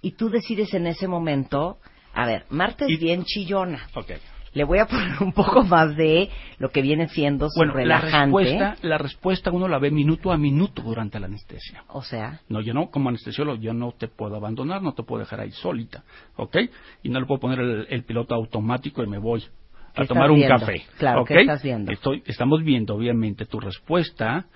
[0.00, 1.78] Y tú decides en ese momento,
[2.12, 3.86] a ver, Marta es bien chillona.
[3.94, 4.12] Ok.
[4.54, 6.28] Le voy a poner un poco más de
[6.58, 8.36] lo que viene siendo su Bueno, la relajante.
[8.38, 11.84] respuesta, la respuesta uno la ve minuto a minuto durante la anestesia.
[11.88, 15.20] O sea, No, yo no, como anestesiólogo, yo no te puedo abandonar, no te puedo
[15.20, 16.04] dejar ahí solita,
[16.36, 16.56] ¿ok?
[17.02, 19.48] Y no le puedo poner el, el piloto automático y me voy ¿Qué
[19.94, 20.58] a tomar un viendo?
[20.58, 20.82] café.
[20.98, 21.28] Claro, ¿ok?
[21.28, 21.92] ¿qué estás viendo?
[21.92, 24.46] Estoy- estamos viendo, obviamente, tu respuesta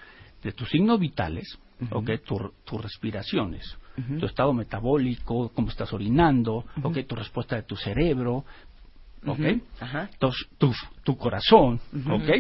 [0.42, 1.58] de tus signos vitales,
[1.90, 2.10] ¿ok?
[2.24, 4.18] Tu- tus respiraciones, Ujú.
[4.20, 6.88] tu estado metabólico, cómo estás orinando, Ujú.
[6.88, 6.98] ¿ok?
[7.06, 8.44] Tu respuesta de tu cerebro,
[9.26, 9.38] ¿ok?
[9.38, 9.60] Ujú.
[9.80, 10.08] Ajá.
[10.12, 10.72] Entonces, tu,
[11.04, 12.14] tu corazón, Ujú.
[12.14, 12.30] ¿ok?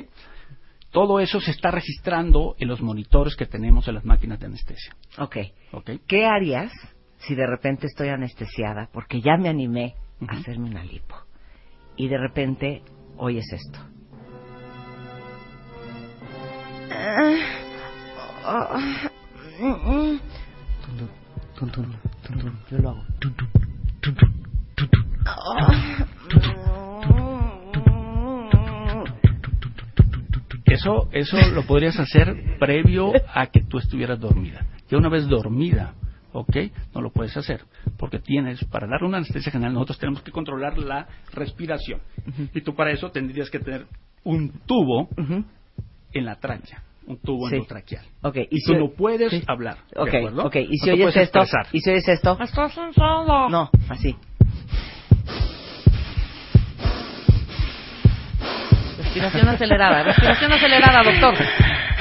[0.90, 4.94] Todo eso se está registrando en los monitores que tenemos en las máquinas de anestesia.
[5.18, 5.36] ok.
[5.72, 5.90] ¿ok?
[6.06, 6.72] ¿Qué harías
[7.18, 9.94] si de repente estoy anestesiada porque ya me animé
[10.26, 11.16] a hacerme una lipo?
[11.96, 12.82] Y de repente
[13.16, 13.78] oyes esto.
[30.66, 34.66] Eso, eso lo podrías hacer previo a que tú estuvieras dormida.
[34.90, 35.94] Ya una vez dormida,
[36.40, 36.56] ¿ok?
[36.94, 37.62] No lo puedes hacer.
[37.98, 42.00] Porque tienes, para dar una anestesia general, nosotros tenemos que controlar la respiración.
[42.54, 43.86] Y tú para eso tendrías que tener
[44.24, 45.08] un tubo
[46.12, 46.82] en la tráquea.
[47.06, 47.54] Un tubo Sí.
[47.56, 48.04] endotraqueal.
[48.22, 49.42] Ok, Y, y tú si- no puedes sí.
[49.46, 49.76] hablar.
[49.94, 50.44] ¿de Ok, acuerdo?
[50.46, 50.56] ok.
[50.56, 51.38] ¿Y No si te oyes puedes esto?
[51.40, 51.68] expresar.
[51.72, 52.38] ¿Y si oyes esto?
[52.40, 53.48] Estás solo.
[53.48, 54.16] No, así.
[58.98, 61.34] Respiración acelerada, respiración acelerada, doctor.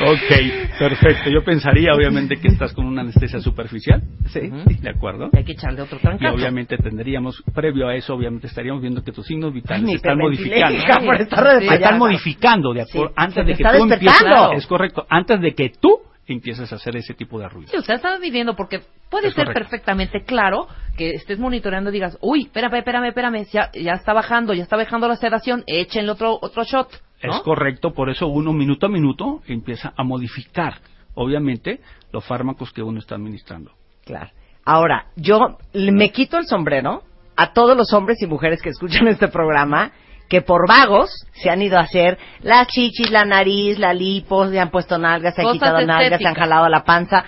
[0.01, 1.29] Ok, perfecto.
[1.29, 4.01] Yo pensaría, obviamente, que estás con una anestesia superficial.
[4.27, 4.41] Sí.
[4.81, 5.29] ¿De acuerdo?
[5.33, 6.35] Hay que echarle otro Y trancazo.
[6.35, 10.17] obviamente tendríamos, previo a eso, obviamente estaríamos viendo que tus signos vitales Ay, se están
[10.17, 10.77] modificando.
[10.77, 14.27] estar se están modificando de acuerdo, Sí, antes de que tú empieces,
[14.57, 17.69] es correcto, antes de que tú empieces a hacer ese tipo de ruido.
[17.71, 19.61] Sí, usted está viviendo porque puede Es ser correcto.
[19.69, 24.53] perfectamente claro que estés monitoreando y digas, uy, espérame, espérame, espérame, ya, ya está bajando,
[24.53, 26.89] ya está bajando la sedación, échenle otro, otro shot.
[27.23, 27.31] ¿no?
[27.33, 30.79] Es correcto, por eso uno minuto a minuto empieza a modificar,
[31.13, 31.79] obviamente,
[32.11, 33.71] los fármacos que uno está administrando.
[34.05, 34.31] Claro.
[34.63, 37.03] Ahora, yo me quito el sombrero
[37.35, 39.91] a todos los hombres y mujeres que escuchan este programa
[40.29, 44.59] que por vagos se han ido a hacer las chichis, la nariz, la lipo, se
[44.59, 47.23] han puesto nalgas, se han Cosas quitado nalgas, se han jalado la panza.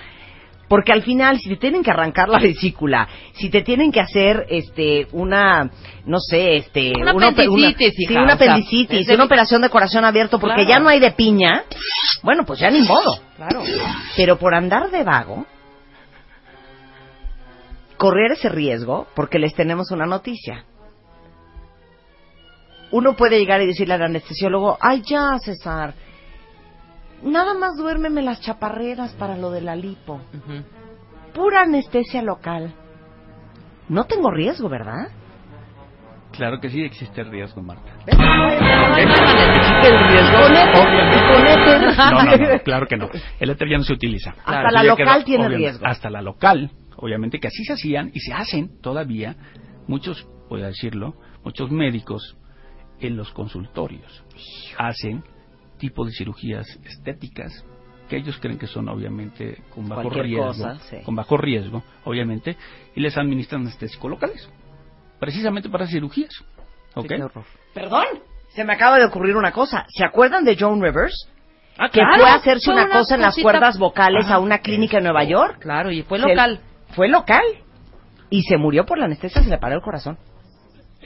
[0.67, 4.45] Porque al final, si te tienen que arrancar la vesícula, si te tienen que hacer
[4.49, 5.69] este una,
[6.05, 10.39] no sé, este Una apendicitis, hija, una sea, apendicitis, de- una operación de corazón abierto
[10.39, 10.69] porque Claro.
[10.69, 11.63] ya no hay de piña,
[12.21, 13.17] bueno, pues ya ni modo.
[13.37, 13.61] Claro.
[14.17, 15.45] Pero por andar de vago,
[17.97, 20.65] correr ese riesgo, porque les tenemos una noticia.
[22.91, 25.93] Uno puede llegar y decirle al anestesiólogo, ay ya, César,
[27.21, 30.21] nada más duérmeme las chaparreras para lo de la lipo.
[31.33, 32.73] Pura anestesia local.
[33.89, 35.09] No tengo riesgo, ¿verdad?
[36.31, 37.91] Claro que sí existe el riesgo, Marta.
[38.05, 40.37] ¿Existe el riesgo?
[40.73, 41.17] Ponete,
[41.97, 43.09] No, no, no, claro que no.
[43.39, 44.35] El éter ya no se utiliza.
[44.45, 45.85] Hasta la local quedó, tiene riesgo.
[45.85, 49.35] Hasta la local, obviamente que así se hacían y se hacen todavía
[49.87, 52.37] muchos, voy a decirlo, muchos médicos
[52.99, 54.23] en los consultorios
[54.77, 55.23] hacen
[55.77, 57.63] tipo de cirugías estéticas
[58.09, 60.97] que ellos creen que son obviamente con bajo Cualquier riesgo, cosa, sí.
[61.03, 62.55] con bajo riesgo, obviamente,
[62.95, 64.49] y les administran anestésicos locales,
[65.19, 66.31] precisamente para cirugías.
[66.95, 67.11] ¿ok?
[67.73, 68.05] Perdón,
[68.49, 69.85] se me acaba de ocurrir una cosa.
[69.89, 71.29] ¿Se acuerdan de Joan Rivers?
[71.77, 74.39] Ah, que claro, fue a hacerse fue una, una cosa en las cuerdas vocales a
[74.39, 75.57] una clínica en Nueva York.
[75.59, 76.61] Claro, y fue Se- local.
[76.95, 77.43] fue local.
[78.29, 80.17] Y se murió por la anestesia, se le paró el corazón.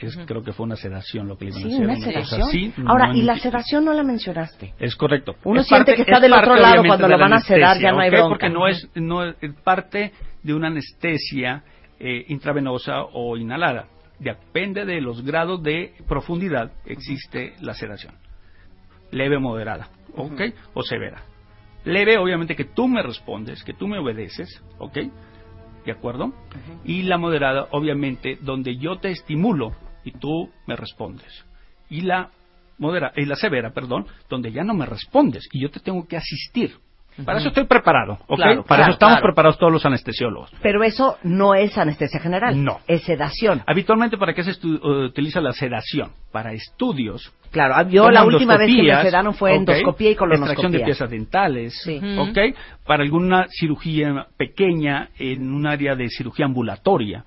[0.06, 2.72] Es, creo que fue una sedación lo que le Sí, una sedación.
[2.86, 4.74] Ahora, no y la sedación no la mencionaste.
[4.78, 5.36] Es correcto.
[5.44, 7.78] Uno Es siente que está es del otro lado cuando lo la van a sedar,
[7.78, 8.28] ya no hay bronca.
[8.28, 10.12] Porque no es, no es parte
[10.42, 11.62] de una anestesia
[11.98, 13.86] eh, intravenosa o inhalada.
[14.18, 18.14] Depende de los grados de profundidad existe la sedación.
[19.10, 20.40] Leve, moderada, ¿ok?
[20.74, 21.22] O severa.
[21.84, 24.98] Leve, obviamente, que tú me respondes, que tú me obedeces, ¿ok?
[25.84, 26.32] ¿De acuerdo?
[26.84, 29.72] Y la moderada, obviamente, donde yo te estimulo
[30.04, 31.44] y tú me respondes.
[31.88, 32.30] Y la
[32.78, 36.16] modera, y la severa, perdón, donde ya no me respondes y yo te tengo que
[36.16, 36.76] asistir.
[37.24, 38.36] Para eso estoy preparado, ¿ok?
[38.36, 39.26] Claro, Para claro, eso estamos claro.
[39.26, 40.50] preparados todos los anestesiólogos.
[40.62, 42.62] Pero eso no es anestesia general.
[42.64, 42.80] No.
[42.86, 43.62] Es sedación.
[43.66, 46.10] Habitualmente, ¿para qué se estu- eh, utiliza la sedación?
[46.32, 47.30] Para estudios.
[47.50, 49.56] Claro, yo como la última vez que me sedaron fue ¿ok?
[49.58, 50.52] endoscopía y colonoscopía.
[50.54, 52.00] Extracción de piezas dentales, Sí.
[52.18, 52.38] ¿ok?
[52.86, 57.26] Para alguna cirugía pequeña en un área de cirugía ambulatoria,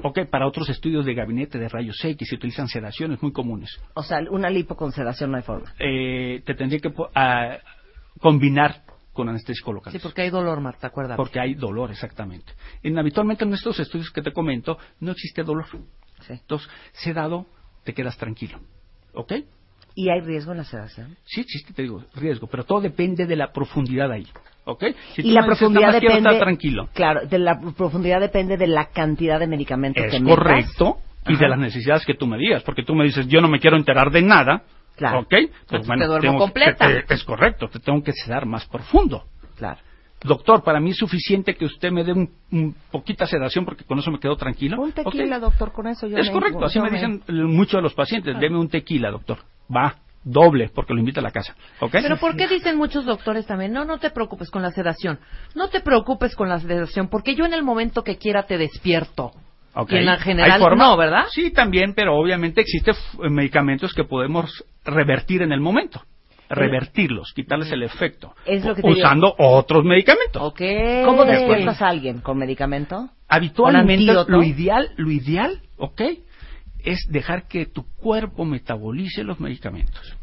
[0.00, 0.26] ¿ok?
[0.30, 3.80] Para otros estudios de gabinete de rayos X se utilizan sedaciones muy comunes.
[3.94, 5.72] O sea, una lipo con sedación no hay forma.
[5.80, 7.58] Eh, te tendría que po- a-
[8.20, 8.83] combinar
[9.14, 9.92] con anestésico local.
[9.92, 11.16] Sí, porque hay dolor, Marta, acuérdate.
[11.16, 12.52] Porque hay dolor, exactamente.
[12.82, 15.64] En, habitualmente en estos estudios que te comento no existe dolor.
[16.28, 17.46] Entonces, sedado,
[17.84, 18.58] te quedas tranquilo.
[19.14, 19.32] ¿Ok?
[19.94, 21.16] ¿Y hay riesgo en la sedación?
[21.24, 24.26] Sí existe, te digo, riesgo, pero todo depende de la profundidad ahí.
[24.64, 24.82] ¿Ok?
[25.14, 26.30] Si tú y la me profundidad "Nada más quiero depende.
[26.30, 26.88] estar tranquilo.
[26.94, 30.36] Claro, de la profundidad depende de la cantidad de medicamento que Es metas.
[30.38, 30.98] correcto.
[31.26, 31.42] Y Ajá.
[31.44, 33.76] de las necesidades que tú me digas, porque tú me dices, yo no me quiero
[33.76, 34.62] enterar de nada.
[34.96, 35.20] Claro.
[35.20, 35.34] ¿Ok?
[35.68, 36.86] Pues, te duermo tengo- completa.
[36.86, 39.24] te- te- es correcto, te tengo que sedar más profundo.
[39.56, 39.78] Claro.
[40.22, 43.98] Doctor, para mí es suficiente que usted me dé un, un poquita sedación porque con
[43.98, 44.80] eso me quedo tranquilo.
[44.80, 47.82] Un tequila, doctor, con eso yo Es me- correcto, así me dicen eh, muchos de
[47.82, 49.38] los pacientes, deme un tequila, doctor.
[49.74, 51.54] Va, doble, porque lo invita a la casa.
[51.80, 51.90] ¿Ok?
[51.92, 53.72] Pero ¿por qué dicen muchos doctores también?
[53.72, 55.18] No, no te preocupes con la sedación.
[55.54, 59.32] No te preocupes con la sedación, porque yo en el momento que quiera te despierto.
[59.88, 60.84] Y en la ¿Hay general forma?
[60.84, 61.24] no, ¿verdad?
[61.30, 66.02] Sí, también, pero obviamente existen f- medicamentos que podemos revertir en el momento.
[66.48, 68.34] Revertirlos, quitarles el efecto.
[68.44, 68.98] Es lo que te digo.
[69.00, 70.40] usando otros medicamentos.
[71.04, 72.20] ¿Cómo despiertas a alguien?
[72.20, 73.08] ¿Con medicamento?
[73.28, 76.02] Habitualmente lo ideal, lo ideal, ¿ok?
[76.84, 80.14] Es dejar que tu cuerpo metabolice los medicamentos.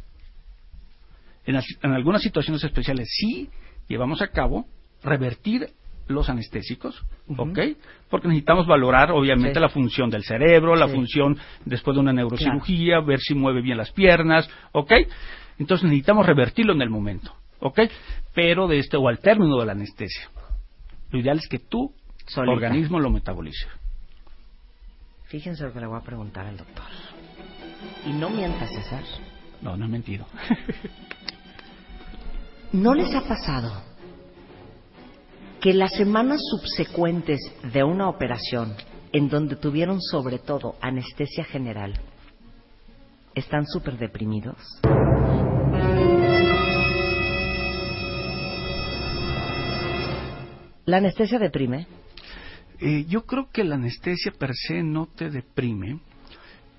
[1.46, 3.50] En, en algunas situaciones especiales sí
[3.88, 4.66] llevamos a cabo
[5.04, 5.70] revertir
[6.12, 7.04] los anestésicos,
[7.38, 7.60] ¿ok?
[8.10, 9.60] Porque necesitamos valorar, obviamente, Sí.
[9.60, 10.94] la función del cerebro, la Sí.
[10.96, 14.92] función después de una neurocirugía, ver si mueve bien las piernas, ¿ok?
[15.60, 17.80] Entonces necesitamos revertirlo en el momento, ¿ok?
[18.34, 20.30] Pero de este o al término de la anestesia.
[21.12, 21.94] Lo ideal es que tu
[22.26, 22.54] Solita.
[22.54, 23.68] organismo lo metabolice.
[25.26, 26.86] Fíjense lo que le voy a preguntar al doctor.
[28.06, 29.04] Y no mientas, César.
[29.62, 30.26] No, no he mentido.
[32.74, 33.82] ¿No les ha pasado
[35.62, 37.40] que las semanas subsecuentes
[37.72, 38.74] de una operación
[39.14, 41.94] en donde tuvieron sobre todo anestesia general
[43.36, 44.58] están súper deprimidos?
[50.86, 51.86] ¿La anestesia deprime?
[52.80, 56.00] Eh, yo creo que la anestesia per se no te deprime.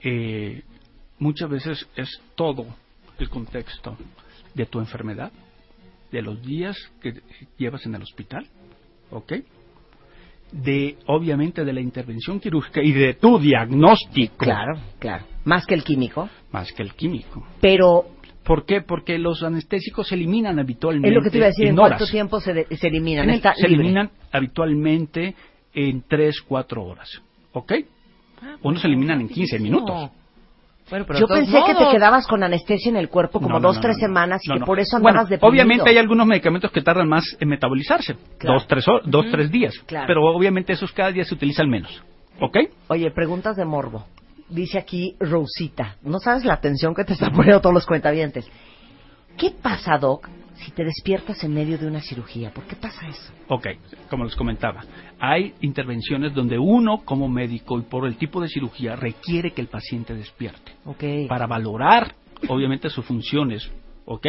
[0.02, 0.64] Eh,
[1.20, 2.66] muchas veces es todo
[3.20, 3.96] el contexto
[4.54, 5.30] de tu enfermedad,
[6.10, 7.22] de los días que
[7.56, 8.48] llevas en el hospital,
[9.12, 9.32] ¿ok?
[10.52, 14.36] De, obviamente, de la intervención quirúrgica y de tu diagnóstico.
[14.44, 15.24] Claro, claro.
[15.44, 16.28] Más que el químico.
[16.51, 17.47] Más que el químico.
[17.60, 18.06] Pero
[18.44, 18.80] ¿Por qué?
[18.80, 21.10] Porque los anestésicos se eliminan habitualmente.
[21.10, 22.10] Es lo que te iba a decir, ¿en, cuánto horas.
[22.10, 23.22] tiempo se, de- se eliminan?
[23.26, 23.84] En el- Está se libre.
[23.84, 25.36] eliminan habitualmente
[25.72, 27.09] en 3, 4 horas.
[27.52, 27.72] ¿Ok?
[28.62, 30.10] Unos se eliminan en 15 minutos.
[30.90, 33.60] Bueno, pero Yo pensé que te modos- quedabas con anestesia en el cuerpo como No,
[33.60, 35.50] no, dos, no, tres semanas y que por eso Bueno, andabas deprimido.
[35.50, 38.16] Obviamente hay algunos medicamentos que tardan más en metabolizarse.
[38.38, 38.59] Claro.
[38.59, 39.30] Dos, tres, dos, Ujú.
[39.32, 39.74] tres días.
[39.86, 40.06] Claro.
[40.06, 42.02] Pero obviamente esos cada día se utilizan menos.
[42.40, 42.56] ¿Ok?
[42.88, 44.04] Oye, preguntas de morbo.
[44.48, 45.96] Dice aquí Rosita.
[46.02, 48.46] No sabes la atención que te están poniendo todos los cuentavientes.
[49.38, 50.28] ¿Qué pasa, Doc,
[50.64, 52.51] si te despiertas en medio de una cirugía?
[52.52, 53.32] ¿Por qué pasa eso?
[53.48, 53.66] Ok,
[54.09, 54.84] como les comentaba,
[55.20, 59.68] hay intervenciones donde uno como médico y por el tipo de cirugía requiere que el
[59.68, 61.28] paciente despierte Ok.
[61.28, 62.14] para valorar
[62.48, 63.70] obviamente sus funciones,
[64.05, 64.26] ¿ok?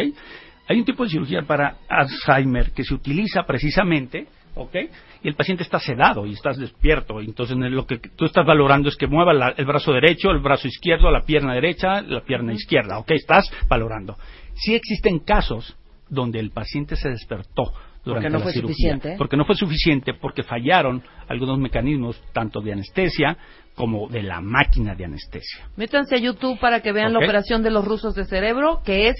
[0.68, 4.74] Hay un tipo de cirugía para Alzheimer que se utiliza precisamente, ¿ok?
[5.22, 8.96] Y el paciente está sedado y estás despierto, entonces lo que tú estás valorando es
[8.96, 12.98] que mueva la- el brazo derecho, el brazo izquierdo, la pierna derecha, la pierna izquierda,
[12.98, 13.10] ¿ok?
[13.12, 14.16] Estás valorando.
[14.54, 15.76] Sí existen casos
[16.14, 17.72] donde el paciente se despertó
[18.04, 19.14] durante no la fue cirugía, suficiente.
[19.18, 23.36] porque no fue suficiente, porque fallaron algunos mecanismos tanto de anestesia
[23.74, 25.68] como de la máquina de anestesia.
[25.76, 29.16] Métanse a YouTube para que vean la operación de los rusos de cerebro, que es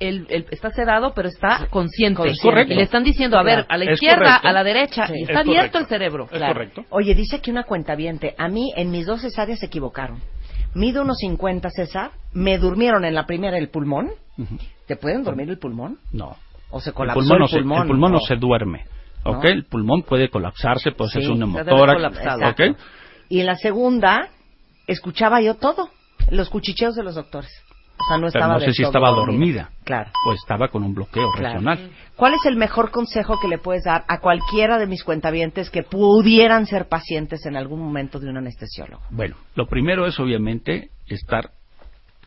[0.00, 2.28] el, el- está sedado, pero está consciente.
[2.28, 2.72] Es correcto.
[2.72, 4.48] Y le están diciendo, a ver, a la Es izquierda, correcto.
[4.48, 5.12] a la derecha, Sí.
[5.16, 5.78] y Es está abierto correcto.
[5.78, 6.26] el cerebro.
[6.26, 6.70] Claro.
[6.90, 8.34] Oye, dice aquí una cuentaviente.
[8.38, 10.20] A mí, en mis dos cesáreas se equivocaron.
[10.74, 12.10] Mido unos 50, César.
[12.32, 14.10] Me durmieron en la primera el pulmón.
[14.86, 15.98] ¿Te pueden dormir el pulmón?
[16.12, 16.36] No.
[16.70, 17.82] ¿O se El colapsó pulmón, no el se- pulmón?
[17.82, 18.24] el pulmón no No.
[18.24, 18.84] se duerme.
[19.24, 19.44] ¿Ok?
[19.44, 19.48] No.
[19.50, 22.44] El pulmón puede colapsarse, puede Sí, un colapsar.
[22.44, 22.76] ¿Ok?
[23.30, 24.28] Y en la segunda,
[24.86, 25.88] escuchaba yo todo.
[26.30, 27.50] Los cuchicheos de los doctores.
[27.96, 29.70] O sea, no Pero estaba no sé si estaba dormida.
[29.84, 30.10] Claro.
[30.26, 31.46] O estaba con un bloqueo Claro.
[31.60, 31.90] regional.
[32.16, 35.84] ¿Cuál es el mejor consejo que le puedes dar a cualquiera de mis cuentavientes que
[35.84, 39.02] pudieran ser pacientes en algún momento de un anestesiólogo?
[39.10, 41.50] Bueno, lo primero es obviamente estar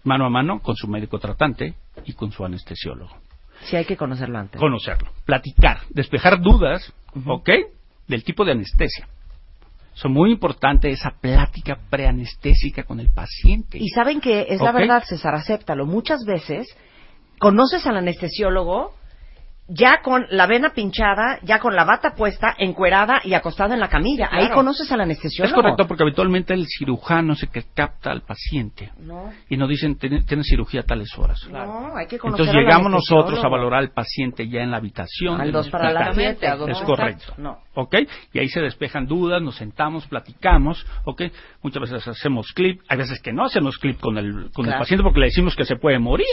[0.03, 1.75] mano a mano con su médico tratante
[2.05, 3.15] y con su anestesiólogo.
[3.63, 4.59] Sí, hay que conocerlo antes.
[4.59, 6.93] Conocerlo, platicar, despejar dudas,
[7.25, 7.49] ¿ok?
[8.07, 9.07] Del tipo de anestesia.
[9.93, 13.79] Son muy importante esa plática preanestésica con el paciente.
[13.81, 15.87] Y saben que es la verdad, César, acéptalo.
[15.87, 16.67] Muchas veces
[17.39, 18.93] conoces al anestesiólogo
[19.69, 23.89] ya con la vena pinchada, ya con la bata puesta, encuerada y acostada en la
[23.89, 24.29] camilla.
[24.31, 25.55] Ahí conoces al Es anestesiólogo.
[25.61, 29.97] correcto porque habitualmente el cirujano es el que capta al paciente No, y nos dicen
[29.97, 31.39] "Ten- tienes cirugía a tales horas.
[31.51, 34.77] no, hay que conocer Entonces al llegamos nosotros a valorar al paciente ya en la
[34.77, 35.41] habitación.
[35.41, 36.15] Al dos para las hospital.
[36.33, 37.33] siete, a dos Es correcto.
[37.37, 37.57] No.
[37.75, 37.95] ¿Ok?
[38.33, 41.23] Y ahí se despejan dudas, nos sentamos, platicamos, ¿ok?
[41.61, 45.03] Muchas veces hacemos clip, hay veces que no hacemos clip con el, con el paciente
[45.03, 46.25] porque le decimos que se puede morir,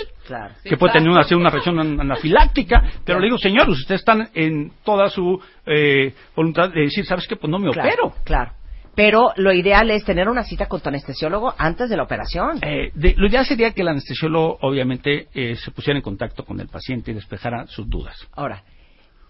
[0.63, 4.29] que puede tener una, hacer una reacción an- anafiláctica, pero le digo, señor, ustedes están
[4.35, 7.37] en toda su eh, voluntad de decir, ¿sabes qué?
[7.37, 8.15] Pues no me Claro, opero.
[8.25, 8.53] Claro.
[8.95, 12.59] Pero lo ideal es tener una cita con tu anestesiólogo antes de la operación.
[12.63, 16.61] Eh, de- lo ideal sería que el anestesiólogo, obviamente, eh, se pusiera en contacto con
[16.61, 18.17] el paciente y despejara sus dudas.
[18.33, 18.63] Ahora,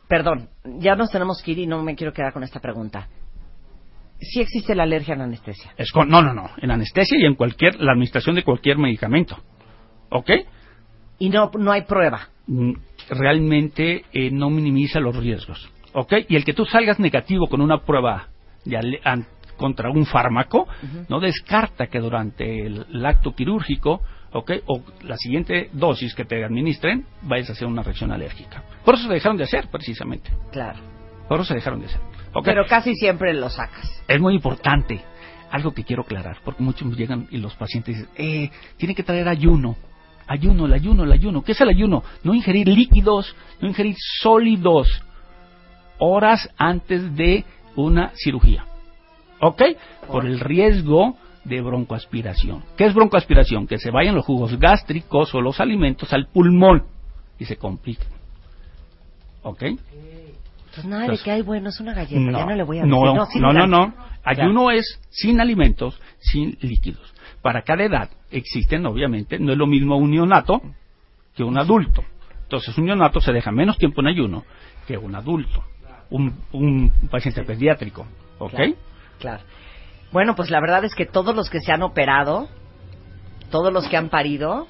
[0.08, 0.50] perdón,
[0.80, 3.08] ya nos tenemos que ir y no me quiero quedar con esta pregunta.
[4.20, 5.72] ¿Sí existe la alergia a la anestesia?
[5.78, 6.50] Es con- no, no, no.
[6.58, 9.38] En anestesia y en cualquier, la administración de cualquier medicamento.
[10.10, 10.30] ¿Ok?
[11.18, 12.28] Y no, no hay prueba.
[12.46, 12.72] Mm,
[13.08, 15.70] Realmente eh, no minimiza los riesgos.
[15.92, 16.12] ¿Ok?
[16.28, 18.28] Y el que tú salgas negativo con una prueba
[18.64, 18.76] de
[19.56, 20.66] contra un fármaco,
[21.08, 24.02] no descarta que durante el, el acto quirúrgico,
[24.32, 24.50] ¿ok?
[24.66, 28.62] O la siguiente dosis que te administren, vayas a hacer una reacción alérgica.
[28.84, 30.30] Por eso se dejaron de hacer, precisamente.
[30.50, 30.80] Claro.
[31.28, 32.00] Por eso se dejaron de hacer.
[32.44, 34.02] Pero casi siempre lo sacas.
[34.08, 35.00] Es muy importante.
[35.50, 39.28] Algo que quiero aclarar, porque muchos llegan y los pacientes dicen, eh, tiene que traer
[39.28, 39.76] ayuno.
[40.26, 41.42] Ayuno, el ayuno, el ayuno.
[41.42, 42.02] ¿Qué es el ayuno?
[42.22, 44.88] No ingerir líquidos, no ingerir sólidos
[45.98, 47.44] horas antes de
[47.76, 48.64] una cirugía.
[49.40, 49.62] ¿Ok?
[50.08, 52.64] Por el riesgo de broncoaspiración.
[52.76, 53.66] ¿Qué es broncoaspiración?
[53.66, 56.84] Que se vayan los jugos gástricos o los alimentos al pulmón
[57.38, 58.08] y se compliquen.
[59.42, 59.62] ¿Ok?
[60.74, 62.38] Pues nada, de Entonces, que hay bueno, es una galleta.
[62.38, 62.90] ya no le voy a decir.
[62.90, 63.94] no, no, no, no.
[64.24, 67.13] Ayuno es sin alimentos, sin líquidos.
[67.44, 70.62] Para cada edad existen, obviamente, no es lo mismo un neonato
[71.36, 72.02] que un adulto.
[72.44, 74.44] Entonces, un neonato se deja menos tiempo en ayuno
[74.86, 75.62] que un adulto,
[76.08, 78.06] un, un paciente pediátrico.
[78.38, 78.54] ¿Ok?
[78.54, 78.74] Claro,
[79.18, 79.42] claro.
[80.10, 82.48] Bueno, pues la verdad es que todos los que se han operado,
[83.50, 84.66] todos los que han parido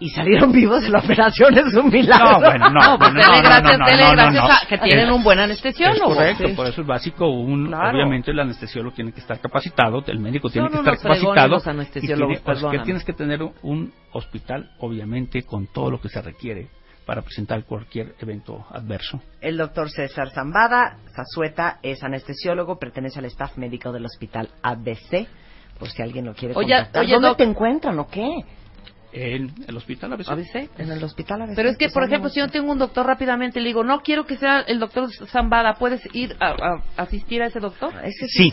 [0.00, 2.32] y salieron vivos de la operación es un milagro.
[2.32, 4.50] No, bueno, no, pues dele no, gracias, no, no, dele no, no, gracias no.
[4.52, 6.10] a que tienen Es- un buen anestesiólogo.
[6.12, 6.54] Es correcto, Sí.
[6.54, 7.28] por eso es básico.
[7.28, 7.90] Un, Claro.
[7.98, 11.48] Obviamente el anestesiólogo tiene que estar capacitado, el médico tiene Son que estar capacitado.
[11.48, 16.00] los anestesiólogos, y tiene- pues, que tienes que tener un hospital, obviamente, con todo lo
[16.00, 16.68] que se requiere
[17.06, 19.20] para presentar cualquier evento adverso.
[19.40, 25.26] El doctor César Zambada, Zazueta, es anestesiólogo, pertenece al staff médico del hospital ABC,
[25.78, 27.02] por si alguien lo quiere Oye, contactar.
[27.02, 27.36] oye, ¿Dónde doc.
[27.38, 28.28] te encuentran o qué?
[29.12, 30.28] En el hospital ABC.
[30.28, 31.56] ABC, en el hospital ABC.
[31.56, 34.00] Pero es que, Pues por ejemplo, si yo tengo un doctor rápidamente le digo, no
[34.02, 37.92] quiero que sea el doctor Zambada, ¿puedes ir a, a- asistir a ese doctor?
[38.04, 38.50] Ese Sí,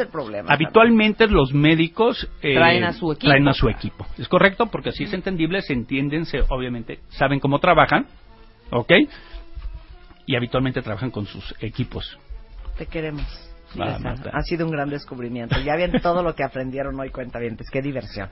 [0.47, 3.29] habitualmente los médicos eh, Traen a su equipo.
[3.29, 4.05] traen a su equipo.
[4.17, 8.07] Es correcto, porque así es entendible, se entienden, se, obviamente saben cómo trabajan,
[8.71, 8.91] ¿ok?
[10.25, 12.17] Y habitualmente trabajan con sus equipos.
[12.77, 13.25] Te queremos.
[13.79, 13.97] Ah.
[14.33, 15.59] Ha sido un gran descubrimiento.
[15.61, 17.69] Ya ven todo lo que aprendieron hoy, cuentavientes.
[17.69, 18.29] Qué diversión.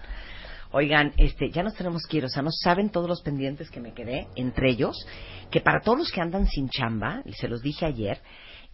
[0.77, 3.79] Oigan, este, ya nos tenemos que ir, o sea, no saben todos los pendientes que
[3.79, 5.07] me quedé, entre ellos,
[5.49, 8.19] que para todos los que andan sin chamba, y se los dije ayer,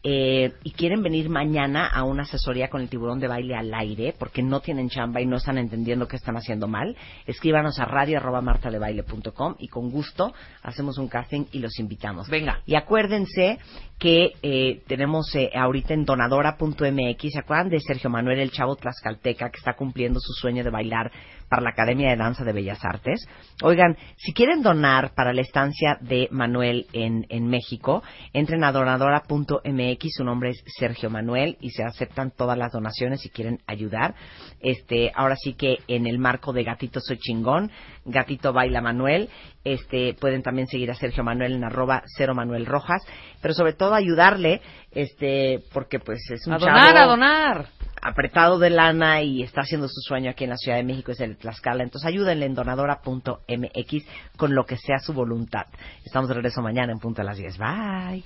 [0.03, 4.15] eh, y quieren venir mañana a una asesoría con el tiburón de baile al aire,
[4.17, 6.97] porque no tienen chamba y no están entendiendo qué están haciendo mal,
[7.27, 10.33] escríbanos a radio.martadebaile.com y con gusto
[10.63, 12.29] hacemos un casting y los invitamos.
[12.29, 12.63] Venga.
[12.65, 13.59] Y acuérdense
[13.99, 19.51] que eh, tenemos eh, ahorita en donadora.mx, ¿se acuerdan de Sergio Manuel el Chavo Tlaxcalteca
[19.51, 21.11] que está cumpliendo su sueño de bailar
[21.51, 23.27] para la Academia de Danza de Bellas Artes?
[23.61, 30.13] Oigan, si quieren donar para la estancia de Manuel en, en México, entren a donadora.mx,
[30.15, 34.15] su nombre es Sergio Manuel y se aceptan todas las donaciones si quieren ayudar.
[34.61, 37.69] Este, ahora sí que en el marco de Gatito Soy Chingón,
[38.05, 39.27] Gatito Baila Manuel,
[39.65, 43.01] este, pueden también seguir a Sergio Manuel en arroba cero Manuel Rojas,
[43.41, 44.61] pero sobre todo ayudarle,
[44.91, 47.65] este, porque pues es un A donar, chavo a donar.
[48.01, 51.19] apretado de lana y está haciendo su sueño aquí en la Ciudad de México, es
[51.19, 51.83] el de Tlaxcala.
[51.83, 54.05] Entonces ayúdenle en donadora.mx
[54.37, 55.65] con lo que sea su voluntad.
[56.05, 57.57] Estamos de regreso mañana en punto a las 10.
[57.57, 58.23] Bye.